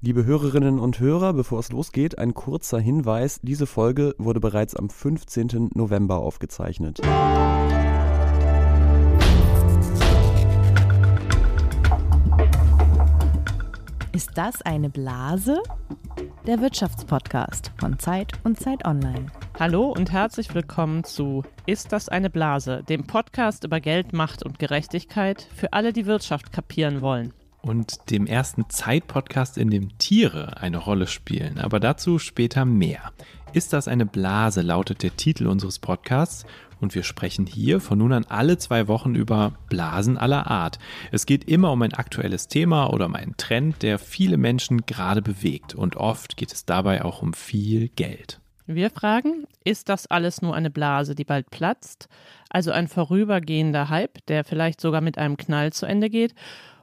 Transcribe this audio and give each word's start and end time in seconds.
Liebe 0.00 0.24
Hörerinnen 0.24 0.78
und 0.78 1.00
Hörer, 1.00 1.32
bevor 1.32 1.58
es 1.58 1.72
losgeht, 1.72 2.18
ein 2.18 2.32
kurzer 2.32 2.78
Hinweis. 2.78 3.40
Diese 3.42 3.66
Folge 3.66 4.14
wurde 4.16 4.38
bereits 4.38 4.76
am 4.76 4.90
15. 4.90 5.70
November 5.74 6.18
aufgezeichnet. 6.18 7.00
Ist 14.12 14.30
das 14.36 14.62
eine 14.62 14.88
Blase? 14.88 15.60
Der 16.46 16.60
Wirtschaftspodcast 16.60 17.72
von 17.80 17.98
Zeit 17.98 18.34
und 18.44 18.60
Zeit 18.60 18.84
Online. 18.84 19.26
Hallo 19.58 19.86
und 19.90 20.12
herzlich 20.12 20.54
willkommen 20.54 21.02
zu 21.02 21.42
Ist 21.66 21.92
das 21.92 22.08
eine 22.08 22.30
Blase? 22.30 22.84
Dem 22.88 23.04
Podcast 23.04 23.64
über 23.64 23.80
Geld, 23.80 24.12
Macht 24.12 24.44
und 24.44 24.60
Gerechtigkeit 24.60 25.48
für 25.56 25.72
alle, 25.72 25.92
die 25.92 26.06
Wirtschaft 26.06 26.52
kapieren 26.52 27.00
wollen 27.00 27.34
und 27.60 28.10
dem 28.10 28.26
ersten 28.26 28.68
Zeit-Podcast, 28.70 29.58
in 29.58 29.70
dem 29.70 29.98
Tiere 29.98 30.60
eine 30.60 30.78
Rolle 30.78 31.06
spielen. 31.06 31.58
Aber 31.58 31.80
dazu 31.80 32.18
später 32.18 32.64
mehr. 32.64 33.12
Ist 33.52 33.72
das 33.72 33.88
eine 33.88 34.06
Blase, 34.06 34.62
lautet 34.62 35.02
der 35.02 35.16
Titel 35.16 35.46
unseres 35.46 35.78
Podcasts. 35.78 36.44
Und 36.80 36.94
wir 36.94 37.02
sprechen 37.02 37.46
hier 37.46 37.80
von 37.80 37.98
nun 37.98 38.12
an 38.12 38.24
alle 38.28 38.56
zwei 38.58 38.86
Wochen 38.86 39.16
über 39.16 39.54
Blasen 39.68 40.16
aller 40.16 40.48
Art. 40.48 40.78
Es 41.10 41.26
geht 41.26 41.48
immer 41.48 41.72
um 41.72 41.82
ein 41.82 41.92
aktuelles 41.92 42.46
Thema 42.46 42.92
oder 42.92 43.06
um 43.06 43.16
einen 43.16 43.36
Trend, 43.36 43.82
der 43.82 43.98
viele 43.98 44.36
Menschen 44.36 44.86
gerade 44.86 45.20
bewegt. 45.20 45.74
Und 45.74 45.96
oft 45.96 46.36
geht 46.36 46.52
es 46.52 46.66
dabei 46.66 47.04
auch 47.04 47.20
um 47.20 47.32
viel 47.32 47.88
Geld. 47.88 48.40
Wir 48.66 48.90
fragen, 48.90 49.46
ist 49.64 49.88
das 49.88 50.06
alles 50.06 50.42
nur 50.42 50.54
eine 50.54 50.70
Blase, 50.70 51.14
die 51.14 51.24
bald 51.24 51.50
platzt? 51.50 52.08
Also 52.50 52.70
ein 52.70 52.86
vorübergehender 52.86 53.88
Hype, 53.88 54.24
der 54.26 54.44
vielleicht 54.44 54.80
sogar 54.80 55.00
mit 55.00 55.16
einem 55.16 55.38
Knall 55.38 55.72
zu 55.72 55.86
Ende 55.86 56.10
geht? 56.10 56.34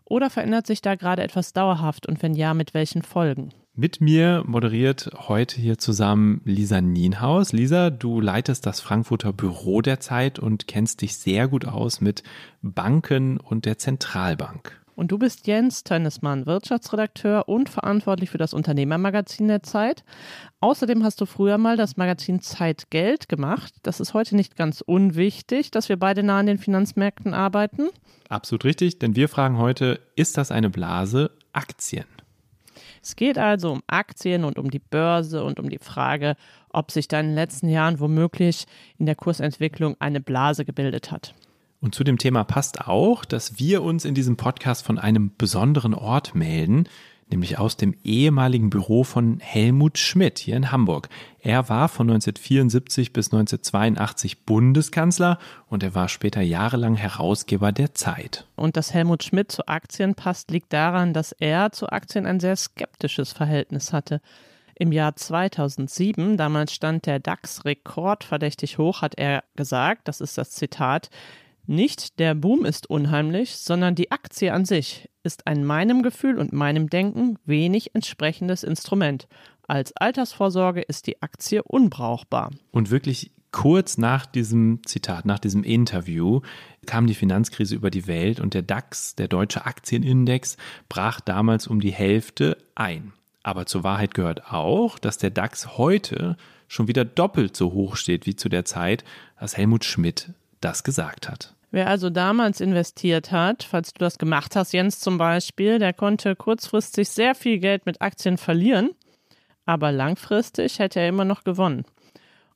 Oder 0.06 0.30
verändert 0.30 0.68
sich 0.68 0.82
da 0.82 0.96
gerade 0.96 1.24
etwas 1.24 1.54
dauerhaft 1.54 2.08
und 2.08 2.22
wenn 2.22 2.36
ja, 2.36 2.54
mit 2.54 2.74
welchen 2.74 3.02
Folgen? 3.02 3.50
Mit 3.78 4.00
mir 4.00 4.44
moderiert 4.46 5.10
heute 5.28 5.60
hier 5.60 5.78
zusammen 5.78 6.40
Lisa 6.46 6.80
Nienhaus. 6.80 7.52
Lisa, 7.52 7.90
du 7.90 8.22
leitest 8.22 8.66
das 8.66 8.80
Frankfurter 8.80 9.34
Büro 9.34 9.82
der 9.82 10.00
Zeit 10.00 10.40
und 10.40 10.68
kennst 10.68 11.02
dich 11.02 11.18
sehr 11.18 11.50
gut 11.50 11.66
aus 11.66 12.00
mit 12.00 12.24
Banken 12.62 13.38
und 13.38 13.66
der 13.66 13.78
Zentralbank. 13.78 14.85
Und 14.96 15.12
du 15.12 15.18
bist 15.18 15.46
Jens 15.46 15.84
Tönnesmann, 15.84 16.46
Wirtschaftsredakteur 16.46 17.50
und 17.50 17.70
verantwortlich 17.70 18.30
für 18.30 18.38
das 18.38 18.54
Unternehmermagazin 18.54 19.48
der 19.48 19.62
Zeit. 19.62 20.04
Außerdem 20.62 21.04
hast 21.04 21.20
du 21.20 21.26
früher 21.26 21.58
mal 21.58 21.76
das 21.76 21.98
Magazin 21.98 22.42
Zeit 22.42 22.90
Geld 22.90 23.28
gemacht. 23.28 23.74
Das 23.84 24.00
ist 24.00 24.14
heute 24.14 24.36
nicht 24.36 24.56
ganz 24.56 24.82
unwichtig, 24.82 25.72
dass 25.72 25.90
wir 25.90 25.98
beide 25.98 26.24
nah 26.24 26.40
an 26.40 26.46
den 26.46 26.58
Finanzmärkten 26.58 27.34
arbeiten. 27.34 27.90
Absolut 28.30 28.64
richtig, 28.64 29.00
denn 29.00 29.16
wir 29.16 29.30
fragen 29.30 29.58
heute, 29.58 30.00
ist 30.16 30.38
das 30.38 30.52
eine 30.52 30.70
Blase 30.70 31.32
Aktien? 31.52 32.06
Es 33.02 33.16
geht 33.16 33.38
also 33.38 33.72
um 33.72 33.84
Aktien 33.88 34.44
und 34.44 34.58
um 34.58 34.72
die 34.72 34.80
Börse 34.80 35.44
und 35.44 35.60
um 35.60 35.70
die 35.70 35.78
Frage, 35.78 36.36
ob 36.70 36.92
sich 36.92 37.08
da 37.08 37.20
in 37.20 37.28
den 37.28 37.36
letzten 37.36 37.70
Jahren 37.70 38.00
womöglich 38.00 38.66
in 38.98 39.06
der 39.06 39.16
Kursentwicklung 39.16 39.96
eine 40.00 40.22
Blase 40.22 40.66
gebildet 40.66 41.12
hat. 41.12 41.36
Und 41.86 41.94
zu 41.94 42.04
dem 42.04 42.18
Thema 42.18 42.44
passt 42.44 42.88
auch, 42.88 43.26
dass 43.26 43.60
wir 43.60 43.84
uns 43.84 44.06
in 44.06 44.16
diesem 44.16 44.38
Podcast 44.38 44.84
von 44.84 44.98
einem 44.98 45.30
besonderen 45.38 45.94
Ort 45.94 46.34
melden, 46.34 46.90
nämlich 47.30 47.60
aus 47.60 47.78
dem 47.78 47.94
ehemaligen 48.04 48.72
Büro 48.72 49.04
von 49.04 49.40
Helmut 49.40 50.00
Schmidt 50.00 50.40
hier 50.40 50.58
in 50.58 50.72
Hamburg. 50.72 51.10
Er 51.42 51.70
war 51.70 51.88
von 51.88 52.10
1974 52.10 53.14
bis 53.14 53.28
1982 53.28 54.46
Bundeskanzler 54.46 55.38
und 55.68 55.84
er 55.84 55.94
war 55.94 56.10
später 56.10 56.42
jahrelang 56.42 56.96
Herausgeber 56.96 57.72
der 57.72 57.94
Zeit. 57.94 58.48
Und 58.56 58.78
dass 58.78 58.96
Helmut 58.96 59.24
Schmidt 59.24 59.52
zu 59.52 59.68
Aktien 59.68 60.16
passt, 60.16 60.50
liegt 60.50 60.74
daran, 60.74 61.14
dass 61.14 61.34
er 61.34 61.72
zu 61.72 61.90
Aktien 61.90 62.26
ein 62.26 62.40
sehr 62.40 62.56
skeptisches 62.56 63.32
Verhältnis 63.32 63.94
hatte. 63.94 64.22
Im 64.74 64.92
Jahr 64.92 65.16
2007, 65.16 66.36
damals 66.36 66.74
stand 66.74 67.06
der 67.06 67.20
DAX 67.20 67.64
rekordverdächtig 67.64 68.80
hoch, 68.80 69.04
hat 69.04 69.20
er 69.20 69.44
gesagt, 69.56 70.08
das 70.08 70.20
ist 70.20 70.40
das 70.40 70.50
Zitat, 70.50 71.12
nicht 71.68 72.20
der 72.20 72.36
Boom 72.36 72.66
ist 72.66 72.90
unheimlich, 72.90 73.58
sondern 73.58 73.96
die 73.96 74.12
Aktie 74.12 74.54
an 74.54 74.66
sich 74.66 75.10
ist 75.24 75.48
ein 75.48 75.66
meinem 75.66 76.04
Gefühl 76.04 76.38
und 76.38 76.54
meinem 76.54 76.90
Denken 76.90 77.38
wenig 77.46 77.96
entsprechendes 77.96 78.64
Instrument. 78.64 79.28
Als 79.68 79.96
Altersvorsorge 79.98 80.82
ist 80.82 81.08
die 81.08 81.22
Aktie 81.22 81.64
unbrauchbar. 81.64 82.52
Und 82.72 82.92
wirklich 82.92 83.32
kurz 83.52 83.98
nach 83.98 84.26
diesem 84.26 84.82
Zitat, 84.86 85.26
nach 85.26 85.40
diesem 85.40 85.64
Interview, 85.64 86.42
kam 86.86 87.08
die 87.08 87.16
Finanzkrise 87.16 87.74
über 87.74 87.90
die 87.90 88.06
Welt 88.06 88.40
und 88.40 88.54
der 88.54 88.62
DAX, 88.62 89.16
der 89.16 89.28
deutsche 89.28 89.66
Aktienindex, 89.66 90.58
brach 90.90 91.22
damals 91.22 91.66
um 91.66 91.80
die 91.80 91.94
Hälfte 91.94 92.58
ein. 92.76 93.14
Aber 93.44 93.66
zur 93.66 93.84
Wahrheit 93.84 94.14
gehört 94.14 94.52
auch, 94.52 95.00
dass 95.00 95.18
der 95.18 95.30
DAX 95.30 95.78
heute 95.78 96.36
schon 96.68 96.88
wieder 96.88 97.06
doppelt 97.06 97.56
so 97.56 97.72
hoch 97.74 97.96
steht 97.96 98.26
wie 98.26 98.36
zu 98.36 98.50
der 98.50 98.66
Zeit, 98.66 99.04
als 99.36 99.56
Helmut 99.56 99.86
Schmidt 99.86 100.34
das 100.62 100.84
gesagt 100.84 101.30
hat. 101.30 101.55
Wer 101.76 101.90
also 101.90 102.10
damals 102.10 102.62
investiert 102.62 103.34
hat, 103.34 103.64
falls 103.64 103.94
du 103.94 104.00
das 104.00 104.18
gemacht 104.18 104.56
hast, 104.56 104.72
Jens 104.72 105.02
zum 105.02 105.18
Beispiel, 105.18 105.78
der 105.78 105.92
konnte 105.92 106.34
kurzfristig 106.34 107.10
sehr 107.10 107.36
viel 107.36 107.60
Geld 107.60 107.86
mit 107.86 108.02
Aktien 108.02 108.38
verlieren, 108.38 108.92
aber 109.66 109.92
langfristig 109.92 110.80
hätte 110.80 111.02
er 111.02 111.10
immer 111.10 111.26
noch 111.26 111.44
gewonnen. 111.44 111.84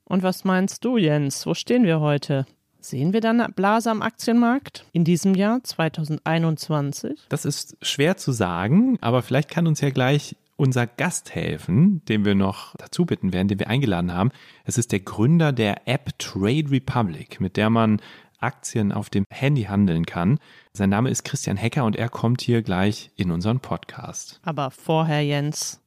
Und 0.05 0.23
was 0.23 0.45
meinst 0.45 0.85
du, 0.85 0.95
Jens? 0.95 1.45
Wo 1.45 1.53
stehen 1.53 1.83
wir 1.83 1.99
heute? 1.99 2.45
Sehen 2.79 3.11
wir 3.11 3.19
dann 3.19 3.41
eine 3.41 3.51
Blase 3.51 3.91
am 3.91 4.01
Aktienmarkt 4.01 4.85
in 4.93 5.03
diesem 5.03 5.35
Jahr 5.35 5.61
2021? 5.65 7.19
Das 7.27 7.43
ist 7.43 7.75
schwer 7.81 8.15
zu 8.15 8.31
sagen, 8.31 8.97
aber 9.01 9.21
vielleicht 9.21 9.49
kann 9.49 9.67
uns 9.67 9.81
ja 9.81 9.89
gleich 9.89 10.37
unser 10.55 10.87
Gast 10.87 11.35
helfen, 11.35 12.03
den 12.05 12.23
wir 12.23 12.35
noch 12.35 12.75
dazu 12.77 13.05
bitten 13.05 13.33
werden, 13.33 13.49
den 13.49 13.59
wir 13.59 13.67
eingeladen 13.67 14.13
haben. 14.13 14.31
Es 14.63 14.77
ist 14.77 14.93
der 14.93 14.99
Gründer 14.99 15.51
der 15.51 15.87
App 15.89 16.17
Trade 16.19 16.71
Republic, 16.71 17.39
mit 17.41 17.57
der 17.57 17.69
man 17.69 18.01
Aktien 18.39 18.91
auf 18.91 19.09
dem 19.09 19.25
Handy 19.31 19.63
handeln 19.63 20.05
kann. 20.05 20.39
Sein 20.73 20.89
Name 20.89 21.09
ist 21.09 21.23
Christian 21.23 21.57
Hecker 21.57 21.85
und 21.85 21.95
er 21.95 22.09
kommt 22.09 22.41
hier 22.41 22.61
gleich 22.61 23.11
in 23.15 23.31
unseren 23.31 23.59
Podcast. 23.59 24.39
Aber 24.43 24.71
vorher, 24.71 25.21
Jens, 25.21 25.81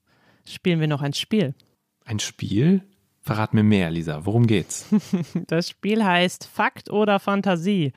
spielen 0.46 0.80
wir 0.80 0.88
noch 0.88 1.02
ein 1.02 1.14
Spiel. 1.14 1.54
Ein 2.04 2.18
Spiel? 2.18 2.82
Verrat 3.20 3.54
mir 3.54 3.62
mehr, 3.62 3.90
Lisa. 3.90 4.26
Worum 4.26 4.46
geht's? 4.46 4.86
Das 5.46 5.68
Spiel 5.68 6.04
heißt 6.04 6.44
Fakt 6.44 6.90
oder 6.90 7.20
Fantasie. 7.20 7.92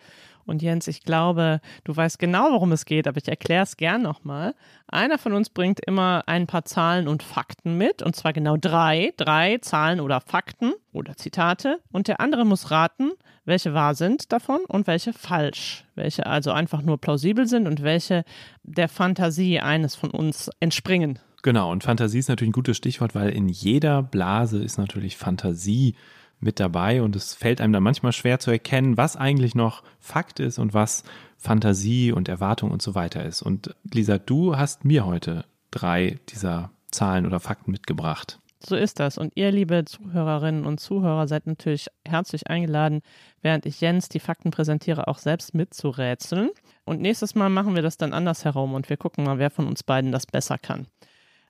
Und 0.46 0.62
Jens, 0.62 0.88
ich 0.88 1.04
glaube, 1.04 1.60
du 1.84 1.96
weißt 1.96 2.20
genau, 2.20 2.52
worum 2.52 2.72
es 2.72 2.86
geht, 2.86 3.08
aber 3.08 3.18
ich 3.18 3.28
erkläre 3.28 3.64
es 3.64 3.78
gern 3.78 4.02
nochmal. 4.02 4.54
Einer 4.88 5.18
von 5.18 5.34
uns 5.34 5.50
bringt 5.50 5.80
immer 5.86 6.24
ein 6.28 6.48
paar 6.48 6.66
Zahlen 6.66 7.08
und 7.08 7.24
Fakten 7.24 7.78
mit, 7.78 8.02
und 8.02 8.16
zwar 8.16 8.34
genau 8.34 8.56
drei, 8.58 9.14
drei 9.18 9.58
Zahlen 9.60 10.00
oder 10.00 10.22
Fakten 10.22 10.74
oder 10.92 11.18
Zitate. 11.18 11.80
Und 11.92 12.08
der 12.08 12.20
andere 12.20 12.46
muss 12.46 12.72
raten, 12.72 13.12
welche 13.46 13.74
wahr 13.74 13.96
sind 13.96 14.32
davon 14.32 14.62
und 14.68 14.88
welche 14.88 15.14
falsch. 15.14 15.86
Welche 15.96 16.26
also 16.26 16.52
einfach 16.52 16.82
nur 16.82 17.00
plausibel 17.00 17.48
sind 17.48 17.68
und 17.68 17.82
welche 17.82 18.24
der 18.64 18.90
Fantasie 18.90 19.60
eines 19.60 19.96
von 19.96 20.12
uns 20.12 20.50
entspringen. 20.60 21.20
Genau, 21.44 21.72
und 21.72 21.84
Fantasie 21.84 22.18
ist 22.18 22.28
natürlich 22.28 22.50
ein 22.50 22.54
gutes 22.54 22.78
Stichwort, 22.78 23.14
weil 23.14 23.30
in 23.30 23.50
jeder 23.50 24.02
Blase 24.02 24.64
ist 24.64 24.80
natürlich 24.80 25.16
Fantasie 25.16 25.96
mit 26.40 26.60
dabei 26.60 27.02
und 27.02 27.16
es 27.16 27.34
fällt 27.34 27.62
einem 27.62 27.74
dann 27.74 27.84
manchmal 27.84 28.12
schwer 28.12 28.40
zu 28.40 28.52
erkennen, 28.52 28.98
was 28.98 29.16
eigentlich 29.16 29.56
noch 29.56 29.84
Fakt 30.00 30.40
ist 30.40 30.60
und 30.60 30.74
was 30.74 31.04
Fantasie 31.38 32.12
und 32.12 32.30
Erwartung 32.30 32.72
und 32.72 32.82
so 32.82 32.96
weiter 32.96 33.26
ist. 33.26 33.42
Und 33.42 33.76
Lisa, 33.92 34.18
du 34.18 34.58
hast 34.58 34.86
mir 34.86 35.06
heute 35.06 35.46
drei 35.72 36.20
dieser 36.30 36.72
Zahlen 36.92 37.26
oder 37.26 37.40
Fakten 37.40 37.72
mitgebracht. 37.72 38.40
So 38.68 38.76
ist 38.76 39.00
das. 39.00 39.18
Und 39.18 39.34
ihr, 39.36 39.52
liebe 39.52 39.86
Zuhörerinnen 39.86 40.66
und 40.66 40.80
Zuhörer, 40.80 41.28
seid 41.28 41.46
natürlich 41.46 41.88
herzlich 42.08 42.48
eingeladen, 42.48 43.02
während 43.42 43.66
ich 43.66 43.80
Jens 43.80 44.10
die 44.10 44.20
Fakten 44.20 44.50
präsentiere, 44.50 45.08
auch 45.08 45.20
selbst 45.20 45.54
mitzurätseln. 45.54 46.50
Und 46.84 47.00
nächstes 47.00 47.36
Mal 47.36 47.50
machen 47.50 47.76
wir 47.76 47.84
das 47.84 47.98
dann 47.98 48.14
anders 48.14 48.44
herum 48.44 48.74
und 48.74 48.90
wir 48.90 48.98
gucken 48.98 49.24
mal, 49.24 49.38
wer 49.38 49.52
von 49.52 49.68
uns 49.68 49.84
beiden 49.84 50.12
das 50.12 50.26
besser 50.26 50.58
kann. 50.58 50.88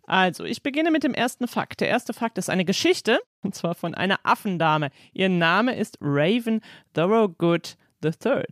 Also, 0.08 0.44
ich 0.44 0.62
beginne 0.62 0.92
mit 0.92 1.04
dem 1.04 1.14
ersten 1.14 1.48
Fakt. 1.48 1.82
Der 1.82 1.88
erste 1.88 2.14
Fakt 2.14 2.38
ist 2.38 2.50
eine 2.50 2.66
Geschichte, 2.66 3.20
und 3.42 3.56
zwar 3.56 3.76
von 3.76 3.96
einer 3.96 4.20
Affendame. 4.24 4.90
Ihr 5.14 5.30
Name 5.30 5.76
ist 5.76 5.98
Raven 6.00 6.62
Thorogood 6.94 7.76
III. 8.04 8.44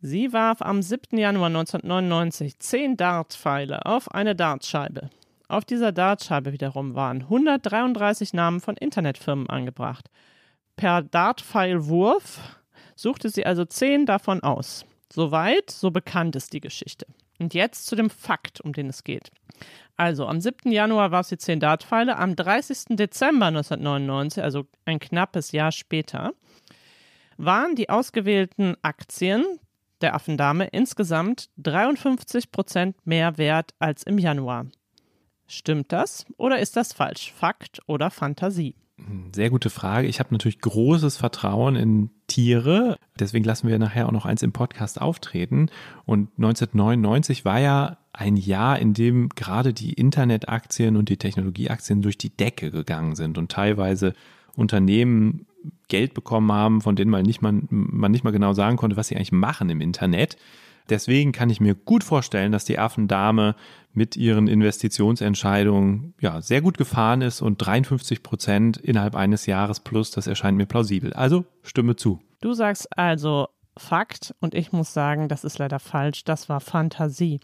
Sie 0.00 0.32
warf 0.32 0.62
am 0.62 0.82
7. 0.82 1.18
Januar 1.18 1.46
1999 1.46 2.58
zehn 2.60 2.96
Dartpfeile 2.96 3.84
auf 3.86 4.12
eine 4.12 4.36
Dartscheibe. 4.36 5.10
Auf 5.48 5.64
dieser 5.64 5.92
Dartscheibe 5.92 6.52
wiederum 6.52 6.94
waren 6.94 7.22
133 7.22 8.34
Namen 8.34 8.60
von 8.60 8.76
Internetfirmen 8.76 9.48
angebracht. 9.48 10.10
Per 10.76 11.02
Dartpfeilwurf 11.02 12.38
suchte 12.94 13.30
sie 13.30 13.46
also 13.46 13.64
zehn 13.64 14.06
davon 14.06 14.42
aus. 14.42 14.84
Soweit, 15.10 15.70
so 15.70 15.90
bekannt 15.90 16.36
ist 16.36 16.52
die 16.52 16.60
Geschichte. 16.60 17.06
Und 17.38 17.54
jetzt 17.54 17.86
zu 17.86 17.96
dem 17.96 18.10
Fakt, 18.10 18.60
um 18.60 18.72
den 18.72 18.88
es 18.88 19.04
geht. 19.04 19.30
Also, 19.96 20.26
am 20.26 20.40
7. 20.40 20.70
Januar 20.70 21.10
war 21.10 21.24
sie 21.24 21.38
10 21.38 21.60
Dartpfeile, 21.60 22.16
am 22.16 22.36
30. 22.36 22.96
Dezember 22.96 23.46
1999, 23.46 24.42
also 24.42 24.66
ein 24.84 24.98
knappes 24.98 25.52
Jahr 25.52 25.72
später, 25.72 26.32
waren 27.36 27.74
die 27.74 27.90
ausgewählten 27.90 28.76
Aktien 28.82 29.44
der 30.00 30.14
Affendame 30.14 30.66
insgesamt 30.68 31.50
53 31.56 32.50
Prozent 32.50 32.96
mehr 33.06 33.38
wert 33.38 33.74
als 33.78 34.02
im 34.04 34.18
Januar. 34.18 34.66
Stimmt 35.46 35.92
das 35.92 36.26
oder 36.36 36.58
ist 36.58 36.76
das 36.76 36.92
falsch? 36.92 37.32
Fakt 37.32 37.80
oder 37.86 38.10
Fantasie? 38.10 38.76
Sehr 39.34 39.50
gute 39.50 39.70
Frage. 39.70 40.08
Ich 40.08 40.18
habe 40.18 40.32
natürlich 40.32 40.60
großes 40.60 41.16
Vertrauen 41.16 41.76
in 41.76 42.10
Tiere. 42.26 42.96
Deswegen 43.18 43.44
lassen 43.44 43.68
wir 43.68 43.78
nachher 43.78 44.06
auch 44.06 44.12
noch 44.12 44.26
eins 44.26 44.42
im 44.42 44.52
Podcast 44.52 45.00
auftreten. 45.00 45.70
Und 46.04 46.30
1999 46.36 47.44
war 47.44 47.60
ja 47.60 47.98
ein 48.12 48.36
Jahr, 48.36 48.78
in 48.78 48.94
dem 48.94 49.28
gerade 49.30 49.72
die 49.72 49.92
Internetaktien 49.92 50.96
und 50.96 51.08
die 51.08 51.16
Technologieaktien 51.16 52.02
durch 52.02 52.18
die 52.18 52.36
Decke 52.36 52.70
gegangen 52.70 53.14
sind 53.14 53.38
und 53.38 53.52
teilweise 53.52 54.14
Unternehmen 54.56 55.46
Geld 55.88 56.14
bekommen 56.14 56.50
haben, 56.52 56.80
von 56.80 56.96
denen 56.96 57.10
man 57.10 57.22
nicht 57.22 57.40
mal, 57.40 57.52
man 57.70 58.10
nicht 58.10 58.24
mal 58.24 58.32
genau 58.32 58.52
sagen 58.52 58.76
konnte, 58.76 58.96
was 58.96 59.08
sie 59.08 59.16
eigentlich 59.16 59.32
machen 59.32 59.70
im 59.70 59.80
Internet. 59.80 60.36
Deswegen 60.88 61.32
kann 61.32 61.50
ich 61.50 61.60
mir 61.60 61.74
gut 61.74 62.04
vorstellen, 62.04 62.52
dass 62.52 62.64
die 62.64 62.78
Affendame 62.78 63.54
mit 63.92 64.16
ihren 64.16 64.48
Investitionsentscheidungen 64.48 66.14
ja, 66.20 66.40
sehr 66.40 66.62
gut 66.62 66.78
gefahren 66.78 67.20
ist 67.20 67.42
und 67.42 67.58
53 67.58 68.22
Prozent 68.22 68.76
innerhalb 68.76 69.14
eines 69.14 69.46
Jahres 69.46 69.80
plus, 69.80 70.10
das 70.10 70.26
erscheint 70.26 70.56
mir 70.56 70.66
plausibel. 70.66 71.12
Also 71.12 71.44
stimme 71.62 71.96
zu. 71.96 72.20
Du 72.40 72.52
sagst 72.52 72.96
also, 72.96 73.48
Fakt 73.78 74.34
und 74.40 74.54
ich 74.54 74.72
muss 74.72 74.92
sagen, 74.92 75.28
das 75.28 75.44
ist 75.44 75.58
leider 75.58 75.78
falsch. 75.78 76.24
Das 76.24 76.48
war 76.48 76.60
Fantasie. 76.60 77.40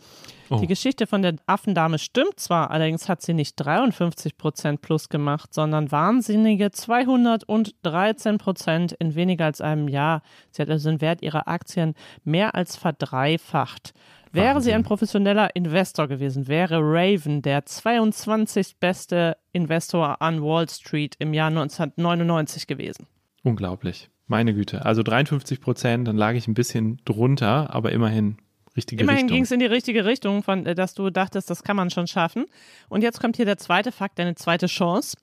Oh. 0.50 0.56
Die 0.56 0.66
Geschichte 0.66 1.06
von 1.06 1.22
der 1.22 1.36
Affendame 1.46 1.98
stimmt 1.98 2.38
zwar, 2.38 2.70
allerdings 2.70 3.08
hat 3.08 3.22
sie 3.22 3.34
nicht 3.34 3.56
53 3.56 4.36
Prozent 4.36 4.80
plus 4.80 5.08
gemacht, 5.08 5.54
sondern 5.54 5.90
wahnsinnige 5.90 6.70
213 6.70 8.38
Prozent 8.38 8.92
in 8.92 9.14
weniger 9.14 9.46
als 9.46 9.60
einem 9.60 9.88
Jahr. 9.88 10.22
Sie 10.50 10.62
hat 10.62 10.70
also 10.70 10.90
den 10.90 11.00
Wert 11.00 11.22
ihrer 11.22 11.48
Aktien 11.48 11.94
mehr 12.24 12.54
als 12.54 12.76
verdreifacht. 12.76 13.94
Wäre 14.32 14.60
sie 14.60 14.72
ein 14.72 14.82
professioneller 14.82 15.54
Investor 15.54 16.08
gewesen, 16.08 16.48
wäre 16.48 16.80
Raven 16.80 17.40
der 17.40 17.66
22. 17.66 18.78
beste 18.80 19.36
Investor 19.52 20.20
an 20.20 20.42
Wall 20.42 20.68
Street 20.68 21.14
im 21.20 21.32
Jahr 21.32 21.48
1999 21.48 22.66
gewesen. 22.66 23.06
Unglaublich. 23.44 24.10
Meine 24.26 24.54
Güte. 24.54 24.84
Also 24.84 25.02
53 25.02 25.60
Prozent, 25.60 26.08
dann 26.08 26.16
lag 26.16 26.34
ich 26.34 26.48
ein 26.48 26.54
bisschen 26.54 27.00
drunter, 27.04 27.74
aber 27.74 27.92
immerhin 27.92 28.38
richtige 28.76 29.02
immerhin 29.02 29.26
Richtung. 29.26 29.28
Immerhin 29.28 29.36
ging 29.36 29.42
es 29.44 29.50
in 29.50 29.60
die 29.60 29.66
richtige 29.66 30.04
Richtung, 30.04 30.42
von, 30.42 30.66
äh, 30.66 30.74
dass 30.74 30.94
du 30.94 31.10
dachtest, 31.10 31.50
das 31.50 31.62
kann 31.62 31.76
man 31.76 31.90
schon 31.90 32.06
schaffen. 32.06 32.46
Und 32.88 33.02
jetzt 33.02 33.20
kommt 33.20 33.36
hier 33.36 33.44
der 33.44 33.58
zweite 33.58 33.92
Fakt, 33.92 34.18
eine 34.20 34.34
zweite 34.34 34.66
Chance. 34.66 35.16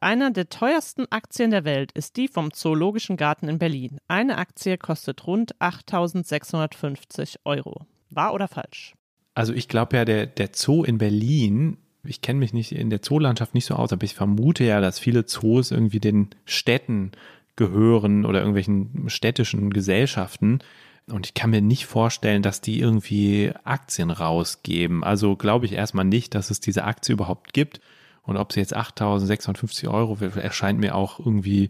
Einer 0.00 0.30
der 0.30 0.48
teuersten 0.48 1.06
Aktien 1.10 1.50
der 1.50 1.64
Welt 1.64 1.92
ist 1.92 2.16
die 2.16 2.26
vom 2.26 2.54
Zoologischen 2.54 3.18
Garten 3.18 3.48
in 3.48 3.58
Berlin. 3.58 3.98
Eine 4.08 4.38
Aktie 4.38 4.78
kostet 4.78 5.26
rund 5.26 5.54
8.650 5.56 7.36
Euro. 7.44 7.86
Wahr 8.08 8.32
oder 8.32 8.48
falsch? 8.48 8.94
Also 9.34 9.52
ich 9.52 9.68
glaube 9.68 9.96
ja, 9.96 10.04
der, 10.06 10.26
der 10.26 10.50
Zoo 10.54 10.84
in 10.84 10.96
Berlin, 10.96 11.76
ich 12.02 12.22
kenne 12.22 12.38
mich 12.38 12.54
nicht 12.54 12.72
in 12.72 12.88
der 12.88 13.02
Zoolandschaft 13.02 13.54
nicht 13.54 13.66
so 13.66 13.74
aus, 13.74 13.92
aber 13.92 14.04
ich 14.04 14.14
vermute 14.14 14.64
ja, 14.64 14.80
dass 14.80 14.98
viele 14.98 15.26
Zoos 15.26 15.70
irgendwie 15.70 16.00
den 16.00 16.30
Städten 16.46 17.12
gehören 17.60 18.24
oder 18.24 18.38
irgendwelchen 18.38 19.04
städtischen 19.08 19.70
Gesellschaften. 19.70 20.60
Und 21.06 21.26
ich 21.26 21.34
kann 21.34 21.50
mir 21.50 21.60
nicht 21.60 21.84
vorstellen, 21.84 22.42
dass 22.42 22.62
die 22.62 22.80
irgendwie 22.80 23.52
Aktien 23.64 24.10
rausgeben. 24.10 25.04
Also 25.04 25.36
glaube 25.36 25.66
ich 25.66 25.72
erstmal 25.72 26.06
nicht, 26.06 26.34
dass 26.34 26.50
es 26.50 26.60
diese 26.60 26.84
Aktie 26.84 27.12
überhaupt 27.12 27.52
gibt. 27.52 27.80
Und 28.22 28.38
ob 28.38 28.52
sie 28.52 28.60
jetzt 28.60 28.74
8.650 28.74 29.92
Euro 29.92 30.16
erscheint 30.36 30.80
mir 30.80 30.94
auch 30.94 31.18
irgendwie 31.18 31.68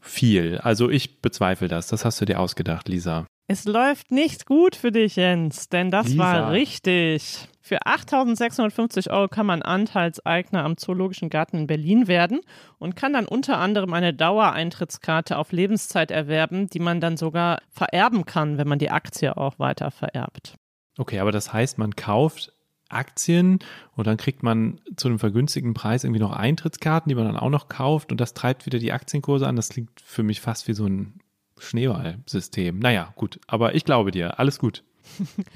viel. 0.00 0.58
Also 0.58 0.90
ich 0.90 1.22
bezweifle 1.22 1.68
das. 1.68 1.86
Das 1.86 2.04
hast 2.04 2.20
du 2.20 2.24
dir 2.24 2.40
ausgedacht, 2.40 2.88
Lisa. 2.88 3.26
Es 3.46 3.64
läuft 3.64 4.10
nicht 4.10 4.46
gut 4.46 4.74
für 4.74 4.90
dich, 4.90 5.16
Jens, 5.16 5.68
denn 5.68 5.92
das 5.92 6.08
Lisa. 6.08 6.18
war 6.18 6.50
richtig. 6.52 7.48
Für 7.64 7.82
8.650 7.86 9.08
Euro 9.10 9.28
kann 9.28 9.46
man 9.46 9.62
Anteilseigner 9.62 10.64
am 10.64 10.76
Zoologischen 10.76 11.30
Garten 11.30 11.58
in 11.58 11.66
Berlin 11.68 12.08
werden 12.08 12.40
und 12.78 12.96
kann 12.96 13.12
dann 13.12 13.24
unter 13.24 13.58
anderem 13.58 13.94
eine 13.94 14.12
Dauereintrittskarte 14.12 15.38
auf 15.38 15.52
Lebenszeit 15.52 16.10
erwerben, 16.10 16.66
die 16.66 16.80
man 16.80 17.00
dann 17.00 17.16
sogar 17.16 17.60
vererben 17.70 18.26
kann, 18.26 18.58
wenn 18.58 18.66
man 18.66 18.80
die 18.80 18.90
Aktie 18.90 19.36
auch 19.36 19.60
weiter 19.60 19.92
vererbt. 19.92 20.56
Okay, 20.98 21.20
aber 21.20 21.30
das 21.30 21.52
heißt, 21.52 21.78
man 21.78 21.94
kauft 21.94 22.52
Aktien 22.88 23.60
und 23.94 24.08
dann 24.08 24.16
kriegt 24.16 24.42
man 24.42 24.80
zu 24.96 25.06
einem 25.06 25.20
vergünstigten 25.20 25.72
Preis 25.72 26.02
irgendwie 26.02 26.20
noch 26.20 26.32
Eintrittskarten, 26.32 27.08
die 27.08 27.14
man 27.14 27.26
dann 27.26 27.36
auch 27.36 27.48
noch 27.48 27.68
kauft 27.68 28.10
und 28.10 28.20
das 28.20 28.34
treibt 28.34 28.66
wieder 28.66 28.80
die 28.80 28.92
Aktienkurse 28.92 29.46
an. 29.46 29.54
Das 29.54 29.68
klingt 29.68 30.00
für 30.04 30.24
mich 30.24 30.40
fast 30.40 30.66
wie 30.66 30.74
so 30.74 30.86
ein 30.86 31.20
Schneeballsystem. 31.58 32.80
Naja, 32.80 33.12
gut, 33.14 33.38
aber 33.46 33.76
ich 33.76 33.84
glaube 33.84 34.10
dir, 34.10 34.40
alles 34.40 34.58
gut. 34.58 34.82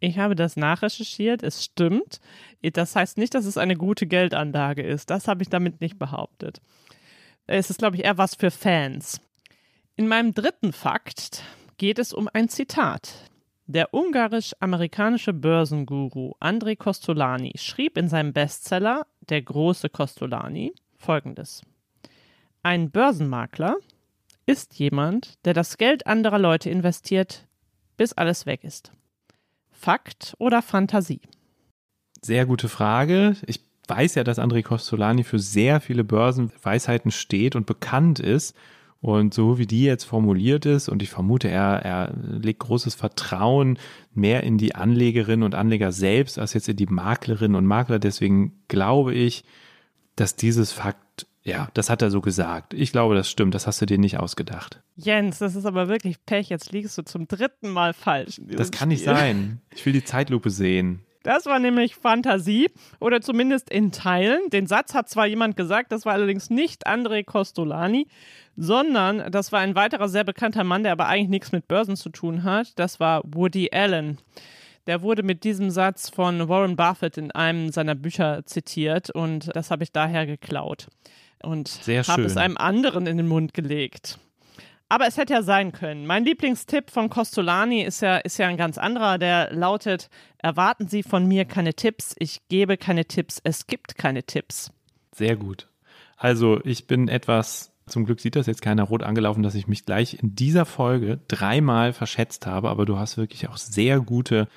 Ich 0.00 0.18
habe 0.18 0.34
das 0.34 0.56
nachrecherchiert, 0.56 1.42
es 1.42 1.64
stimmt. 1.64 2.20
Das 2.62 2.96
heißt 2.96 3.18
nicht, 3.18 3.34
dass 3.34 3.44
es 3.44 3.58
eine 3.58 3.76
gute 3.76 4.06
Geldanlage 4.06 4.82
ist. 4.82 5.10
Das 5.10 5.28
habe 5.28 5.42
ich 5.42 5.48
damit 5.48 5.80
nicht 5.80 5.98
behauptet. 5.98 6.60
Es 7.46 7.70
ist, 7.70 7.78
glaube 7.78 7.96
ich, 7.96 8.04
eher 8.04 8.18
was 8.18 8.34
für 8.34 8.50
Fans. 8.50 9.20
In 9.96 10.08
meinem 10.08 10.34
dritten 10.34 10.72
Fakt 10.72 11.42
geht 11.76 11.98
es 11.98 12.12
um 12.12 12.28
ein 12.32 12.48
Zitat. 12.48 13.12
Der 13.66 13.94
ungarisch-amerikanische 13.94 15.32
Börsenguru 15.32 16.34
Andrei 16.40 16.74
Kostolani 16.74 17.52
schrieb 17.56 17.96
in 17.96 18.08
seinem 18.08 18.32
Bestseller 18.32 19.06
Der 19.20 19.42
große 19.42 19.88
Kostolani 19.88 20.72
folgendes. 20.96 21.62
Ein 22.62 22.90
Börsenmakler 22.90 23.76
ist 24.44 24.78
jemand, 24.78 25.34
der 25.44 25.54
das 25.54 25.78
Geld 25.78 26.06
anderer 26.06 26.38
Leute 26.38 26.68
investiert, 26.68 27.46
bis 28.00 28.14
alles 28.14 28.46
weg 28.46 28.64
ist. 28.64 28.92
Fakt 29.70 30.34
oder 30.38 30.62
Fantasie? 30.62 31.20
Sehr 32.22 32.46
gute 32.46 32.70
Frage. 32.70 33.36
Ich 33.44 33.60
weiß 33.88 34.14
ja, 34.14 34.24
dass 34.24 34.38
André 34.38 34.62
Costolani 34.62 35.22
für 35.22 35.38
sehr 35.38 35.82
viele 35.82 36.02
Börsenweisheiten 36.02 37.10
steht 37.10 37.56
und 37.56 37.66
bekannt 37.66 38.18
ist. 38.18 38.56
Und 39.02 39.34
so 39.34 39.58
wie 39.58 39.66
die 39.66 39.84
jetzt 39.84 40.04
formuliert 40.04 40.64
ist, 40.64 40.88
und 40.88 41.02
ich 41.02 41.10
vermute, 41.10 41.48
er, 41.48 41.84
er 41.84 42.14
legt 42.14 42.60
großes 42.60 42.94
Vertrauen 42.94 43.78
mehr 44.14 44.44
in 44.44 44.56
die 44.56 44.74
Anlegerinnen 44.74 45.42
und 45.42 45.54
Anleger 45.54 45.92
selbst 45.92 46.38
als 46.38 46.54
jetzt 46.54 46.70
in 46.70 46.76
die 46.76 46.86
Maklerinnen 46.86 47.54
und 47.54 47.66
Makler. 47.66 47.98
Deswegen 47.98 48.62
glaube 48.68 49.12
ich, 49.12 49.44
dass 50.16 50.36
dieses 50.36 50.72
Fakt 50.72 51.09
ja, 51.42 51.68
das 51.74 51.88
hat 51.88 52.02
er 52.02 52.10
so 52.10 52.20
gesagt. 52.20 52.74
Ich 52.74 52.92
glaube, 52.92 53.14
das 53.14 53.30
stimmt. 53.30 53.54
Das 53.54 53.66
hast 53.66 53.80
du 53.80 53.86
dir 53.86 53.98
nicht 53.98 54.18
ausgedacht. 54.18 54.82
Jens, 54.96 55.38
das 55.38 55.56
ist 55.56 55.64
aber 55.64 55.88
wirklich 55.88 56.24
Pech. 56.26 56.50
Jetzt 56.50 56.72
liegst 56.72 56.98
du 56.98 57.02
zum 57.02 57.26
dritten 57.26 57.70
Mal 57.70 57.94
falsch. 57.94 58.40
Das 58.44 58.70
kann 58.70 58.88
Spiel. 58.88 58.88
nicht 58.88 59.04
sein. 59.04 59.60
Ich 59.74 59.86
will 59.86 59.94
die 59.94 60.04
Zeitlupe 60.04 60.50
sehen. 60.50 61.04
Das 61.22 61.46
war 61.46 61.58
nämlich 61.58 61.96
Fantasie 61.96 62.70
oder 62.98 63.20
zumindest 63.20 63.70
in 63.70 63.92
Teilen. 63.92 64.40
Den 64.50 64.66
Satz 64.66 64.94
hat 64.94 65.08
zwar 65.08 65.26
jemand 65.26 65.56
gesagt, 65.56 65.92
das 65.92 66.06
war 66.06 66.14
allerdings 66.14 66.48
nicht 66.48 66.86
André 66.86 67.24
Costolani, 67.24 68.06
sondern 68.56 69.30
das 69.30 69.52
war 69.52 69.60
ein 69.60 69.74
weiterer 69.74 70.08
sehr 70.08 70.24
bekannter 70.24 70.64
Mann, 70.64 70.82
der 70.82 70.92
aber 70.92 71.08
eigentlich 71.08 71.28
nichts 71.28 71.52
mit 71.52 71.68
Börsen 71.68 71.96
zu 71.96 72.08
tun 72.08 72.42
hat. 72.42 72.78
Das 72.78 73.00
war 73.00 73.22
Woody 73.24 73.68
Allen. 73.70 74.18
Der 74.86 75.02
wurde 75.02 75.22
mit 75.22 75.44
diesem 75.44 75.70
Satz 75.70 76.08
von 76.08 76.48
Warren 76.48 76.76
Buffett 76.76 77.18
in 77.18 77.30
einem 77.32 77.70
seiner 77.70 77.94
Bücher 77.94 78.46
zitiert 78.46 79.10
und 79.10 79.54
das 79.54 79.70
habe 79.70 79.84
ich 79.84 79.92
daher 79.92 80.24
geklaut 80.26 80.88
und 81.42 81.80
habe 82.08 82.22
es 82.22 82.36
einem 82.36 82.56
anderen 82.56 83.06
in 83.06 83.16
den 83.16 83.28
Mund 83.28 83.54
gelegt. 83.54 84.18
Aber 84.92 85.06
es 85.06 85.16
hätte 85.16 85.34
ja 85.34 85.42
sein 85.42 85.70
können. 85.70 86.04
Mein 86.04 86.24
Lieblingstipp 86.24 86.90
von 86.90 87.08
Costolani 87.10 87.82
ist 87.82 88.02
ja, 88.02 88.16
ist 88.16 88.38
ja 88.38 88.48
ein 88.48 88.56
ganz 88.56 88.76
anderer. 88.76 89.18
Der 89.18 89.52
lautet: 89.52 90.10
Erwarten 90.38 90.88
Sie 90.88 91.04
von 91.04 91.26
mir 91.26 91.44
keine 91.44 91.74
Tipps. 91.74 92.16
Ich 92.18 92.40
gebe 92.48 92.76
keine 92.76 93.04
Tipps. 93.04 93.40
Es 93.44 93.68
gibt 93.68 93.96
keine 93.96 94.24
Tipps. 94.24 94.72
Sehr 95.14 95.36
gut. 95.36 95.68
Also, 96.16 96.60
ich 96.64 96.88
bin 96.88 97.06
etwas, 97.06 97.72
zum 97.86 98.04
Glück 98.04 98.20
sieht 98.20 98.34
das 98.34 98.46
jetzt 98.46 98.62
keiner 98.62 98.82
rot 98.82 99.04
angelaufen, 99.04 99.44
dass 99.44 99.54
ich 99.54 99.68
mich 99.68 99.86
gleich 99.86 100.20
in 100.20 100.34
dieser 100.34 100.64
Folge 100.64 101.20
dreimal 101.28 101.92
verschätzt 101.92 102.48
habe. 102.48 102.68
Aber 102.68 102.84
du 102.84 102.98
hast 102.98 103.16
wirklich 103.16 103.48
auch 103.48 103.58
sehr 103.58 104.00
gute 104.00 104.48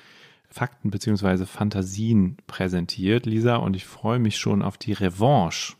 Fakten 0.50 0.90
bzw. 0.90 1.46
Fantasien 1.46 2.38
präsentiert, 2.48 3.24
Lisa. 3.24 3.54
Und 3.56 3.76
ich 3.76 3.86
freue 3.86 4.18
mich 4.18 4.36
schon 4.36 4.62
auf 4.62 4.78
die 4.78 4.94
Revanche 4.94 5.74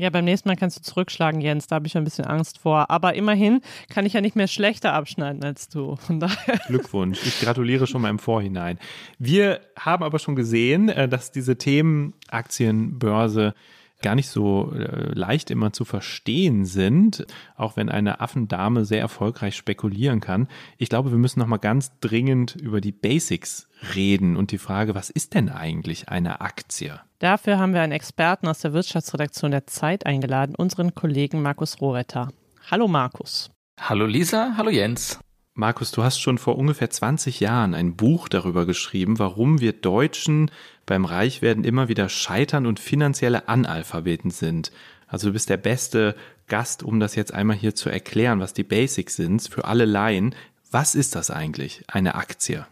ja, 0.00 0.10
beim 0.10 0.24
nächsten 0.24 0.48
Mal 0.48 0.56
kannst 0.56 0.78
du 0.78 0.82
zurückschlagen, 0.82 1.40
Jens. 1.40 1.66
Da 1.66 1.76
habe 1.76 1.86
ich 1.86 1.96
ein 1.96 2.04
bisschen 2.04 2.24
Angst 2.24 2.58
vor. 2.58 2.90
Aber 2.90 3.14
immerhin 3.14 3.60
kann 3.88 4.06
ich 4.06 4.12
ja 4.12 4.20
nicht 4.20 4.36
mehr 4.36 4.48
schlechter 4.48 4.92
abschneiden 4.94 5.44
als 5.44 5.68
du. 5.68 5.96
Von 5.96 6.20
daher. 6.20 6.58
Glückwunsch. 6.66 7.20
Ich 7.24 7.40
gratuliere 7.40 7.86
schon 7.86 8.02
mal 8.02 8.10
im 8.10 8.18
Vorhinein. 8.18 8.78
Wir 9.18 9.60
haben 9.78 10.02
aber 10.02 10.18
schon 10.18 10.36
gesehen, 10.36 10.88
äh, 10.88 11.08
dass 11.08 11.30
diese 11.30 11.56
Themen 11.56 12.14
Aktienbörse 12.28 13.54
gar 14.02 14.14
nicht 14.14 14.28
so 14.28 14.72
äh, 14.72 15.12
leicht 15.14 15.50
immer 15.50 15.72
zu 15.72 15.84
verstehen 15.84 16.64
sind, 16.64 17.26
auch 17.56 17.76
wenn 17.76 17.88
eine 17.88 18.20
Affendame 18.20 18.84
sehr 18.84 19.00
erfolgreich 19.00 19.56
spekulieren 19.56 20.20
kann. 20.20 20.48
Ich 20.78 20.88
glaube, 20.88 21.10
wir 21.10 21.18
müssen 21.18 21.40
noch 21.40 21.46
mal 21.46 21.58
ganz 21.58 21.98
dringend 22.00 22.56
über 22.56 22.80
die 22.80 22.92
Basics 22.92 23.68
reden 23.94 24.36
und 24.36 24.52
die 24.52 24.58
Frage, 24.58 24.94
was 24.94 25.10
ist 25.10 25.34
denn 25.34 25.48
eigentlich 25.48 26.08
eine 26.08 26.40
Aktie? 26.40 27.00
Dafür 27.18 27.58
haben 27.58 27.74
wir 27.74 27.82
einen 27.82 27.92
Experten 27.92 28.48
aus 28.48 28.60
der 28.60 28.72
Wirtschaftsredaktion 28.72 29.50
der 29.50 29.66
Zeit 29.66 30.06
eingeladen, 30.06 30.54
unseren 30.54 30.94
Kollegen 30.94 31.42
Markus 31.42 31.80
Rohretter. 31.80 32.28
Hallo 32.70 32.88
Markus. 32.88 33.50
Hallo 33.78 34.06
Lisa, 34.06 34.54
hallo 34.56 34.70
Jens. 34.70 35.18
Markus, 35.54 35.90
du 35.90 36.02
hast 36.02 36.20
schon 36.20 36.38
vor 36.38 36.56
ungefähr 36.56 36.90
20 36.90 37.40
Jahren 37.40 37.74
ein 37.74 37.96
Buch 37.96 38.28
darüber 38.28 38.66
geschrieben, 38.66 39.18
warum 39.18 39.60
wir 39.60 39.72
Deutschen 39.72 40.50
beim 40.86 41.04
Reichwerden 41.04 41.64
immer 41.64 41.88
wieder 41.88 42.08
scheitern 42.08 42.66
und 42.66 42.80
finanzielle 42.80 43.48
Analphabeten 43.48 44.30
sind. 44.30 44.70
Also 45.06 45.28
du 45.28 45.32
bist 45.32 45.48
der 45.48 45.56
beste 45.56 46.14
Gast, 46.46 46.82
um 46.82 47.00
das 47.00 47.16
jetzt 47.16 47.34
einmal 47.34 47.56
hier 47.56 47.74
zu 47.74 47.90
erklären, 47.90 48.40
was 48.40 48.54
die 48.54 48.64
Basics 48.64 49.16
sind 49.16 49.42
für 49.42 49.64
alle 49.64 49.84
Laien. 49.84 50.34
Was 50.70 50.94
ist 50.94 51.16
das 51.16 51.30
eigentlich, 51.30 51.82
eine 51.88 52.14
Aktie? 52.14 52.66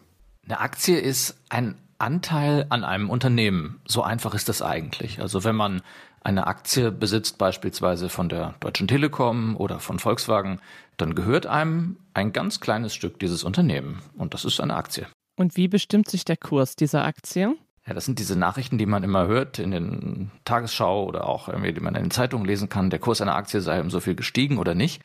Eine 0.44 0.60
Aktie 0.60 0.98
ist 0.98 1.36
ein 1.48 1.76
Anteil 1.98 2.66
an 2.68 2.84
einem 2.84 3.10
Unternehmen. 3.10 3.80
So 3.86 4.02
einfach 4.02 4.34
ist 4.34 4.48
das 4.48 4.62
eigentlich. 4.62 5.20
Also 5.20 5.42
wenn 5.42 5.56
man 5.56 5.82
eine 6.28 6.46
Aktie 6.46 6.92
besitzt, 6.92 7.38
beispielsweise 7.38 8.10
von 8.10 8.28
der 8.28 8.54
Deutschen 8.60 8.86
Telekom 8.86 9.56
oder 9.56 9.80
von 9.80 9.98
Volkswagen, 9.98 10.60
dann 10.98 11.14
gehört 11.14 11.46
einem 11.46 11.96
ein 12.12 12.34
ganz 12.34 12.60
kleines 12.60 12.94
Stück 12.94 13.18
dieses 13.18 13.44
Unternehmen. 13.44 14.02
Und 14.18 14.34
das 14.34 14.44
ist 14.44 14.60
eine 14.60 14.76
Aktie. 14.76 15.06
Und 15.36 15.56
wie 15.56 15.68
bestimmt 15.68 16.10
sich 16.10 16.26
der 16.26 16.36
Kurs 16.36 16.76
dieser 16.76 17.04
Aktie? 17.04 17.56
Ja, 17.86 17.94
das 17.94 18.04
sind 18.04 18.18
diese 18.18 18.38
Nachrichten, 18.38 18.76
die 18.76 18.84
man 18.84 19.04
immer 19.04 19.26
hört 19.26 19.58
in 19.58 19.70
den 19.70 20.30
Tagesschau 20.44 21.06
oder 21.06 21.26
auch 21.26 21.48
irgendwie, 21.48 21.72
die 21.72 21.80
man 21.80 21.94
in 21.94 22.04
den 22.04 22.10
Zeitungen 22.10 22.46
lesen 22.46 22.68
kann. 22.68 22.90
Der 22.90 22.98
Kurs 22.98 23.22
einer 23.22 23.36
Aktie 23.36 23.62
sei 23.62 23.80
um 23.80 23.88
so 23.88 24.00
viel 24.00 24.14
gestiegen 24.14 24.58
oder 24.58 24.74
nicht. 24.74 25.02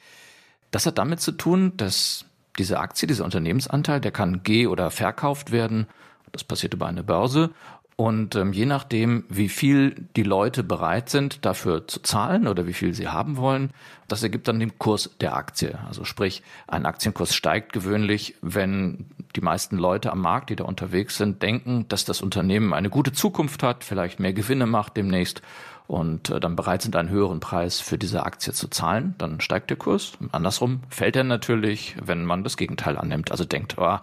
Das 0.72 0.86
hat 0.86 0.98
damit 0.98 1.22
zu 1.22 1.32
tun, 1.32 1.78
dass 1.78 2.26
diese 2.58 2.80
Aktie, 2.80 3.08
dieser 3.08 3.24
Unternehmensanteil, 3.24 4.02
der 4.02 4.12
kann 4.12 4.44
geh- 4.44 4.68
oder 4.68 4.92
verkauft 4.92 5.54
werden. 5.54 5.88
Das 6.34 6.44
passiert 6.44 6.74
über 6.74 6.88
eine 6.88 7.04
Börse. 7.04 7.52
Und 7.96 8.36
ähm, 8.36 8.54
je 8.54 8.66
nachdem, 8.66 9.24
wie 9.30 9.50
viel 9.50 10.08
die 10.16 10.24
Leute 10.24 10.64
bereit 10.64 11.10
sind, 11.10 11.46
dafür 11.46 11.88
zu 11.88 12.02
zahlen 12.02 12.48
oder 12.48 12.66
wie 12.66 12.74
viel 12.74 12.94
sie 12.94 13.08
haben 13.08 13.38
wollen, 13.38 13.72
das 14.08 14.24
ergibt 14.24 14.48
dann 14.48 14.60
den 14.60 14.80
Kurs 14.80 15.12
der 15.22 15.36
Aktie. 15.36 15.78
Also 15.88 16.04
sprich, 16.04 16.42
ein 16.68 16.86
Aktienkurs 16.86 17.36
steigt 17.36 17.72
gewöhnlich, 17.72 18.36
wenn 18.42 19.06
die 19.36 19.42
meisten 19.42 19.78
Leute 19.78 20.12
am 20.12 20.22
Markt, 20.22 20.50
die 20.50 20.56
da 20.56 20.64
unterwegs 20.64 21.18
sind, 21.18 21.42
denken, 21.42 21.86
dass 21.88 22.06
das 22.06 22.22
Unternehmen 22.22 22.74
eine 22.74 22.90
gute 22.90 23.12
Zukunft 23.12 23.62
hat, 23.64 23.84
vielleicht 23.84 24.20
mehr 24.20 24.34
Gewinne 24.34 24.66
macht 24.66 24.98
demnächst 24.98 25.42
und 25.88 26.30
äh, 26.30 26.40
dann 26.40 26.56
bereit 26.56 26.82
sind, 26.82 26.96
einen 26.96 27.10
höheren 27.10 27.40
Preis 27.40 27.80
für 27.80 27.98
diese 27.98 28.26
Aktie 28.26 28.54
zu 28.54 28.68
zahlen, 28.68 29.16
dann 29.18 29.42
steigt 29.42 29.70
der 29.70 29.78
Kurs. 29.78 30.14
Andersrum 30.32 30.82
fällt 30.90 31.16
er 31.16 31.24
natürlich, 31.24 31.96
wenn 32.04 32.26
man 32.26 32.44
das 32.44 32.58
Gegenteil 32.58 32.98
annimmt, 32.98 33.32
also 33.32 33.46
denkt, 33.46 33.76
oh, 33.78 34.00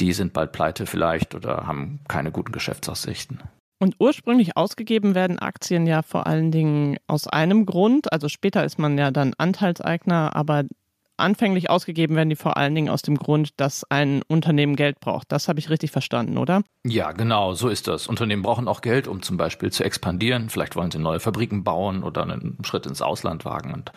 die 0.00 0.12
sind 0.12 0.32
bald 0.32 0.52
pleite 0.52 0.86
vielleicht 0.86 1.34
oder 1.34 1.66
haben 1.66 2.00
keine 2.08 2.30
guten 2.30 2.52
Geschäftsaussichten. 2.52 3.40
Und 3.78 3.96
ursprünglich 3.98 4.56
ausgegeben 4.56 5.14
werden 5.14 5.38
Aktien 5.38 5.86
ja 5.86 6.02
vor 6.02 6.26
allen 6.26 6.50
Dingen 6.50 6.96
aus 7.06 7.26
einem 7.28 7.66
Grund. 7.66 8.10
Also 8.10 8.28
später 8.28 8.64
ist 8.64 8.78
man 8.78 8.96
ja 8.96 9.10
dann 9.10 9.34
Anteilseigner, 9.36 10.34
aber 10.34 10.64
anfänglich 11.18 11.70
ausgegeben 11.70 12.16
werden 12.16 12.30
die 12.30 12.36
vor 12.36 12.56
allen 12.56 12.74
Dingen 12.74 12.88
aus 12.88 13.02
dem 13.02 13.16
Grund, 13.16 13.50
dass 13.58 13.84
ein 13.90 14.22
Unternehmen 14.28 14.76
Geld 14.76 15.00
braucht. 15.00 15.30
Das 15.32 15.48
habe 15.48 15.58
ich 15.58 15.70
richtig 15.70 15.90
verstanden, 15.90 16.38
oder? 16.38 16.62
Ja, 16.86 17.12
genau, 17.12 17.54
so 17.54 17.68
ist 17.68 17.88
das. 17.88 18.06
Unternehmen 18.06 18.42
brauchen 18.42 18.68
auch 18.68 18.80
Geld, 18.80 19.08
um 19.08 19.22
zum 19.22 19.36
Beispiel 19.36 19.70
zu 19.70 19.84
expandieren. 19.84 20.48
Vielleicht 20.50 20.76
wollen 20.76 20.90
sie 20.90 20.98
neue 20.98 21.20
Fabriken 21.20 21.64
bauen 21.64 22.02
oder 22.02 22.22
einen 22.22 22.58
Schritt 22.64 22.86
ins 22.86 23.02
Ausland 23.02 23.44
wagen. 23.44 23.72
Und 23.72 23.92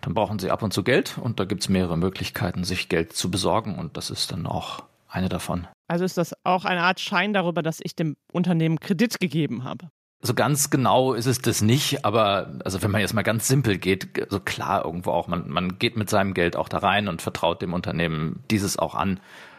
dann 0.00 0.14
brauchen 0.14 0.38
sie 0.38 0.50
ab 0.50 0.62
und 0.62 0.72
zu 0.72 0.82
Geld 0.82 1.18
und 1.18 1.40
da 1.40 1.44
gibt 1.44 1.62
es 1.62 1.68
mehrere 1.68 1.96
Möglichkeiten, 1.96 2.64
sich 2.64 2.88
Geld 2.88 3.14
zu 3.14 3.30
besorgen. 3.30 3.76
Und 3.76 3.96
das 3.96 4.10
ist 4.10 4.32
dann 4.32 4.46
auch 4.46 4.82
eine 5.12 5.28
davon. 5.28 5.66
Also 5.88 6.04
ist 6.04 6.16
das 6.16 6.34
auch 6.44 6.64
eine 6.64 6.82
Art 6.82 7.00
Schein 7.00 7.32
darüber, 7.32 7.62
dass 7.62 7.80
ich 7.82 7.94
dem 7.94 8.16
Unternehmen 8.32 8.80
Kredit 8.80 9.20
gegeben 9.20 9.64
habe? 9.64 9.88
So 10.24 10.34
ganz 10.34 10.70
genau 10.70 11.14
ist 11.14 11.26
es 11.26 11.40
das 11.40 11.62
nicht, 11.62 12.04
aber 12.04 12.60
also 12.64 12.80
wenn 12.80 12.92
man 12.92 13.00
jetzt 13.00 13.12
mal 13.12 13.22
ganz 13.22 13.48
simpel 13.48 13.76
geht, 13.76 14.26
so 14.30 14.38
klar 14.38 14.84
irgendwo 14.84 15.10
auch, 15.10 15.26
man, 15.26 15.50
man 15.50 15.78
geht 15.80 15.96
mit 15.96 16.08
seinem 16.08 16.32
Geld 16.32 16.54
auch 16.54 16.68
da 16.68 16.78
rein 16.78 17.08
und 17.08 17.20
vertraut 17.20 17.60
dem 17.60 17.72
Unternehmen 17.72 18.44
dieses 18.48 18.78
auch 18.78 18.94
an. 18.94 19.18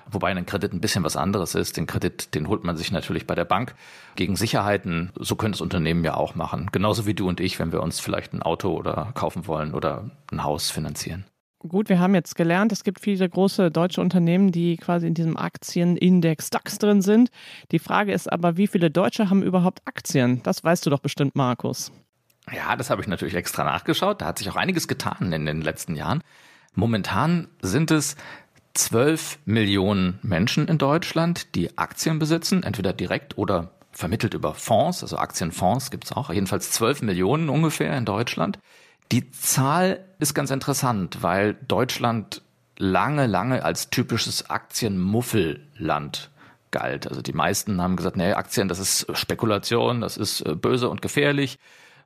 Wobei 0.09 0.31
ein 0.31 0.45
Kredit 0.45 0.73
ein 0.73 0.81
bisschen 0.81 1.03
was 1.03 1.17
anderes 1.17 1.55
ist. 1.55 1.77
Den 1.77 1.85
Kredit, 1.85 2.33
den 2.33 2.47
holt 2.47 2.63
man 2.63 2.77
sich 2.77 2.91
natürlich 2.91 3.27
bei 3.27 3.35
der 3.35 3.45
Bank 3.45 3.75
gegen 4.15 4.35
Sicherheiten. 4.35 5.11
So 5.19 5.35
könnte 5.35 5.57
das 5.57 5.61
Unternehmen 5.61 6.03
ja 6.03 6.15
auch 6.15 6.35
machen. 6.35 6.69
Genauso 6.71 7.05
wie 7.05 7.13
du 7.13 7.27
und 7.27 7.39
ich, 7.39 7.59
wenn 7.59 7.71
wir 7.71 7.81
uns 7.81 7.99
vielleicht 7.99 8.33
ein 8.33 8.41
Auto 8.41 8.73
oder 8.73 9.11
kaufen 9.15 9.47
wollen 9.47 9.73
oder 9.73 10.11
ein 10.31 10.43
Haus 10.43 10.71
finanzieren. 10.71 11.25
Gut, 11.65 11.87
wir 11.87 11.99
haben 11.99 12.13
jetzt 12.13 12.35
gelernt, 12.35 12.73
es 12.73 12.83
gibt 12.83 12.99
viele 12.99 13.29
große 13.29 13.71
deutsche 13.71 14.01
Unternehmen, 14.01 14.51
die 14.51 14.75
quasi 14.75 15.07
in 15.07 15.13
diesem 15.13 15.37
Aktienindex 15.37 16.49
DAX 16.49 16.77
drin 16.77 17.01
sind. 17.01 17.29
Die 17.71 17.79
Frage 17.79 18.11
ist 18.11 18.29
aber, 18.29 18.57
wie 18.57 18.67
viele 18.67 18.91
Deutsche 18.91 19.29
haben 19.29 19.41
überhaupt 19.41 19.81
Aktien? 19.85 20.43
Das 20.43 20.61
weißt 20.61 20.85
du 20.85 20.89
doch 20.89 20.99
bestimmt, 20.99 21.35
Markus. 21.35 21.93
Ja, 22.51 22.75
das 22.75 22.89
habe 22.89 23.01
ich 23.01 23.07
natürlich 23.07 23.35
extra 23.35 23.63
nachgeschaut. 23.63 24.21
Da 24.21 24.25
hat 24.25 24.39
sich 24.39 24.49
auch 24.49 24.57
einiges 24.57 24.89
getan 24.89 25.31
in 25.31 25.45
den 25.45 25.61
letzten 25.61 25.95
Jahren. 25.95 26.21
Momentan 26.75 27.47
sind 27.61 27.91
es 27.91 28.17
12 28.73 29.39
Millionen 29.45 30.19
Menschen 30.21 30.67
in 30.67 30.77
Deutschland, 30.77 31.55
die 31.55 31.77
Aktien 31.77 32.19
besitzen, 32.19 32.63
entweder 32.63 32.91
direkt 32.91 33.37
oder 33.37 33.71
vermittelt 33.91 34.33
über 34.33 34.53
Fonds, 34.53 35.01
also 35.01 35.17
Aktienfonds 35.17 35.91
gibt 35.91 36.05
es 36.05 36.11
auch, 36.11 36.29
jedenfalls 36.29 36.71
12 36.71 37.03
Millionen 37.03 37.47
ungefähr 37.47 37.95
in 37.95 38.05
Deutschland. 38.05 38.59
Die 39.11 39.29
Zahl 39.31 40.03
ist 40.19 40.33
ganz 40.33 40.51
interessant, 40.51 41.21
weil 41.21 41.55
Deutschland 41.67 42.41
lange, 42.77 43.27
lange 43.27 43.63
als 43.63 43.89
typisches 43.89 44.49
Aktienmuffelland 44.49 46.31
galt. 46.71 47.07
Also 47.07 47.21
die 47.21 47.33
meisten 47.33 47.81
haben 47.81 47.95
gesagt, 47.95 48.17
nee, 48.17 48.33
Aktien, 48.33 48.67
das 48.67 48.79
ist 48.79 49.05
Spekulation, 49.15 50.01
das 50.01 50.17
ist 50.17 50.41
äh, 50.41 50.55
böse 50.55 50.89
und 50.89 51.01
gefährlich 51.01 51.59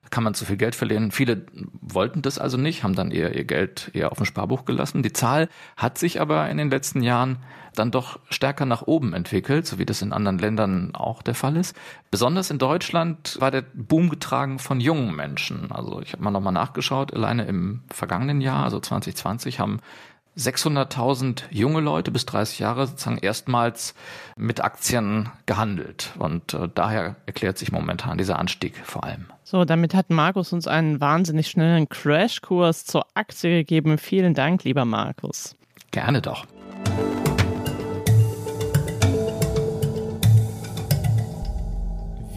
kann 0.09 0.23
man 0.23 0.33
zu 0.33 0.45
viel 0.45 0.57
Geld 0.57 0.75
verlieren. 0.75 1.11
Viele 1.11 1.45
wollten 1.81 2.21
das 2.21 2.39
also 2.39 2.57
nicht, 2.57 2.83
haben 2.83 2.95
dann 2.95 3.11
eher 3.11 3.35
ihr 3.35 3.45
Geld 3.45 3.91
eher 3.93 4.11
auf 4.11 4.17
dem 4.17 4.25
Sparbuch 4.25 4.65
gelassen. 4.65 5.03
Die 5.03 5.13
Zahl 5.13 5.49
hat 5.75 5.97
sich 5.97 6.21
aber 6.21 6.49
in 6.49 6.57
den 6.57 6.69
letzten 6.69 7.01
Jahren 7.01 7.37
dann 7.75 7.91
doch 7.91 8.19
stärker 8.29 8.65
nach 8.65 8.83
oben 8.83 9.13
entwickelt, 9.13 9.67
so 9.67 9.77
wie 9.77 9.85
das 9.85 10.01
in 10.01 10.13
anderen 10.13 10.39
Ländern 10.39 10.95
auch 10.95 11.21
der 11.21 11.35
Fall 11.35 11.57
ist. 11.57 11.75
Besonders 12.09 12.49
in 12.49 12.57
Deutschland 12.57 13.37
war 13.39 13.51
der 13.51 13.63
Boom 13.73 14.09
getragen 14.09 14.59
von 14.59 14.79
jungen 14.79 15.15
Menschen. 15.15 15.71
Also 15.71 16.01
ich 16.01 16.13
habe 16.13 16.23
mal 16.23 16.31
nochmal 16.31 16.53
nachgeschaut, 16.53 17.13
alleine 17.13 17.45
im 17.45 17.83
vergangenen 17.91 18.41
Jahr, 18.41 18.63
also 18.63 18.79
2020, 18.79 19.59
haben 19.59 19.79
600.000 20.37 21.43
junge 21.49 21.81
Leute 21.81 22.11
bis 22.11 22.25
30 22.25 22.59
Jahre 22.59 22.87
sozusagen 22.87 23.17
erstmals 23.17 23.95
mit 24.37 24.63
Aktien 24.63 25.29
gehandelt. 25.45 26.11
Und 26.19 26.53
äh, 26.53 26.69
daher 26.73 27.15
erklärt 27.25 27.57
sich 27.57 27.71
momentan 27.71 28.17
dieser 28.17 28.39
Anstieg 28.39 28.75
vor 28.83 29.03
allem. 29.03 29.25
So, 29.43 29.65
damit 29.65 29.93
hat 29.95 30.09
Markus 30.09 30.53
uns 30.53 30.67
einen 30.67 31.01
wahnsinnig 31.01 31.47
schnellen 31.47 31.89
Crashkurs 31.89 32.85
zur 32.85 33.05
Aktie 33.15 33.49
gegeben. 33.49 33.97
Vielen 33.97 34.33
Dank, 34.33 34.63
lieber 34.63 34.85
Markus. 34.85 35.55
Gerne 35.91 36.21
doch. 36.21 36.45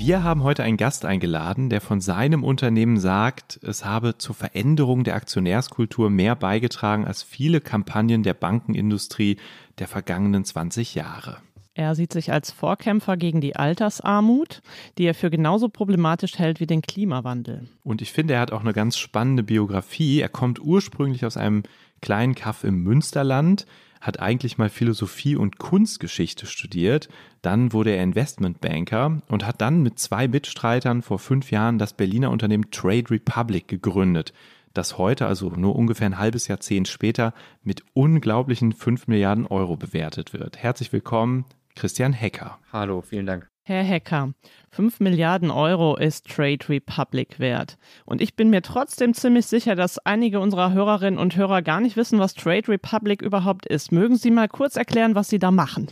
Wir 0.03 0.23
haben 0.23 0.43
heute 0.45 0.63
einen 0.63 0.79
Gast 0.79 1.05
eingeladen, 1.05 1.69
der 1.69 1.83
von 1.83 2.01
seinem 2.01 2.43
Unternehmen 2.43 2.99
sagt, 2.99 3.61
es 3.63 3.85
habe 3.85 4.17
zur 4.17 4.35
Veränderung 4.35 5.05
der 5.05 5.15
Aktionärskultur 5.15 6.09
mehr 6.09 6.37
beigetragen 6.37 7.05
als 7.05 7.23
viele 7.23 7.61
Kampagnen 7.61 8.23
der 8.23 8.33
Bankenindustrie 8.33 9.37
der 9.79 9.89
vergangenen 9.89 10.47
20 10.47 10.95
Jahre. 10.95 11.37
Er 11.75 11.95
sieht 11.95 12.15
sich 12.15 12.33
als 12.33 12.51
Vorkämpfer 12.51 13.19
gegen 13.19 13.43
die 13.43 13.57
Altersarmut, 13.57 14.63
die 14.97 15.05
er 15.05 15.15
für 15.15 15.29
genauso 15.29 15.69
problematisch 15.69 16.39
hält 16.39 16.61
wie 16.61 16.67
den 16.67 16.81
Klimawandel. 16.81 17.69
Und 17.85 18.01
ich 18.01 18.11
finde, 18.11 18.33
er 18.33 18.41
hat 18.41 18.53
auch 18.53 18.63
eine 18.63 18.73
ganz 18.73 18.97
spannende 18.97 19.43
Biografie. 19.43 20.21
Er 20.21 20.31
kommt 20.31 20.63
ursprünglich 20.63 21.27
aus 21.27 21.37
einem 21.37 21.63
kleinen 22.01 22.35
Kaff 22.35 22.65
im 22.65 22.83
Münsterland, 22.83 23.67
hat 24.01 24.21
eigentlich 24.21 24.59
mal 24.59 24.71
Philosophie 24.71 25.37
und 25.37 25.59
Kunstgeschichte 25.59 26.47
studiert, 26.47 27.09
dann 27.43 27.73
wurde 27.73 27.91
er 27.91 28.03
Investmentbanker 28.03 29.21
und 29.29 29.47
hat 29.47 29.61
dann 29.61 29.83
mit 29.83 29.99
zwei 29.99 30.29
Mitstreitern 30.29 31.03
vor 31.03 31.19
fünf 31.19 31.51
Jahren 31.51 31.79
das 31.79 31.93
Berliner 31.93 32.31
Unternehmen 32.31 32.71
Trade 32.71 33.11
Republic 33.11 33.69
gegründet, 33.69 34.33
das 34.73 34.99
heute, 34.99 35.27
also 35.27 35.51
nur 35.51 35.77
ungefähr 35.77 36.07
ein 36.07 36.19
halbes 36.19 36.49
Jahrzehnt 36.49 36.89
später, 36.89 37.35
mit 37.63 37.83
unglaublichen 37.93 38.73
5 38.73 39.09
Milliarden 39.09 39.47
Euro 39.47 39.77
bewertet 39.77 40.33
wird. 40.33 40.59
Herzlich 40.59 40.93
willkommen, 40.93 41.45
Christian 41.75 42.13
Hecker. 42.13 42.59
Hallo, 42.73 43.03
vielen 43.03 43.27
Dank. 43.27 43.50
Herr 43.63 43.83
Hecker, 43.83 44.33
5 44.71 45.01
Milliarden 45.01 45.51
Euro 45.51 45.97
ist 45.97 46.27
Trade 46.27 46.69
Republic 46.69 47.39
wert. 47.39 47.77
Und 48.07 48.21
ich 48.21 48.35
bin 48.35 48.51
mir 48.51 48.63
trotzdem 48.63 49.15
ziemlich 49.15 49.47
sicher, 49.47 49.77
dass 49.77 49.99
einige 49.99 50.41
unserer 50.41 50.73
Hörerinnen 50.73 51.21
und 51.21 51.37
Hörer 51.37 51.61
gar 51.63 51.81
nicht 51.81 51.97
wissen, 51.97 52.19
was 52.19 52.35
Trade 52.35 52.69
Republic 52.69 53.23
überhaupt 53.23 53.67
ist. 53.67 53.93
Mögen 53.93 54.17
Sie 54.17 54.31
mal 54.31 54.49
kurz 54.49 54.77
erklären, 54.77 55.15
was 55.15 55.29
Sie 55.29 55.39
da 55.39 55.51
machen? 55.51 55.89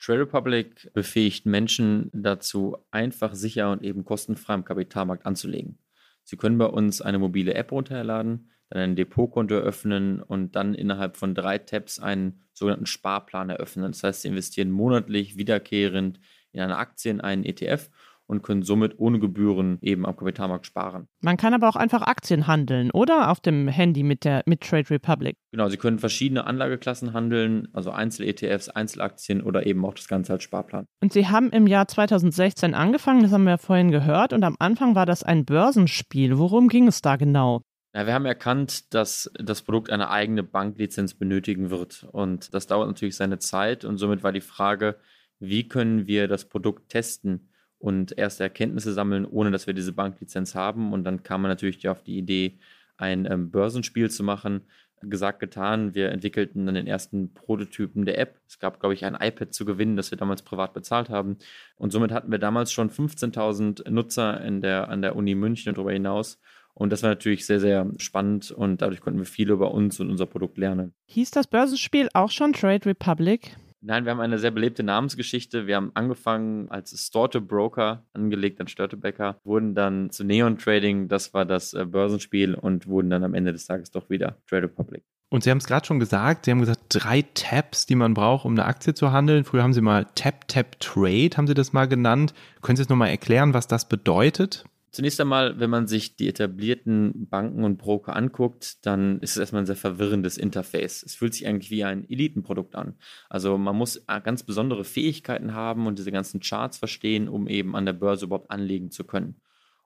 Trade 0.00 0.20
Republic 0.22 0.90
befähigt 0.94 1.46
Menschen 1.46 2.10
dazu, 2.12 2.76
einfach, 2.90 3.34
sicher 3.34 3.70
und 3.70 3.84
eben 3.84 4.04
kostenfrei 4.04 4.54
am 4.54 4.64
Kapitalmarkt 4.64 5.26
anzulegen. 5.26 5.78
Sie 6.24 6.36
können 6.36 6.58
bei 6.58 6.66
uns 6.66 7.02
eine 7.02 7.18
mobile 7.18 7.54
App 7.54 7.72
runterladen, 7.72 8.50
dann 8.70 8.82
ein 8.82 8.96
Depotkonto 8.96 9.54
eröffnen 9.54 10.22
und 10.22 10.56
dann 10.56 10.74
innerhalb 10.74 11.16
von 11.16 11.34
drei 11.34 11.58
Tabs 11.58 11.98
einen 11.98 12.40
sogenannten 12.52 12.86
Sparplan 12.86 13.50
eröffnen. 13.50 13.92
Das 13.92 14.02
heißt, 14.02 14.22
Sie 14.22 14.28
investieren 14.28 14.70
monatlich 14.70 15.36
wiederkehrend 15.36 16.18
in 16.52 16.60
eine 16.60 16.76
Aktie, 16.76 17.10
in 17.10 17.20
einen 17.20 17.44
ETF 17.44 17.90
und 18.26 18.42
können 18.42 18.62
somit 18.62 18.98
ohne 18.98 19.18
Gebühren 19.18 19.78
eben 19.82 20.06
am 20.06 20.16
Kapitalmarkt 20.16 20.64
sparen. 20.64 21.08
Man 21.20 21.36
kann 21.36 21.54
aber 21.54 21.68
auch 21.68 21.76
einfach 21.76 22.02
Aktien 22.02 22.46
handeln, 22.46 22.90
oder? 22.90 23.30
Auf 23.30 23.40
dem 23.40 23.68
Handy 23.68 24.02
mit 24.02 24.24
der 24.24 24.42
mit 24.46 24.62
Trade 24.62 24.88
Republic. 24.90 25.36
Genau, 25.50 25.68
Sie 25.68 25.76
können 25.76 25.98
verschiedene 25.98 26.46
Anlageklassen 26.46 27.12
handeln, 27.12 27.68
also 27.72 27.90
Einzel-ETFs, 27.90 28.70
Einzelaktien 28.70 29.42
oder 29.42 29.66
eben 29.66 29.84
auch 29.84 29.94
das 29.94 30.08
Ganze 30.08 30.32
als 30.32 30.44
Sparplan. 30.44 30.86
Und 31.02 31.12
Sie 31.12 31.28
haben 31.28 31.50
im 31.50 31.66
Jahr 31.66 31.88
2016 31.88 32.74
angefangen, 32.74 33.22
das 33.22 33.32
haben 33.32 33.44
wir 33.44 33.50
ja 33.50 33.58
vorhin 33.58 33.90
gehört, 33.90 34.32
und 34.32 34.44
am 34.44 34.56
Anfang 34.58 34.94
war 34.94 35.04
das 35.04 35.22
ein 35.22 35.44
Börsenspiel. 35.44 36.38
Worum 36.38 36.68
ging 36.68 36.88
es 36.88 37.02
da 37.02 37.16
genau? 37.16 37.60
Ja, 37.94 38.06
wir 38.06 38.14
haben 38.14 38.24
erkannt, 38.24 38.94
dass 38.94 39.30
das 39.34 39.60
Produkt 39.60 39.90
eine 39.90 40.08
eigene 40.08 40.42
Banklizenz 40.42 41.12
benötigen 41.12 41.68
wird. 41.68 42.08
Und 42.10 42.54
das 42.54 42.66
dauert 42.66 42.88
natürlich 42.88 43.16
seine 43.16 43.38
Zeit. 43.38 43.84
Und 43.84 43.98
somit 43.98 44.22
war 44.22 44.32
die 44.32 44.40
Frage, 44.40 44.96
wie 45.42 45.68
können 45.68 46.06
wir 46.06 46.28
das 46.28 46.48
Produkt 46.48 46.88
testen 46.88 47.48
und 47.78 48.16
erste 48.16 48.44
Erkenntnisse 48.44 48.92
sammeln, 48.92 49.26
ohne 49.26 49.50
dass 49.50 49.66
wir 49.66 49.74
diese 49.74 49.92
Banklizenz 49.92 50.54
haben. 50.54 50.92
Und 50.92 51.02
dann 51.02 51.24
kam 51.24 51.42
man 51.42 51.50
natürlich 51.50 51.88
auf 51.88 52.04
die 52.04 52.16
Idee, 52.16 52.58
ein 52.96 53.26
ähm, 53.30 53.50
Börsenspiel 53.50 54.08
zu 54.08 54.22
machen. 54.22 54.62
Gesagt, 55.04 55.40
getan. 55.40 55.96
Wir 55.96 56.12
entwickelten 56.12 56.64
dann 56.64 56.76
den 56.76 56.86
ersten 56.86 57.34
Prototypen 57.34 58.04
der 58.04 58.20
App. 58.20 58.38
Es 58.46 58.60
gab, 58.60 58.78
glaube 58.78 58.94
ich, 58.94 59.04
ein 59.04 59.16
iPad 59.20 59.52
zu 59.52 59.64
gewinnen, 59.64 59.96
das 59.96 60.12
wir 60.12 60.18
damals 60.18 60.42
privat 60.42 60.74
bezahlt 60.74 61.10
haben. 61.10 61.38
Und 61.74 61.90
somit 61.90 62.12
hatten 62.12 62.30
wir 62.30 62.38
damals 62.38 62.70
schon 62.70 62.88
15.000 62.88 63.90
Nutzer 63.90 64.40
in 64.42 64.60
der, 64.60 64.88
an 64.90 65.02
der 65.02 65.16
Uni 65.16 65.34
München 65.34 65.70
und 65.70 65.76
darüber 65.76 65.92
hinaus. 65.92 66.38
Und 66.74 66.90
das 66.90 67.02
war 67.02 67.10
natürlich 67.10 67.46
sehr, 67.46 67.58
sehr 67.58 67.90
spannend 67.98 68.52
und 68.52 68.80
dadurch 68.80 69.00
konnten 69.00 69.18
wir 69.18 69.26
viel 69.26 69.50
über 69.50 69.72
uns 69.72 69.98
und 69.98 70.08
unser 70.08 70.26
Produkt 70.26 70.56
lernen. 70.56 70.94
Hieß 71.06 71.32
das 71.32 71.48
Börsenspiel 71.48 72.08
auch 72.14 72.30
schon 72.30 72.52
Trade 72.52 72.86
Republic? 72.86 73.56
Nein, 73.84 74.04
wir 74.04 74.12
haben 74.12 74.20
eine 74.20 74.38
sehr 74.38 74.52
belebte 74.52 74.84
Namensgeschichte. 74.84 75.66
Wir 75.66 75.74
haben 75.74 75.90
angefangen 75.94 76.70
als 76.70 76.96
Storte 77.04 77.40
Broker, 77.40 78.06
angelegt 78.12 78.60
an 78.60 78.68
Störtebecker, 78.68 79.40
wurden 79.42 79.74
dann 79.74 80.10
zu 80.10 80.22
Neon 80.22 80.56
Trading, 80.56 81.08
das 81.08 81.34
war 81.34 81.44
das 81.44 81.74
äh, 81.74 81.84
Börsenspiel 81.84 82.54
und 82.54 82.86
wurden 82.86 83.10
dann 83.10 83.24
am 83.24 83.34
Ende 83.34 83.52
des 83.52 83.66
Tages 83.66 83.90
doch 83.90 84.08
wieder 84.08 84.36
Trade 84.46 84.64
Republic. 84.64 85.02
Und 85.30 85.42
Sie 85.42 85.50
haben 85.50 85.58
es 85.58 85.66
gerade 85.66 85.84
schon 85.84 85.98
gesagt, 85.98 86.44
Sie 86.44 86.52
haben 86.52 86.60
gesagt, 86.60 86.82
drei 86.90 87.22
Tabs, 87.34 87.86
die 87.86 87.96
man 87.96 88.14
braucht, 88.14 88.44
um 88.44 88.52
eine 88.52 88.66
Aktie 88.66 88.94
zu 88.94 89.10
handeln. 89.10 89.44
Früher 89.44 89.64
haben 89.64 89.72
Sie 89.72 89.80
mal 89.80 90.06
Tap, 90.14 90.46
Tap, 90.46 90.78
Trade, 90.78 91.30
haben 91.36 91.48
Sie 91.48 91.54
das 91.54 91.72
mal 91.72 91.88
genannt. 91.88 92.34
Können 92.60 92.76
Sie 92.76 92.82
es 92.82 92.88
nochmal 92.88 93.08
erklären, 93.08 93.52
was 93.52 93.66
das 93.66 93.88
bedeutet? 93.88 94.64
Zunächst 94.92 95.18
einmal, 95.22 95.58
wenn 95.58 95.70
man 95.70 95.86
sich 95.86 96.16
die 96.16 96.28
etablierten 96.28 97.26
Banken 97.28 97.64
und 97.64 97.78
Broker 97.78 98.14
anguckt, 98.14 98.84
dann 98.84 99.20
ist 99.20 99.30
es 99.30 99.36
erstmal 99.38 99.62
ein 99.62 99.66
sehr 99.66 99.74
verwirrendes 99.74 100.36
Interface. 100.36 101.02
Es 101.02 101.14
fühlt 101.14 101.32
sich 101.32 101.46
eigentlich 101.46 101.70
wie 101.70 101.82
ein 101.82 102.08
Elitenprodukt 102.10 102.74
an. 102.74 102.98
Also 103.30 103.56
man 103.56 103.74
muss 103.74 103.96
äh, 104.06 104.20
ganz 104.20 104.42
besondere 104.42 104.84
Fähigkeiten 104.84 105.54
haben 105.54 105.86
und 105.86 105.98
diese 105.98 106.12
ganzen 106.12 106.40
Charts 106.40 106.76
verstehen, 106.76 107.30
um 107.30 107.48
eben 107.48 107.74
an 107.74 107.86
der 107.86 107.94
Börse 107.94 108.26
überhaupt 108.26 108.50
anlegen 108.50 108.90
zu 108.90 109.04
können. 109.04 109.40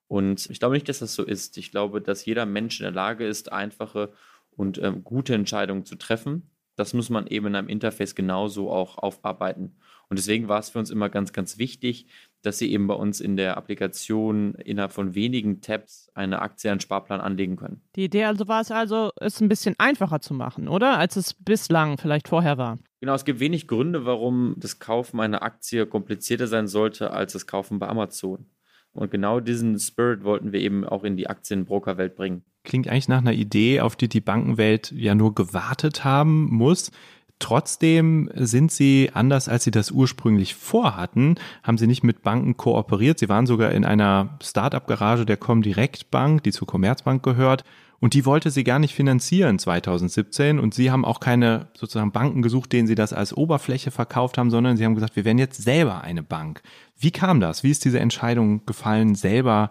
Und 0.09 0.51
ich 0.51 0.59
glaube 0.59 0.75
nicht, 0.75 0.89
dass 0.89 0.99
das 0.99 1.15
so 1.15 1.23
ist. 1.23 1.57
Ich 1.57 1.71
glaube, 1.71 2.01
dass 2.01 2.25
jeder 2.25 2.45
Mensch 2.45 2.81
in 2.81 2.85
der 2.85 2.93
Lage 2.93 3.29
ist, 3.29 3.53
einfache 3.53 4.13
und 4.51 4.79
ähm, 4.79 5.05
gute 5.05 5.35
Entscheidungen 5.35 5.85
zu 5.85 5.95
treffen. 5.95 6.51
Das 6.75 6.95
muss 6.95 7.11
man 7.11 7.29
eben 7.29 7.47
in 7.47 7.55
einem 7.55 7.69
Interface 7.69 8.17
genauso 8.17 8.73
auch 8.73 8.99
aufarbeiten. 8.99 9.77
Und 10.09 10.19
deswegen 10.19 10.49
war 10.49 10.61
es 10.61 10.71
für 10.71 10.79
uns 10.79 10.91
immer 10.91 11.09
ganz, 11.09 11.33
ganz 11.33 11.59
wichtig, 11.59 12.07
dass 12.47 12.59
Sie 12.59 12.73
eben 12.73 12.87
bei 12.87 12.95
uns 12.95 13.21
in 13.21 13.37
der 13.37 13.57
Applikation 13.57 14.55
innerhalb 14.55 14.93
von 14.93 15.15
wenigen 15.15 15.61
Tabs 15.61 16.11
eine 16.15 16.41
Aktie, 16.41 16.71
einen 16.71 16.81
Sparplan 16.81 17.21
anlegen 17.21 17.57
können. 17.57 17.83
Die 17.97 18.05
Idee 18.05 18.25
also 18.25 18.47
war 18.47 18.61
es 18.61 18.71
also, 18.71 19.11
es 19.17 19.41
ein 19.41 19.49
bisschen 19.49 19.75
einfacher 19.79 20.21
zu 20.21 20.33
machen, 20.33 20.69
oder? 20.69 20.99
Als 20.99 21.17
es 21.17 21.35
bislang 21.35 21.99
vielleicht 21.99 22.29
vorher 22.29 22.57
war. 22.57 22.79
Genau, 23.01 23.15
es 23.15 23.25
gibt 23.25 23.41
wenig 23.41 23.67
Gründe, 23.67 24.07
warum 24.07 24.55
das 24.59 24.79
Kaufen 24.79 25.21
einer 25.21 25.43
Aktie 25.43 25.87
komplizierter 25.87 26.47
sein 26.47 26.69
sollte 26.69 27.11
als 27.11 27.33
das 27.33 27.47
Kaufen 27.47 27.79
bei 27.79 27.89
Amazon. 27.89 28.47
Und 28.93 29.11
genau 29.11 29.41
diesen 29.41 29.79
Spirit 29.79 30.25
wollten 30.25 30.53
wir 30.53 30.61
eben 30.61 30.85
auch 30.85 31.05
in 31.05 31.17
die 31.17 31.29
Aktienbrokerwelt 31.29 32.17
bringen. 32.17 32.45
Klingt 32.65 32.89
eigentlich 32.89 33.09
nach 33.09 33.19
einer 33.19 33.33
Idee, 33.33 33.81
auf 33.81 33.95
die 33.95 34.09
die 34.09 34.23
Bankenwelt 34.23 34.91
ja 34.93 35.15
nur 35.15 35.35
gewartet 35.35 36.05
haben 36.05 36.47
muss. 36.47 36.91
Trotzdem 37.39 38.31
sind 38.35 38.73
sie, 38.73 39.11
anders 39.13 39.49
als 39.49 39.65
sie 39.65 39.71
das 39.71 39.91
ursprünglich 39.91 40.55
vorhatten, 40.55 41.35
haben 41.63 41.77
sie 41.77 41.87
nicht 41.87 42.03
mit 42.03 42.23
Banken 42.23 42.57
kooperiert. 42.57 43.19
Sie 43.19 43.29
waren 43.29 43.47
sogar 43.47 43.73
in 43.73 43.85
einer 43.85 44.39
Start-up-Garage 44.43 45.27
der 45.27 45.37
Comdirect 45.37 46.11
Bank, 46.11 46.43
die 46.45 46.53
zur 46.53 46.67
Commerzbank 46.67 47.23
gehört. 47.23 47.65
Und 47.99 48.15
die 48.15 48.27
wollte 48.27 48.51
sie 48.51 48.65
gar 48.65 48.79
nicht 48.79 48.95
finanzieren 48.95 49.59
2017. 49.59 50.59
Und 50.59 50.75
sie 50.75 50.91
haben 50.91 51.05
auch 51.05 51.21
keine 51.21 51.69
sozusagen 51.75 52.13
Banken 52.13 52.43
gesucht, 52.43 52.73
denen 52.73 52.87
sie 52.87 52.95
das 52.95 53.13
als 53.13 53.37
Oberfläche 53.37 53.91
verkauft 53.91 54.39
haben, 54.39 54.51
sondern 54.51 54.77
sie 54.77 54.85
haben 54.85 54.95
gesagt, 54.95 55.17
wir 55.17 55.25
werden 55.25 55.39
jetzt 55.39 55.63
selber 55.63 56.03
eine 56.03 56.23
Bank. 56.23 56.63
Wie 56.99 57.11
kam 57.11 57.41
das? 57.41 57.63
Wie 57.63 57.71
ist 57.71 57.85
diese 57.85 58.01
Entscheidung 58.01 58.65
gefallen, 58.65 59.15
selber 59.15 59.71